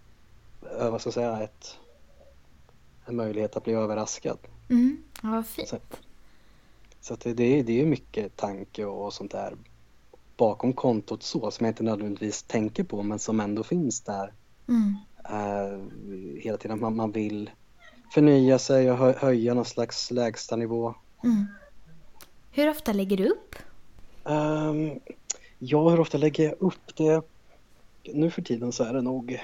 vad 0.80 1.00
ska 1.00 1.08
jag 1.08 1.14
säga, 1.14 1.42
ett, 1.42 1.78
en 3.06 3.16
möjlighet 3.16 3.56
att 3.56 3.64
bli 3.64 3.72
överraskad. 3.72 4.38
Mm. 4.70 5.02
Ja, 5.22 5.30
vad 5.30 5.46
fint. 5.46 5.68
Så, 5.68 5.78
så 7.00 7.16
det, 7.22 7.34
det, 7.34 7.58
är, 7.58 7.64
det 7.64 7.80
är 7.80 7.86
mycket 7.86 8.36
tanke 8.36 8.84
och 8.84 9.12
sånt 9.12 9.32
där 9.32 9.56
bakom 10.36 10.72
kontot 10.72 11.22
så 11.22 11.50
som 11.50 11.66
jag 11.66 11.70
inte 11.70 11.82
nödvändigtvis 11.82 12.42
tänker 12.42 12.84
på 12.84 13.02
men 13.02 13.18
som 13.18 13.40
ändå 13.40 13.62
finns 13.62 14.00
där. 14.00 14.32
Mm. 14.68 14.96
Uh, 15.30 15.80
hela 16.40 16.58
tiden 16.58 16.80
man, 16.80 16.96
man 16.96 17.12
vill 17.12 17.50
förnya 18.14 18.58
sig 18.58 18.90
och 18.90 18.98
hö, 18.98 19.14
höja 19.18 19.54
någon 19.54 19.64
slags 19.64 20.10
lägstanivå. 20.10 20.94
Mm. 21.24 21.46
Hur 22.50 22.70
ofta 22.70 22.92
lägger 22.92 23.16
du 23.16 23.28
upp? 23.28 23.56
Um, 24.24 25.00
ja, 25.58 25.88
hur 25.88 26.00
ofta 26.00 26.18
lägger 26.18 26.44
jag 26.44 26.54
upp 26.58 26.96
det? 26.96 27.22
Nu 28.12 28.30
för 28.30 28.42
tiden 28.42 28.72
så 28.72 28.84
är 28.84 28.92
det 28.92 29.02
nog 29.02 29.40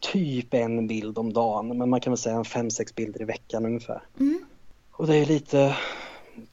typ 0.00 0.54
en 0.54 0.86
bild 0.86 1.18
om 1.18 1.32
dagen 1.32 1.78
men 1.78 1.90
man 1.90 2.00
kan 2.00 2.10
väl 2.10 2.18
säga 2.18 2.44
fem, 2.44 2.70
sex 2.70 2.94
bilder 2.94 3.22
i 3.22 3.24
veckan 3.24 3.66
ungefär. 3.66 4.02
Mm. 4.20 4.44
Och 4.92 5.06
det 5.06 5.16
är 5.16 5.26
lite 5.26 5.76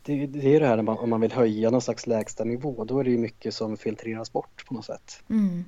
det, 0.02 0.28
det 0.28 0.56
är 0.56 0.60
det 0.60 0.68
här 0.68 0.82
man, 0.82 0.98
om 0.98 1.10
man 1.10 1.22
vill 1.22 1.32
höja 1.32 1.70
någon 1.70 1.82
slags 1.82 2.08
lägsta 2.08 2.44
nivå 2.44 2.84
då 2.84 3.00
är 3.00 3.04
det 3.04 3.12
ju 3.12 3.18
mycket 3.18 3.54
som 3.54 3.78
filtreras 3.78 4.32
bort 4.34 4.66
på 4.68 4.74
något 4.74 4.86
sätt. 4.86 5.24
Mm. 5.30 5.64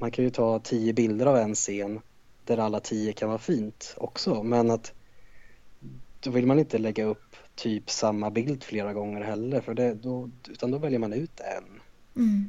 Man 0.00 0.10
kan 0.10 0.24
ju 0.24 0.30
ta 0.30 0.58
tio 0.58 0.92
bilder 0.92 1.26
av 1.26 1.36
en 1.36 1.54
scen 1.54 2.00
där 2.44 2.58
alla 2.58 2.80
tio 2.80 3.12
kan 3.12 3.28
vara 3.28 3.38
fint 3.38 3.94
också 3.98 4.42
men 4.42 4.70
att 4.70 4.92
då 6.20 6.30
vill 6.30 6.46
man 6.46 6.58
inte 6.58 6.78
lägga 6.78 7.04
upp 7.04 7.36
typ 7.54 7.90
samma 7.90 8.30
bild 8.30 8.64
flera 8.64 8.92
gånger 8.92 9.20
heller 9.20 9.60
för 9.60 9.74
det, 9.74 9.94
då, 9.94 10.30
utan 10.48 10.70
då 10.70 10.78
väljer 10.78 10.98
man 10.98 11.12
ut 11.12 11.40
en. 11.40 11.80
Mm. 12.16 12.48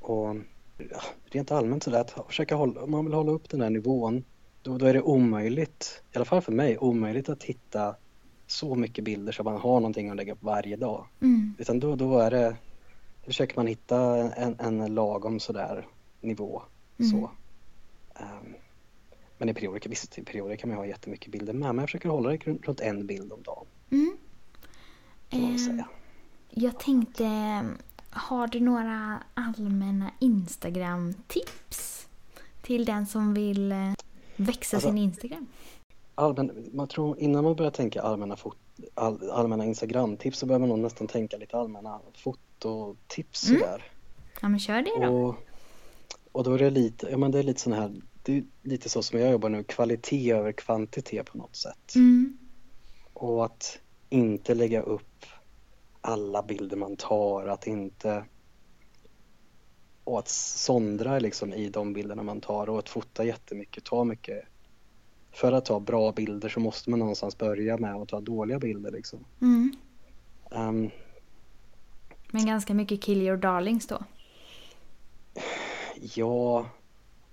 Och 0.00 0.36
ja, 0.90 1.02
rent 1.24 1.50
allmänt 1.50 1.82
sådär 1.82 2.00
att 2.00 2.26
försöka 2.26 2.54
hålla, 2.54 2.82
om 2.82 2.90
man 2.90 3.04
vill 3.04 3.14
hålla 3.14 3.32
upp 3.32 3.48
den 3.48 3.60
här 3.60 3.70
nivån 3.70 4.24
då, 4.62 4.78
då 4.78 4.86
är 4.86 4.94
det 4.94 5.02
omöjligt, 5.02 6.02
i 6.12 6.16
alla 6.16 6.24
fall 6.24 6.40
för 6.40 6.52
mig, 6.52 6.78
omöjligt 6.78 7.28
att 7.28 7.42
hitta 7.42 7.96
så 8.52 8.74
mycket 8.74 9.04
bilder 9.04 9.32
så 9.32 9.42
man 9.42 9.60
har 9.60 9.80
någonting 9.80 10.10
att 10.10 10.16
lägga 10.16 10.32
upp 10.32 10.42
varje 10.42 10.76
dag. 10.76 11.06
Mm. 11.20 11.54
Utan 11.58 11.80
då, 11.80 11.96
då 11.96 12.18
är 12.18 12.30
det, 12.30 12.56
då 13.20 13.26
försöker 13.26 13.56
man 13.56 13.66
hitta 13.66 14.16
en, 14.32 14.56
en 14.60 14.94
lagom 14.94 15.40
sådär 15.40 15.86
nivå. 16.20 16.62
Mm. 16.98 17.10
Så. 17.10 17.30
Ehm, 18.14 18.54
men 19.38 19.48
i 19.48 19.54
perioder, 19.54 19.88
visst, 19.88 20.18
i 20.18 20.24
perioder 20.24 20.56
kan 20.56 20.68
man 20.68 20.78
ha 20.78 20.86
jättemycket 20.86 21.32
bilder 21.32 21.52
med, 21.52 21.74
men 21.74 21.78
jag 21.78 21.88
försöker 21.88 22.08
hålla 22.08 22.30
det 22.30 22.36
runt, 22.46 22.80
en 22.80 23.06
bild 23.06 23.32
om 23.32 23.42
dagen. 23.42 23.66
Mm. 23.90 24.16
Eh, 25.30 25.56
säga. 25.56 25.88
Jag 26.50 26.80
tänkte, 26.80 27.24
har 28.10 28.46
du 28.46 28.60
några 28.60 29.22
allmänna 29.34 30.10
Instagram-tips 30.18 32.06
till 32.62 32.84
den 32.84 33.06
som 33.06 33.34
vill 33.34 33.72
eh, 33.72 33.92
växa 34.36 34.76
Alltså- 34.76 34.88
sin 34.88 34.98
Instagram? 34.98 35.46
Allmän, 36.14 36.70
man 36.72 36.88
tror, 36.88 37.18
innan 37.18 37.44
man 37.44 37.56
börjar 37.56 37.70
tänka 37.70 38.02
allmänna, 38.02 38.36
fot, 38.36 38.56
all, 38.94 39.30
allmänna 39.30 39.64
Instagram-tips 39.64 40.38
så 40.38 40.46
börjar 40.46 40.58
man 40.60 40.68
nog 40.68 40.78
nästan 40.78 41.06
tänka 41.06 41.36
lite 41.36 41.56
allmänna 41.56 42.00
fototips 42.14 43.48
Mm. 43.48 43.60
sådär. 43.60 43.84
Ja, 44.42 44.48
men 44.48 44.60
kör 44.60 44.82
det 44.82 45.06
då. 45.06 45.12
Och, 45.12 45.34
och 46.32 46.44
då 46.44 46.54
är 46.54 46.58
det 46.58 46.70
lite, 46.70 47.08
ja 47.10 47.16
men 47.16 47.30
det 47.30 47.38
är 47.38 47.42
lite 47.42 47.60
sån 47.60 47.72
här, 47.72 47.92
det 48.22 48.36
är 48.36 48.44
lite 48.62 48.88
så 48.88 49.02
som 49.02 49.18
jag 49.20 49.30
jobbar 49.30 49.48
nu, 49.48 49.64
kvalitet 49.64 50.32
över 50.32 50.52
kvantitet 50.52 51.26
på 51.26 51.38
något 51.38 51.56
sätt. 51.56 51.94
Mm. 51.94 52.38
Och 53.12 53.44
att 53.44 53.78
inte 54.08 54.54
lägga 54.54 54.82
upp 54.82 55.26
alla 56.00 56.42
bilder 56.42 56.76
man 56.76 56.96
tar, 56.96 57.46
att 57.46 57.66
inte 57.66 58.24
och 60.04 60.18
att 60.18 60.28
sondra 60.28 61.18
liksom 61.18 61.52
i 61.52 61.68
de 61.68 61.92
bilderna 61.92 62.22
man 62.22 62.40
tar 62.40 62.68
och 62.70 62.78
att 62.78 62.88
fota 62.88 63.24
jättemycket, 63.24 63.84
ta 63.84 64.04
mycket. 64.04 64.44
För 65.32 65.52
att 65.52 65.64
ta 65.64 65.80
bra 65.80 66.12
bilder 66.12 66.48
så 66.48 66.60
måste 66.60 66.90
man 66.90 66.98
någonstans 66.98 67.38
börja 67.38 67.76
med 67.76 67.94
att 67.94 68.08
ta 68.08 68.20
dåliga 68.20 68.58
bilder 68.58 68.90
liksom. 68.90 69.24
Mm. 69.40 69.72
Ehm, 70.50 70.90
Men 72.30 72.46
ganska 72.46 72.74
mycket 72.74 73.02
kill 73.02 73.22
your 73.22 73.36
darlings 73.36 73.86
då. 73.86 74.04
Ja, 76.14 76.66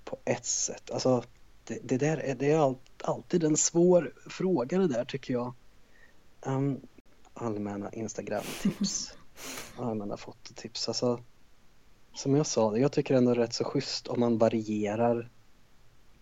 på 0.05 0.17
ett 0.25 0.45
sätt. 0.45 0.91
Alltså, 0.91 1.23
det, 1.63 1.79
det 1.83 1.97
där 1.97 2.17
är, 2.17 2.35
det 2.35 2.51
är 2.51 2.59
all, 2.59 2.75
alltid 3.03 3.43
en 3.43 3.57
svår 3.57 4.13
fråga 4.29 4.77
det 4.77 4.87
där 4.87 5.05
tycker 5.05 5.33
jag. 5.33 5.53
Um, 6.41 6.81
allmänna 7.33 7.89
Instagram-tips, 7.89 9.13
allmänna 9.77 10.17
fototips. 10.17 10.87
Alltså, 10.87 11.23
som 12.13 12.35
jag 12.35 12.45
sa, 12.45 12.77
jag 12.77 12.91
tycker 12.91 13.15
ändå 13.15 13.33
rätt 13.33 13.53
så 13.53 13.63
schysst 13.63 14.07
om 14.07 14.19
man 14.19 14.37
varierar 14.37 15.29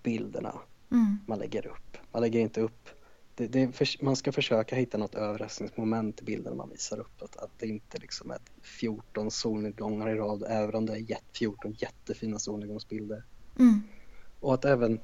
bilderna 0.03 0.53
Mm. 0.91 1.17
man 1.27 1.39
lägger 1.39 1.67
upp. 1.67 1.97
Man 2.11 2.21
lägger 2.21 2.39
inte 2.39 2.61
upp 2.61 2.89
det, 3.35 3.47
det 3.47 3.71
för, 3.71 4.03
man 4.03 4.15
ska 4.15 4.31
försöka 4.31 4.75
hitta 4.75 4.97
något 4.97 5.15
överraskningsmoment 5.15 6.21
i 6.21 6.23
bilden 6.23 6.57
man 6.57 6.69
visar 6.69 6.99
upp. 6.99 7.21
Att, 7.21 7.37
att 7.37 7.51
det 7.59 7.67
inte 7.67 7.97
liksom 7.97 8.31
är 8.31 8.37
14 8.61 9.31
solnedgångar 9.31 10.09
i 10.09 10.15
rad, 10.15 10.43
även 10.47 10.75
om 10.75 10.85
det 10.85 10.93
är 10.93 10.97
jät- 10.97 11.37
14 11.37 11.75
jättefina 11.77 12.39
solnedgångsbilder. 12.39 13.23
Mm. 13.59 13.81
Och 14.39 14.53
att 14.53 14.65
även 14.65 14.99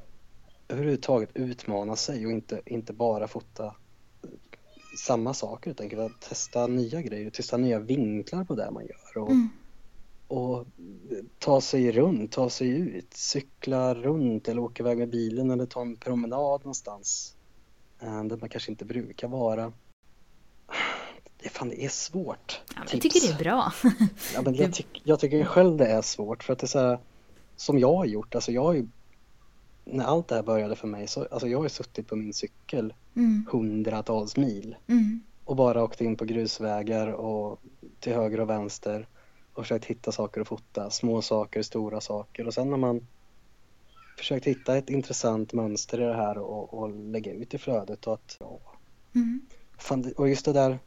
överhuvudtaget 0.68 1.30
utmana 1.34 1.96
sig 1.96 2.26
och 2.26 2.32
inte, 2.32 2.62
inte 2.66 2.94
bara 2.94 3.28
fota 3.28 3.66
eh, 3.66 4.30
samma 4.96 5.34
saker 5.34 5.76
enkelt. 5.82 6.02
Att 6.02 6.22
testa 6.22 6.68
nya 6.68 7.02
grejer, 7.02 7.30
testa 7.30 7.58
nya 7.58 7.80
vinklar 7.80 8.44
på 8.44 8.56
det 8.56 8.72
man 8.72 8.86
gör. 8.86 9.18
Och, 9.24 9.32
Mm. 9.32 9.50
Och 10.34 10.66
ta 11.40 11.62
sig 11.62 11.92
runt, 11.92 12.32
ta 12.32 12.50
sig 12.50 12.70
ut, 12.70 13.14
cykla 13.14 13.94
runt 13.96 14.48
eller 14.48 14.62
åka 14.62 14.84
iväg 14.84 14.98
med 14.98 15.10
bilen 15.10 15.52
eller 15.52 15.66
ta 15.66 15.82
en 15.82 15.96
promenad 15.96 16.62
någonstans 16.62 17.36
eh, 18.02 18.24
där 18.24 18.38
man 18.38 18.50
kanske 18.50 18.72
inte 18.72 18.86
brukar 18.86 19.28
vara. 19.28 19.74
Det, 21.44 21.50
fan, 21.50 21.70
det 21.70 21.86
är 21.86 21.90
svårt. 21.90 22.62
Ja, 22.76 22.82
jag 22.92 23.02
tycker 23.02 23.20
det 23.28 23.34
är 23.34 23.38
bra. 23.44 23.74
Ja, 24.34 24.42
men 24.42 24.56
jag, 24.56 24.74
tyck, 24.74 25.02
jag 25.04 25.20
tycker 25.20 25.46
själv 25.46 25.78
det 25.78 25.88
är 25.88 26.02
svårt 26.02 26.44
för 26.44 26.54
att 26.54 26.60
det 26.60 26.66
är 26.66 26.68
så 26.68 26.80
här, 26.80 27.00
som 27.56 27.80
jag 27.80 27.94
har 27.96 28.06
gjort, 28.06 28.36
alltså 28.36 28.52
jag 28.52 28.64
har 28.64 28.74
ju 28.74 28.88
när 29.86 30.06
allt 30.06 30.28
det 30.28 30.36
här 30.36 30.44
började 30.44 30.76
för 30.76 30.88
mig 30.88 31.08
så, 31.08 31.28
alltså 31.32 31.48
jag 31.48 31.62
har 31.62 31.68
suttit 31.68 32.08
på 32.08 32.16
min 32.16 32.34
cykel 32.34 32.94
Mm. 33.16 33.46
hundratals 33.52 34.38
mil 34.38 34.76
Mm. 34.88 35.22
och 35.46 35.56
bara 35.56 35.84
åkt 35.84 36.02
in 36.02 36.16
på 36.16 36.26
grusvägar 36.26 37.08
och 37.08 37.60
till 38.00 38.14
höger 38.14 38.40
och 38.40 38.50
vänster 38.50 39.08
och 39.54 39.64
försökt 39.64 39.86
hitta 39.86 40.12
saker 40.12 40.42
att 40.42 40.48
fota, 40.48 40.90
små 40.90 41.22
saker, 41.22 41.62
stora 41.62 42.02
saker 42.02 42.48
och 42.48 42.54
sen 42.54 42.70
när 42.70 42.78
man 42.78 43.08
försökt 44.18 44.48
hitta 44.48 44.78
ett 44.78 44.90
intressant 44.90 45.54
mönster 45.54 46.02
i 46.02 46.04
det 46.04 46.16
här 46.16 46.38
och, 46.38 46.74
och 46.74 46.90
lägga 46.90 47.32
ut 47.34 47.54
i 47.54 47.58
flödet 47.58 48.08
och 48.08 48.14
att, 48.14 48.38
ja, 48.40 48.60
Mm. 49.16 49.42
fan, 49.78 50.14
och 50.18 50.30
just 50.30 50.46
det 50.46 50.54
där 50.54 50.80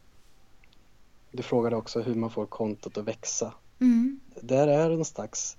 du 1.31 1.43
frågade 1.43 1.77
också 1.77 2.01
hur 2.01 2.15
man 2.15 2.31
får 2.31 2.47
kontot 2.47 2.99
att 2.99 3.05
växa. 3.05 3.53
Mm. 3.81 4.21
Där 4.41 4.69
är 4.69 4.91
en 4.91 5.05
slags, 5.05 5.57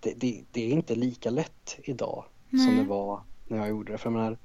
det, 0.00 0.12
det, 0.16 0.42
det 0.52 0.66
är 0.66 0.70
inte 0.72 0.94
lika 0.94 1.30
lätt 1.30 1.78
idag 1.82 2.24
som 2.50 2.58
Nej. 2.66 2.76
det 2.76 2.84
var 2.84 3.20
när 3.48 3.58
jag 3.58 3.68
gjorde 3.68 3.92
det. 3.92 3.98
För 3.98 4.06
jag 4.10 4.16
menar, 4.16 4.38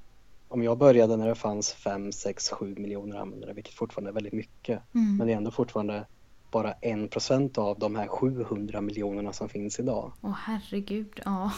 om 0.48 0.62
jag 0.62 0.78
började 0.78 1.16
när 1.16 1.28
det 1.28 1.34
fanns 1.34 1.72
5, 1.72 2.12
6, 2.12 2.48
7 2.50 2.74
miljoner 2.74 3.16
användare, 3.16 3.52
vilket 3.52 3.74
fortfarande 3.74 4.10
är 4.10 4.14
väldigt 4.14 4.32
mycket, 4.32 4.82
Mm. 4.94 5.16
men 5.16 5.26
det 5.26 5.32
är 5.32 5.36
ändå 5.36 5.50
fortfarande 5.50 6.06
bara 6.54 6.72
en 6.72 7.08
procent 7.08 7.58
av 7.58 7.78
de 7.78 7.96
här 7.96 8.06
700 8.06 8.80
miljonerna 8.80 9.32
som 9.32 9.48
finns 9.48 9.80
idag. 9.80 10.12
Åh 10.20 10.34
herregud, 10.38 11.20
ja. 11.24 11.52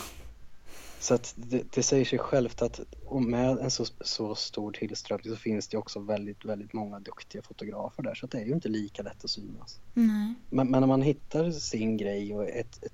Så 1.01 1.15
att 1.15 1.35
det, 1.37 1.73
det 1.73 1.83
säger 1.83 2.05
sig 2.05 2.19
självt 2.19 2.63
att 2.63 2.81
med 3.21 3.59
en 3.59 3.71
så, 3.71 3.85
så 4.01 4.35
stor 4.35 4.73
tillströmning 4.73 5.31
så 5.31 5.37
finns 5.37 5.69
det 5.69 5.77
också 5.77 6.01
väldigt, 6.01 6.45
väldigt 6.45 6.73
många 6.73 7.01
duktiga 7.01 7.43
fotografer 7.43 8.03
där, 8.03 8.15
så 8.15 8.27
att 8.27 8.33
det 8.33 8.39
är 8.39 8.45
ju 8.45 8.53
inte 8.53 8.69
lika 8.69 9.03
lätt 9.03 9.25
att 9.25 9.31
synas. 9.31 9.81
Nej. 9.95 10.35
Men, 10.51 10.71
men 10.71 10.81
när 10.81 10.87
man 10.87 11.03
hittar 11.03 11.51
sin 11.51 11.97
grej 11.97 12.35
och 12.35 12.49
ett, 12.49 12.85
ett, 12.85 12.93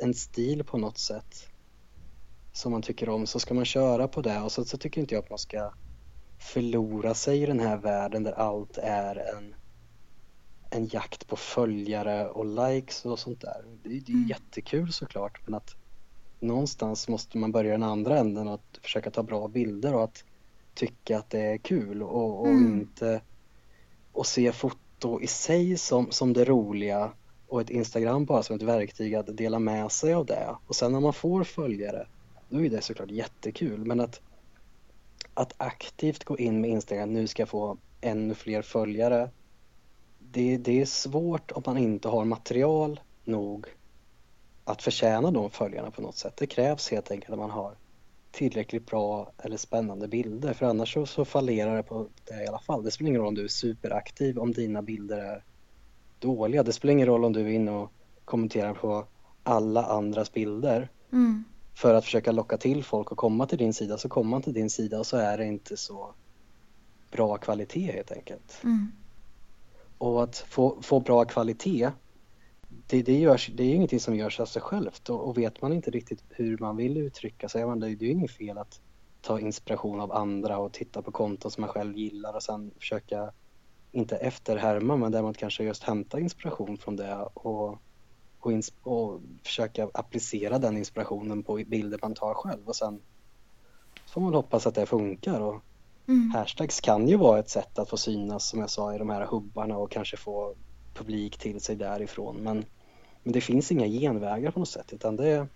en 0.00 0.14
stil 0.14 0.64
på 0.64 0.78
något 0.78 0.98
sätt 0.98 1.48
som 2.52 2.72
man 2.72 2.82
tycker 2.82 3.08
om 3.08 3.26
så 3.26 3.40
ska 3.40 3.54
man 3.54 3.64
köra 3.64 4.08
på 4.08 4.22
det 4.22 4.40
och 4.40 4.52
så, 4.52 4.64
så 4.64 4.78
tycker 4.78 5.00
inte 5.00 5.14
jag 5.14 5.24
att 5.24 5.30
man 5.30 5.38
ska 5.38 5.72
förlora 6.38 7.14
sig 7.14 7.42
i 7.42 7.46
den 7.46 7.60
här 7.60 7.76
världen 7.76 8.22
där 8.22 8.32
allt 8.32 8.78
är 8.78 9.16
en, 9.36 9.54
en 10.70 10.86
jakt 10.86 11.26
på 11.26 11.36
följare 11.36 12.28
och 12.28 12.46
likes 12.46 13.04
och 13.06 13.18
sånt 13.18 13.40
där. 13.40 13.64
Det, 13.82 13.88
det 13.88 14.12
är 14.12 14.14
Mm. 14.16 14.28
jättekul 14.28 14.92
såklart 14.92 15.40
men 15.44 15.54
att 15.54 15.76
någonstans 16.40 17.08
måste 17.08 17.38
man 17.38 17.52
börja 17.52 17.72
den 17.72 17.82
andra 17.82 18.18
änden 18.18 18.48
och 18.48 18.54
att 18.54 18.78
försöka 18.82 19.10
ta 19.10 19.22
bra 19.22 19.48
bilder 19.48 19.94
och 19.94 20.04
att 20.04 20.24
tycka 20.74 21.18
att 21.18 21.30
det 21.30 21.40
är 21.40 21.58
kul 21.58 22.02
och, 22.02 22.40
och 22.40 22.48
Mm. 22.48 22.80
inte 22.80 23.20
och 24.12 24.26
se 24.26 24.52
foto 24.52 25.20
i 25.20 25.26
sig 25.26 25.78
som, 25.78 26.10
som 26.10 26.32
det 26.32 26.44
roliga 26.44 27.12
och 27.48 27.60
ett 27.60 27.70
Instagram 27.70 28.24
bara 28.24 28.42
som 28.42 28.56
ett 28.56 28.62
verktyg 28.62 29.14
att 29.14 29.36
dela 29.36 29.58
med 29.58 29.92
sig 29.92 30.14
av 30.14 30.26
det. 30.26 30.56
Och 30.66 30.76
sen 30.76 30.92
när 30.92 31.00
man 31.00 31.12
får 31.12 31.44
följare, 31.44 32.06
då 32.48 32.64
är 32.64 32.70
det 32.70 32.80
såklart 32.82 33.10
jättekul. 33.10 33.84
Men 33.84 34.00
att, 34.00 34.20
att 35.34 35.54
aktivt 35.56 36.24
gå 36.24 36.38
in 36.38 36.60
med 36.60 36.70
Instagram, 36.70 37.12
nu 37.12 37.26
ska 37.26 37.42
jag 37.42 37.48
få 37.48 37.78
ännu 38.00 38.34
fler 38.34 38.62
följare. 38.62 39.30
Det, 40.32 40.56
det 40.56 40.80
är 40.80 40.86
svårt 40.86 41.52
om 41.52 41.62
man 41.66 41.78
inte 41.78 42.08
har 42.08 42.24
material 42.24 43.00
nog 43.24 43.66
att 44.64 44.82
förtjäna 44.82 45.30
de 45.30 45.50
följarna 45.50 45.90
på 45.90 46.02
något 46.02 46.16
sätt. 46.16 46.36
Det 46.36 46.46
krävs 46.46 46.90
helt 46.90 47.10
enkelt 47.10 47.32
att 47.32 47.38
man 47.38 47.50
har 47.50 47.74
tillräckligt 48.30 48.86
bra 48.86 49.32
eller 49.38 49.56
spännande 49.56 50.08
bilder 50.08 50.52
för 50.52 50.66
annars 50.66 50.94
så, 50.94 51.06
så 51.06 51.24
fallerar 51.24 51.76
det 51.76 51.82
på 51.82 52.06
det 52.24 52.44
i 52.44 52.46
alla 52.46 52.58
fall. 52.58 52.84
Det 52.84 52.90
spelar 52.90 53.08
ingen 53.08 53.20
roll 53.20 53.28
om 53.28 53.34
du 53.34 53.44
är 53.44 53.48
superaktiv 53.48 54.38
om 54.38 54.52
dina 54.52 54.82
bilder 54.82 55.18
är 55.18 55.44
dåliga. 56.18 56.62
Det 56.62 56.72
spelar 56.72 56.92
ingen 56.92 57.06
roll 57.06 57.24
om 57.24 57.32
du 57.32 57.40
är 57.40 57.48
inne 57.48 57.70
och 57.70 57.92
kommenterar 58.24 58.74
på 58.74 59.06
alla 59.42 59.84
andras 59.84 60.32
bilder 60.32 60.88
Mm. 61.12 61.44
för 61.74 61.94
att 61.94 62.04
försöka 62.04 62.32
locka 62.32 62.56
till 62.56 62.84
folk 62.84 63.12
och 63.12 63.18
komma 63.18 63.46
till 63.46 63.58
din 63.58 63.74
sida 63.74 63.98
så 63.98 64.08
kommer 64.08 64.30
man 64.30 64.42
till 64.42 64.52
din 64.52 64.70
sida 64.70 64.98
och 64.98 65.06
så 65.06 65.16
är 65.16 65.38
det 65.38 65.46
inte 65.46 65.76
så 65.76 66.14
bra 67.10 67.36
kvalitet 67.36 67.92
helt 67.92 68.12
enkelt. 68.12 68.60
Mm. 68.64 68.92
Och 70.00 70.22
att 70.22 70.36
få, 70.36 70.82
få 70.82 71.00
bra 71.00 71.24
kvalitet 71.24 71.90
det, 72.86 73.02
det, 73.02 73.18
görs, 73.18 73.50
det 73.54 73.62
är 73.62 73.66
ju 73.66 73.74
ingenting 73.74 74.00
som 74.00 74.16
görs 74.16 74.40
av 74.40 74.46
sig 74.46 74.62
självt. 74.62 75.10
Och, 75.10 75.28
och 75.28 75.38
vet 75.38 75.62
man 75.62 75.72
inte 75.72 75.90
riktigt 75.90 76.24
hur 76.28 76.58
man 76.58 76.76
vill 76.76 76.96
uttrycka 76.96 77.48
sig, 77.48 77.62
det, 77.62 77.78
det 77.78 77.86
är 77.86 78.06
ju 78.06 78.10
inget 78.10 78.30
fel 78.30 78.58
att 78.58 78.80
ta 79.20 79.40
inspiration 79.40 80.00
av 80.00 80.12
andra 80.12 80.58
och 80.58 80.72
titta 80.72 81.02
på 81.02 81.10
konton 81.10 81.50
som 81.50 81.60
man 81.60 81.70
själv 81.70 81.96
gillar 81.96 82.34
och 82.34 82.42
sen 82.42 82.70
försöka, 82.78 83.32
inte 83.92 84.16
efterhärma, 84.16 84.96
men 84.96 85.12
däremot 85.12 85.36
kanske 85.36 85.64
just 85.64 85.82
hämta 85.82 86.20
inspiration 86.20 86.78
från 86.78 86.96
det 86.96 87.16
och, 87.34 87.78
och, 88.38 88.52
ins- 88.52 88.74
och 88.82 89.20
försöka 89.44 89.88
applicera 89.94 90.58
den 90.58 90.76
inspirationen 90.76 91.42
på 91.42 91.54
bilder 91.66 91.98
man 92.02 92.14
tar 92.14 92.34
själv. 92.34 92.68
Och 92.68 92.76
sen 92.76 93.00
får 94.06 94.20
man 94.20 94.34
hoppas 94.34 94.66
att 94.66 94.74
det 94.74 94.86
funkar 94.86 95.40
och 95.40 95.62
Mm. 96.08 96.30
hashtags 96.30 96.80
kan 96.80 97.08
ju 97.08 97.16
vara 97.16 97.38
ett 97.38 97.48
sätt 97.50 97.78
att 97.78 97.90
få 97.90 97.96
synas 97.96 98.48
som 98.48 98.60
jag 98.60 98.70
sa 98.70 98.94
i 98.94 98.98
de 98.98 99.10
här 99.10 99.26
hubbarna 99.26 99.76
och 99.76 99.90
kanske 99.90 100.16
få 100.16 100.54
publik 100.94 101.38
till 101.38 101.60
sig 101.60 101.76
därifrån 101.76 102.36
men, 102.36 102.64
men 103.22 103.32
det 103.32 103.40
finns 103.40 103.72
inga 103.72 103.86
genvägar 103.86 104.50
på 104.50 104.58
något 104.58 104.68
sätt 104.68 104.92
utan 104.92 105.16
det, 105.16 105.46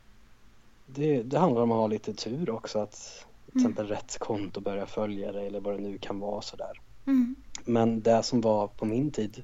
det, 0.86 1.22
det 1.22 1.38
handlar 1.38 1.62
om 1.62 1.72
att 1.72 1.78
ha 1.78 1.86
lite 1.86 2.14
tur 2.14 2.50
också 2.50 2.78
att 2.78 3.24
till 3.54 3.60
Mm. 3.60 3.72
exempel 3.72 3.86
rätt 3.86 4.18
konto 4.18 4.60
börjar 4.60 4.86
följa 4.86 5.32
dig 5.32 5.46
eller 5.46 5.60
vad 5.60 5.74
det 5.74 5.82
nu 5.82 5.98
kan 5.98 6.20
vara 6.20 6.42
sådär. 6.42 6.80
Mm. 7.06 7.36
Men 7.64 8.00
det 8.00 8.22
som 8.22 8.40
var 8.40 8.66
på 8.66 8.84
min 8.84 9.10
tid 9.10 9.42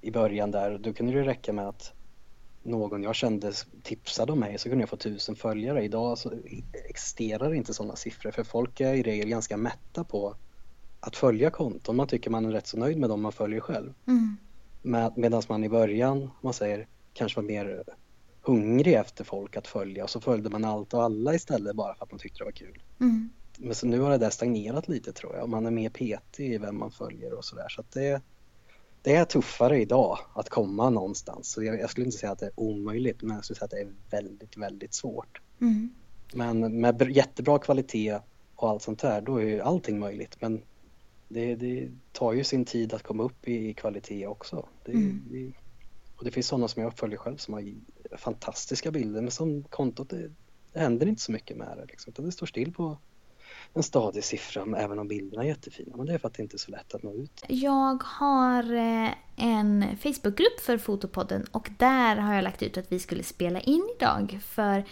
i 0.00 0.10
början 0.10 0.50
där, 0.50 0.78
då 0.78 0.92
kunde 0.92 1.12
det 1.12 1.22
räcka 1.22 1.52
med 1.52 1.68
att 1.68 1.92
någon 2.62 3.02
jag 3.02 3.14
kände 3.14 3.52
tipsade 3.82 4.32
om 4.32 4.40
mig 4.40 4.58
så 4.58 4.68
kunde 4.68 4.82
jag 4.82 4.88
få 4.88 4.96
tusen 4.96 5.36
följare. 5.36 5.84
Idag 5.84 6.18
så 6.18 6.32
existerar 6.88 7.54
inte 7.54 7.74
sådana 7.74 7.96
siffror 7.96 8.30
för 8.30 8.44
folk 8.44 8.80
är 8.80 8.94
i 8.94 9.02
regel 9.02 9.28
ganska 9.28 9.56
mätta 9.56 10.04
på 10.04 10.36
att 11.00 11.16
följa 11.16 11.50
konton. 11.50 11.96
Man 11.96 12.06
tycker 12.06 12.30
man 12.30 12.44
är 12.44 12.52
rätt 12.52 12.66
så 12.66 12.78
nöjd 12.78 12.98
med 12.98 13.08
dem 13.08 13.22
man 13.22 13.32
följer 13.32 13.60
själv. 13.60 13.94
Mm. 14.06 14.36
Med, 14.82 15.12
Medan 15.16 15.42
man 15.48 15.64
i 15.64 15.68
början, 15.68 16.30
man 16.40 16.52
säger, 16.52 16.88
kanske 17.12 17.40
var 17.40 17.48
mer 17.48 17.84
hungrig 18.42 18.94
efter 18.94 19.24
folk 19.24 19.56
att 19.56 19.66
följa 19.66 20.04
och 20.04 20.10
så 20.10 20.20
följde 20.20 20.50
man 20.50 20.64
allt 20.64 20.94
och 20.94 21.02
alla 21.02 21.34
istället 21.34 21.76
bara 21.76 21.94
för 21.94 22.04
att 22.04 22.10
man 22.10 22.18
tyckte 22.18 22.38
det 22.38 22.44
var 22.44 22.52
kul. 22.52 22.82
Mm. 23.00 23.30
Men 23.58 23.74
så 23.74 23.86
nu 23.86 24.00
har 24.00 24.10
det 24.10 24.18
där 24.18 24.30
stagnerat 24.30 24.88
lite 24.88 25.12
tror 25.12 25.34
jag 25.34 25.42
och 25.42 25.48
man 25.48 25.66
är 25.66 25.70
mer 25.70 25.90
petig 25.90 26.54
i 26.54 26.58
vem 26.58 26.78
man 26.78 26.90
följer 26.90 27.32
och 27.32 27.44
sådär. 27.44 27.68
Så 27.68 27.80
att 27.80 27.92
det, 27.92 28.22
det 29.02 29.14
är 29.14 29.24
tuffare 29.24 29.80
idag 29.80 30.18
att 30.34 30.48
komma 30.48 30.90
någonstans. 30.90 31.48
Så 31.48 31.62
jag, 31.64 31.80
jag, 31.80 31.90
skulle 31.90 32.06
inte 32.06 32.18
säga 32.18 32.32
att 32.32 32.38
det 32.38 32.46
är 32.46 32.60
omöjligt 32.60 33.22
men 33.22 33.36
jag 33.36 33.44
skulle 33.44 33.58
säga 33.58 33.64
att 33.64 33.70
det 33.70 33.80
är 33.80 33.92
väldigt, 34.10 34.56
väldigt 34.56 34.94
svårt. 34.94 35.40
Mm. 35.60 35.90
Men 36.34 36.80
med 36.80 37.10
jättebra 37.10 37.58
kvalitet 37.58 38.18
och 38.56 38.68
allt 38.70 38.82
sånt 38.82 38.98
där, 38.98 39.20
då 39.20 39.36
är 39.36 39.42
ju 39.42 39.60
allting 39.60 39.98
möjligt. 39.98 40.36
Men 40.40 40.62
det, 41.28 41.54
det 41.54 41.90
tar 42.12 42.32
ju 42.32 42.44
sin 42.44 42.64
tid 42.64 42.94
att 42.94 43.02
komma 43.02 43.22
upp 43.22 43.48
i 43.48 43.74
kvalitet 43.74 44.26
också. 44.26 44.68
Det, 44.84 44.92
Mm. 44.92 45.22
det, 45.30 45.52
och 46.16 46.24
det 46.24 46.30
finns 46.30 46.46
sådana 46.46 46.68
som 46.68 46.82
jag 46.82 46.98
följer 46.98 47.18
själv 47.18 47.36
som 47.36 47.54
har 47.54 47.64
fantastiska 48.16 48.90
bilder 48.90 49.20
men 49.20 49.30
som 49.30 49.64
kontot, 49.64 50.10
det, 50.10 50.30
det 50.72 50.80
händer 50.80 51.06
inte 51.06 51.22
så 51.22 51.32
mycket 51.32 51.56
med 51.56 51.78
det. 51.78 51.84
Liksom. 51.84 52.10
Utan 52.10 52.24
det 52.24 52.32
står 52.32 52.46
still 52.46 52.72
på 52.72 52.98
en 53.74 53.82
stadig 53.82 54.24
siffra 54.24 54.66
även 54.78 54.98
om 54.98 55.08
bilderna 55.08 55.42
är 55.44 55.48
jättefina. 55.48 55.96
Men 55.96 56.06
det 56.06 56.14
är 56.14 56.18
för 56.18 56.28
att 56.28 56.34
det 56.34 56.42
inte 56.42 56.56
är 56.56 56.58
så 56.58 56.70
lätt 56.70 56.94
att 56.94 57.02
nå 57.02 57.14
ut. 57.14 57.44
Jag 57.48 58.02
har 58.04 58.74
eh, 58.74 59.10
en 59.36 59.84
Facebookgrupp 60.02 60.60
för 60.60 60.78
Fotopodden 60.78 61.46
och 61.50 61.70
där 61.78 62.16
har 62.16 62.34
jag 62.34 62.44
lagt 62.44 62.62
ut 62.62 62.76
att 62.76 62.92
vi 62.92 62.98
skulle 62.98 63.22
spela 63.22 63.60
in 63.60 63.88
idag 63.98 64.40
för 64.44 64.84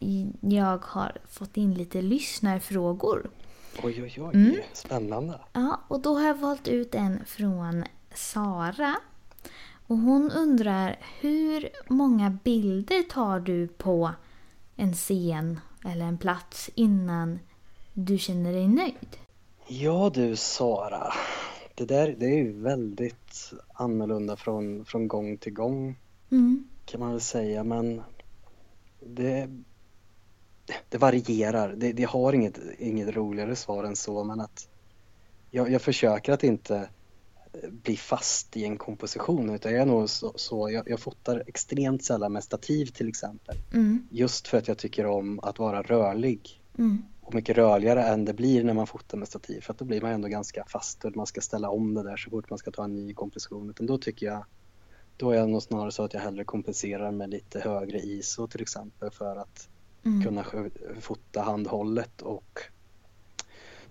Mhm. 0.00 0.32
jag 0.40 0.84
har 0.84 1.16
fått 1.30 1.56
in 1.56 1.74
lite 1.74 2.02
lyssnarfrågor. 2.02 3.30
Oj, 3.82 4.02
oj, 4.02 4.14
oj. 4.18 4.34
Mm. 4.34 4.54
Spännande. 4.72 5.40
Ja, 5.52 5.80
och 5.88 6.00
då 6.00 6.14
har 6.18 6.26
jag 6.26 6.34
valt 6.38 6.68
ut 6.68 6.94
en 6.94 7.24
från 7.26 7.84
Sara. 8.14 8.96
Och 9.86 9.96
hon 9.98 10.30
undrar 10.30 10.96
hur 11.20 11.68
många 11.88 12.38
bilder 12.44 13.02
tar 13.02 13.40
du 13.40 13.68
på 13.68 14.10
en 14.76 14.92
scen 14.94 15.60
eller 15.84 16.04
en 16.04 16.18
plats 16.18 16.70
innan 16.74 17.38
du 18.04 18.18
känner 18.18 18.52
dig 18.52 18.68
nöjd? 18.68 19.16
Ja 19.68 20.10
du 20.14 20.36
Sara, 20.36 21.12
det 21.74 21.84
där 21.84 22.16
det 22.18 22.26
är 22.26 22.36
ju 22.36 22.52
väldigt 22.52 23.52
annorlunda 23.74 24.36
från, 24.36 24.84
från 24.84 25.08
gång 25.08 25.36
till 25.36 25.52
gång 25.52 25.96
Mm. 26.32 26.68
kan 26.84 27.00
man 27.00 27.10
väl 27.10 27.20
säga 27.20 27.64
men 27.64 28.02
det, 29.06 29.48
det 30.88 30.98
varierar. 30.98 31.74
Det, 31.76 31.92
det 31.92 32.04
har 32.04 32.32
inget, 32.32 32.58
inget 32.78 33.16
roligare 33.16 33.56
svar 33.56 33.84
än 33.84 33.96
så 33.96 34.24
men 34.24 34.40
att 34.40 34.68
jag, 35.50 35.70
jag 35.70 35.82
försöker 35.82 36.32
att 36.32 36.44
inte 36.44 36.88
bli 37.70 37.96
fast 37.96 38.56
i 38.56 38.64
en 38.64 38.76
komposition 38.76 39.50
utan 39.50 39.72
jag 39.72 39.82
är 39.82 39.86
nog 39.86 40.10
så, 40.10 40.32
så 40.36 40.70
jag, 40.70 40.88
jag 40.88 41.00
fotar 41.00 41.44
extremt 41.46 42.04
sällan 42.04 42.32
med 42.32 42.44
stativ 42.44 42.86
till 42.86 43.08
exempel. 43.08 43.56
Mm. 43.72 44.08
Just 44.10 44.48
för 44.48 44.58
att 44.58 44.68
jag 44.68 44.78
tycker 44.78 45.06
om 45.06 45.40
att 45.42 45.58
vara 45.58 45.82
rörlig 45.82 46.56
Mm. 46.78 47.02
Och 47.30 47.34
mycket 47.34 47.56
rörligare 47.56 48.02
än 48.04 48.24
det 48.24 48.32
blir 48.34 48.64
när 48.64 48.74
man 48.74 48.86
fotar 48.86 49.18
med 49.18 49.28
stativ 49.28 49.60
för 49.60 49.72
att 49.72 49.78
då 49.78 49.84
blir 49.84 50.00
man 50.00 50.10
ändå 50.12 50.28
ganska 50.28 50.64
fast 50.64 51.04
och 51.04 51.16
man 51.16 51.26
ska 51.26 51.40
ställa 51.40 51.70
om 51.70 51.94
det 51.94 52.02
där 52.02 52.16
så 52.16 52.30
fort 52.30 52.50
man 52.50 52.58
ska 52.58 52.70
ta 52.70 52.84
en 52.84 52.94
ny 52.94 53.14
komposition. 53.14 53.70
Utan 53.70 53.86
då 53.86 53.98
tycker 53.98 54.26
jag, 54.26 54.44
då 55.16 55.30
är 55.30 55.36
jag 55.36 55.48
nog 55.48 55.62
snarare 55.62 55.92
så 55.92 56.02
att 56.04 56.14
jag 56.14 56.20
hellre 56.20 56.44
kompenserar 56.44 57.10
med 57.10 57.30
lite 57.30 57.60
högre 57.60 57.98
ISO 57.98 58.46
till 58.46 58.62
exempel 58.62 59.10
för 59.10 59.36
att 59.36 59.68
Mm. 60.04 60.22
kunna 60.24 60.44
fota 61.00 61.42
handhållet 61.42 62.22
och 62.22 62.60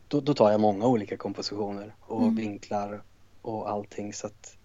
då, 0.07 0.21
då 0.21 0.33
tar 0.33 0.51
jag 0.51 0.59
många 0.61 0.85
olika 0.85 1.17
kompositioner 1.17 1.95
och 2.01 2.21
Mm. 2.23 2.35
vinklar 2.35 3.03
och 3.41 3.69
allting 3.69 4.13
så 4.13 4.27
att 4.27 4.57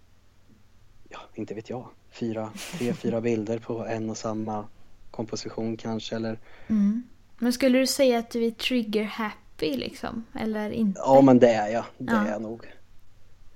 ja, 1.09 1.18
inte 1.35 1.55
vet 1.55 1.70
jag, 1.70 1.89
fyra, 2.11 2.53
tre, 2.79 2.93
fyra 2.93 3.20
bilder 3.20 3.59
på 3.59 3.87
en 3.87 4.11
och 4.11 4.16
samma 4.16 4.64
komposition 5.11 5.77
kanske 5.77 6.16
eller 6.16 6.39
Mm. 6.68 7.03
Men 7.39 7.53
skulle 7.53 7.78
du 7.78 7.87
säga 7.87 8.18
att 8.18 8.30
du 8.30 8.45
är 8.45 8.51
trigger 8.51 9.05
happy 9.05 9.76
liksom? 9.76 10.24
Eller 10.35 10.70
inte? 10.70 11.01
Ja 11.05 11.20
men 11.20 11.39
det 11.39 11.49
är 11.51 11.68
jag, 11.68 11.85
det 11.99 12.12
Ja. 12.12 12.26
är 12.26 12.30
jag 12.32 12.43
nog. 12.43 12.66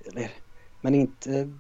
Eller, 0.07 0.31
men 0.81 0.95
inte 0.95 1.51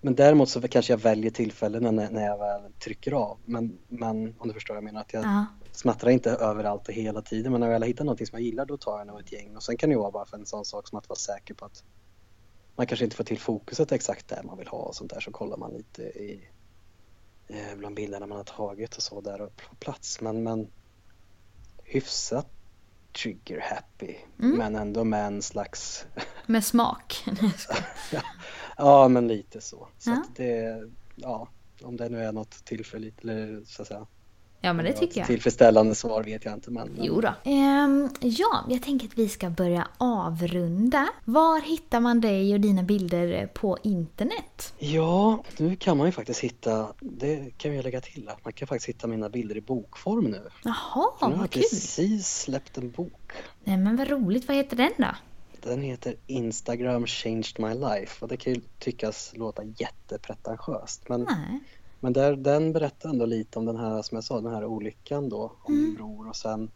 men 0.00 0.14
däremot 0.14 0.48
så 0.48 0.68
kanske 0.68 0.92
jag 0.92 0.98
väljer 0.98 1.30
tillfällen 1.30 1.96
när, 1.96 2.10
när 2.10 2.26
jag 2.26 2.38
väl 2.38 2.72
trycker 2.72 3.12
av. 3.12 3.38
Men, 3.44 3.78
men 3.88 4.34
om 4.38 4.48
du 4.48 4.54
förstår 4.54 4.74
vad 4.74 4.76
jag 4.76 4.84
menar, 4.84 5.00
att 5.00 5.12
jag 5.12 5.24
Ja. 5.24 5.46
smattrar 5.72 6.10
inte 6.10 6.30
överallt 6.30 6.88
och 6.88 6.94
hela 6.94 7.22
tiden. 7.22 7.52
Men 7.52 7.60
när 7.60 7.66
jag 7.68 7.72
väl 7.72 7.82
har 7.82 7.86
hittat 7.86 8.06
någonting 8.06 8.26
som 8.26 8.38
jag 8.38 8.46
gillar 8.46 8.66
då 8.66 8.76
tar 8.76 8.98
jag 8.98 9.06
nog 9.06 9.20
ett 9.20 9.32
gäng. 9.32 9.56
Och 9.56 9.62
sen 9.62 9.76
kan 9.76 9.88
det 9.90 9.94
ju 9.94 9.98
vara 10.00 10.10
bara 10.10 10.26
för 10.26 10.36
en 10.36 10.46
sån 10.46 10.64
sak 10.64 10.88
som 10.88 10.98
att 10.98 11.08
vara 11.08 11.16
säker 11.18 11.54
på 11.54 11.64
att 11.64 11.84
man 12.76 12.86
kanske 12.86 13.04
inte 13.04 13.16
får 13.16 13.24
till 13.24 13.38
fokuset 13.38 13.92
exakt 13.92 14.28
där 14.28 14.42
man 14.42 14.58
vill 14.58 14.68
ha 14.68 14.78
och 14.78 14.94
sånt 14.94 15.10
där 15.10 15.20
så 15.20 15.30
kollar 15.30 15.56
man 15.56 15.72
lite 15.72 16.02
i 16.02 16.48
eh, 17.48 17.76
bland 17.78 17.96
bilderna 17.96 18.26
man 18.26 18.36
har 18.36 18.44
tagit 18.44 18.96
och 18.96 19.02
så 19.02 19.20
där 19.20 19.40
och 19.40 19.56
på 19.56 19.74
plats. 19.74 20.20
Men, 20.20 20.42
men 20.42 20.66
hyfsat 21.86 22.46
trigger 23.22 23.60
happy 23.60 24.14
Mm. 24.38 24.58
men 24.58 24.76
ändå 24.76 25.04
med 25.04 25.26
en 25.26 25.42
slags 25.42 26.06
Med 26.46 26.64
smak. 26.64 27.24
Ja 28.76 29.08
men 29.08 29.28
lite 29.28 29.60
så. 29.60 29.88
Så 29.98 30.10
Ja. 30.10 30.22
det, 30.36 30.82
ja 31.16 31.48
om 31.82 31.96
det 31.96 32.08
nu 32.08 32.24
är 32.24 32.32
något 32.32 32.64
tillfälligt 32.64 33.20
eller 33.24 33.62
så 33.66 33.82
att 33.82 33.88
säga. 33.88 34.06
Ja 34.60 34.72
men 34.72 34.84
det 34.84 34.92
tycker 34.92 35.20
jag. 35.20 35.26
Tillfredsställande 35.26 35.94
svar 35.94 36.22
vet 36.22 36.44
jag 36.44 36.54
inte 36.54 36.70
men. 36.70 36.98
Jo 37.00 37.20
då. 37.20 37.34
Ehm, 37.44 38.08
ja, 38.20 38.64
jag 38.68 38.82
tänker 38.82 39.06
att 39.06 39.18
vi 39.18 39.28
ska 39.28 39.50
börja 39.50 39.88
avrunda. 39.98 41.08
Var 41.24 41.60
hittar 41.60 42.00
man 42.00 42.20
dig 42.20 42.54
och 42.54 42.60
dina 42.60 42.82
bilder 42.82 43.46
på 43.46 43.78
internet? 43.82 44.74
Ja, 44.78 45.44
nu 45.58 45.76
kan 45.76 45.96
man 45.96 46.06
ju 46.06 46.12
faktiskt 46.12 46.40
hitta, 46.40 46.88
det 47.00 47.58
kan 47.58 47.74
jag 47.74 47.84
lägga 47.84 48.00
till, 48.00 48.28
att 48.28 48.44
man 48.44 48.52
kan 48.52 48.68
faktiskt 48.68 48.88
hitta 48.88 49.06
mina 49.06 49.28
bilder 49.28 49.56
i 49.56 49.60
bokform 49.60 50.24
nu. 50.24 50.42
Jaha, 50.64 50.74
nu 51.20 51.26
har 51.26 51.30
jag 51.30 51.38
vad 51.38 51.50
kul. 51.50 51.62
precis 51.62 52.40
släppt 52.40 52.78
en 52.78 52.90
bok. 52.90 53.32
Nej 53.64 53.76
men 53.76 53.96
vad 53.96 54.08
roligt, 54.08 54.48
vad 54.48 54.56
heter 54.56 54.76
den 54.76 54.92
då? 54.96 55.14
Den 55.62 55.82
heter 55.82 56.14
Instagram 56.26 57.06
changed 57.06 57.58
my 57.58 57.74
life 57.74 58.24
och 58.24 58.28
det 58.28 58.36
kan 58.36 58.52
ju 58.52 58.60
tyckas 58.78 59.32
låta 59.34 59.62
jättepretentiöst 59.64 61.08
men, 61.08 61.20
Nej. 61.20 61.60
Men 62.00 62.12
där, 62.12 62.36
den 62.36 62.72
berättar 62.72 63.08
ändå 63.08 63.26
lite 63.26 63.58
om 63.58 63.64
den 63.64 63.76
här, 63.76 64.02
som 64.02 64.16
jag 64.16 64.24
sa, 64.24 64.40
den 64.40 64.52
här 64.52 64.64
olyckan 64.64 65.28
då 65.28 65.52
om 65.62 65.74
Mm. 65.74 65.94
bror 65.94 66.28
och 66.28 66.36
sen 66.36 66.70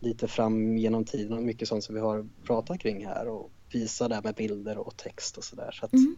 lite 0.00 0.28
fram 0.28 0.76
genom 0.78 1.04
tiden 1.04 1.32
och 1.38 1.42
mycket 1.42 1.68
sånt 1.68 1.84
som 1.84 1.94
vi 1.94 2.00
har 2.00 2.28
pratat 2.44 2.78
kring 2.80 3.06
här 3.06 3.28
och 3.28 3.50
visa 3.72 4.08
det 4.08 4.20
med 4.24 4.34
bilder 4.34 4.78
och 4.78 4.96
text 4.96 5.36
och 5.38 5.44
sådär. 5.44 5.70
Så 5.72 5.84
att 5.86 5.92
Mm. 5.92 6.16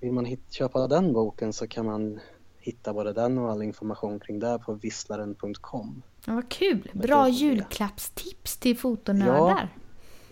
vill 0.00 0.12
man 0.12 0.24
hit, 0.24 0.52
köpa 0.52 0.88
den 0.88 1.12
boken 1.12 1.52
så 1.52 1.66
kan 1.68 1.86
man 1.86 2.20
hitta 2.58 2.92
både 2.92 3.12
den 3.12 3.38
och 3.38 3.50
all 3.50 3.62
information 3.62 4.20
kring 4.20 4.38
det 4.38 4.58
på 4.66 4.72
visslaren.com. 4.74 6.02
Ja, 6.26 6.34
vad 6.34 6.48
kul. 6.48 6.90
Bra 6.94 7.28
julklappstips 7.28 8.56
till 8.56 8.78
fotonördar. 8.78 9.76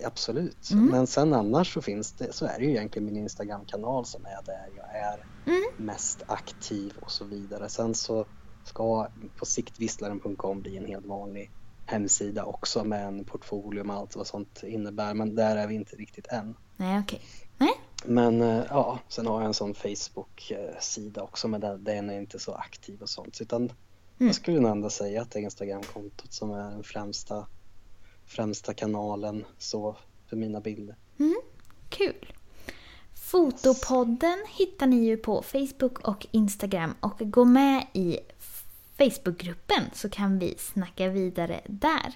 Absolut. 0.05 0.71
Mm. 0.73 0.87
Men 0.87 1.07
sen 1.07 1.35
annars 1.35 1.75
så 1.75 1.83
finns 1.83 2.13
det, 2.13 2.33
så 2.33 2.47
är 2.47 2.59
det 2.59 2.65
ju 2.65 2.71
egentligen 2.71 3.07
min 3.07 3.17
Instagram-kanal 3.17 4.05
som 4.05 4.25
är 4.25 4.47
där 4.47 4.69
jag 4.77 4.97
är 4.97 5.25
Mm. 5.47 5.63
mest 5.77 6.23
aktiv 6.27 6.93
och 7.01 7.11
så 7.11 7.25
vidare. 7.25 7.69
Sen 7.69 7.95
så 7.95 8.27
ska 8.63 9.09
på 9.37 9.47
sikt 9.47 9.79
visslaren.com 9.81 10.61
bli 10.61 10.77
en 10.77 10.87
helt 10.87 11.07
vanlig 11.07 11.51
hemsida 11.87 12.45
också 12.45 12.85
med 12.85 13.07
en 13.07 13.25
portfolio 13.25 13.85
med 13.85 13.97
allt 13.97 14.17
vad 14.17 14.27
sånt 14.27 14.63
innebär. 14.63 15.15
Men 15.15 15.35
där 15.35 15.57
är 15.57 15.67
vi 15.67 15.75
inte 15.75 15.97
riktigt 15.97 16.27
än. 16.27 16.57
Nej, 16.77 17.01
okej. 17.01 17.21
Nej. 17.59 17.73
Men 18.05 18.43
eh, 18.43 18.65
ja, 18.69 18.99
sen 19.09 19.27
har 19.27 19.41
jag 19.41 19.47
en 19.47 19.55
sån 19.55 19.75
Facebook-sida 19.75 21.23
också 21.23 21.49
men 21.49 21.61
den, 21.61 22.11
är 22.11 22.19
inte 22.19 22.39
så 22.39 22.53
aktiv 22.53 23.03
och 23.03 23.09
sånt. 23.11 23.41
Utan 23.41 23.73
Mm. 24.19 24.27
jag 24.29 24.35
skulle 24.37 24.61
nog 24.61 24.71
ändå 24.71 24.91
säga 24.91 25.23
att 25.23 25.31
det 25.31 25.39
är 25.39 25.43
Instagram-kontot 25.43 26.33
som 26.33 26.51
är 26.51 26.71
den 26.71 26.83
främsta, 26.83 27.47
främsta 28.27 28.75
kanalen 28.75 29.45
så 29.59 29.97
för 30.27 30.37
mina 30.37 30.61
bilder. 30.61 30.97
Kul. 31.89 32.33
Fotopodden 33.25 34.39
hittar 34.49 34.87
ni 34.87 34.97
ju 34.97 35.17
på 35.17 35.43
Facebook 35.43 36.09
och 36.09 36.27
Instagram 36.31 36.95
och 37.01 37.19
gå 37.19 37.45
med 37.45 37.87
i 37.93 38.19
Facebookgruppen 38.99 39.83
så 39.93 40.09
kan 40.09 40.39
vi 40.39 40.55
snacka 40.59 41.09
vidare 41.09 41.61
där. 41.67 42.13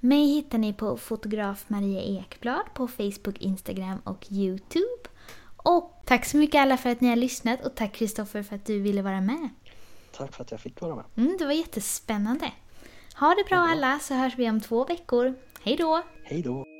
Mig 0.00 0.26
hittar 0.26 0.58
ni 0.58 0.72
på 0.72 0.96
fotograf 0.96 1.64
Maria 1.68 2.02
Ekblad 2.02 2.74
på 2.74 2.88
Facebook, 2.88 3.38
Instagram 3.38 3.98
och 4.04 4.26
Youtube. 4.30 5.08
Och 5.56 6.02
tack 6.04 6.24
så 6.24 6.36
mycket 6.36 6.60
alla 6.60 6.76
för 6.76 6.90
att 6.90 7.00
ni 7.00 7.08
har 7.08 7.16
lyssnat 7.16 7.66
och 7.66 7.74
tack 7.74 7.94
Kristoffer 7.94 8.42
för 8.42 8.56
att 8.56 8.66
du 8.66 8.80
ville 8.80 9.02
vara 9.02 9.20
med. 9.20 9.48
Tack 10.16 10.34
för 10.34 10.44
att 10.44 10.50
jag 10.50 10.60
fick 10.60 10.80
vara 10.80 10.94
med. 10.94 11.04
Mm, 11.16 11.36
det 11.38 11.44
var 11.44 11.52
jättespännande. 11.52 12.52
Ha 13.20 13.28
det 13.28 13.44
bra 13.48 13.58
alla 13.58 13.98
så 13.98 14.14
hörs 14.14 14.38
vi 14.38 14.50
om 14.50 14.60
två 14.60 14.84
veckor. 14.84 15.34
Hej 15.62 15.76
då! 15.76 16.02
Hej 16.24 16.42
då! 16.42 16.77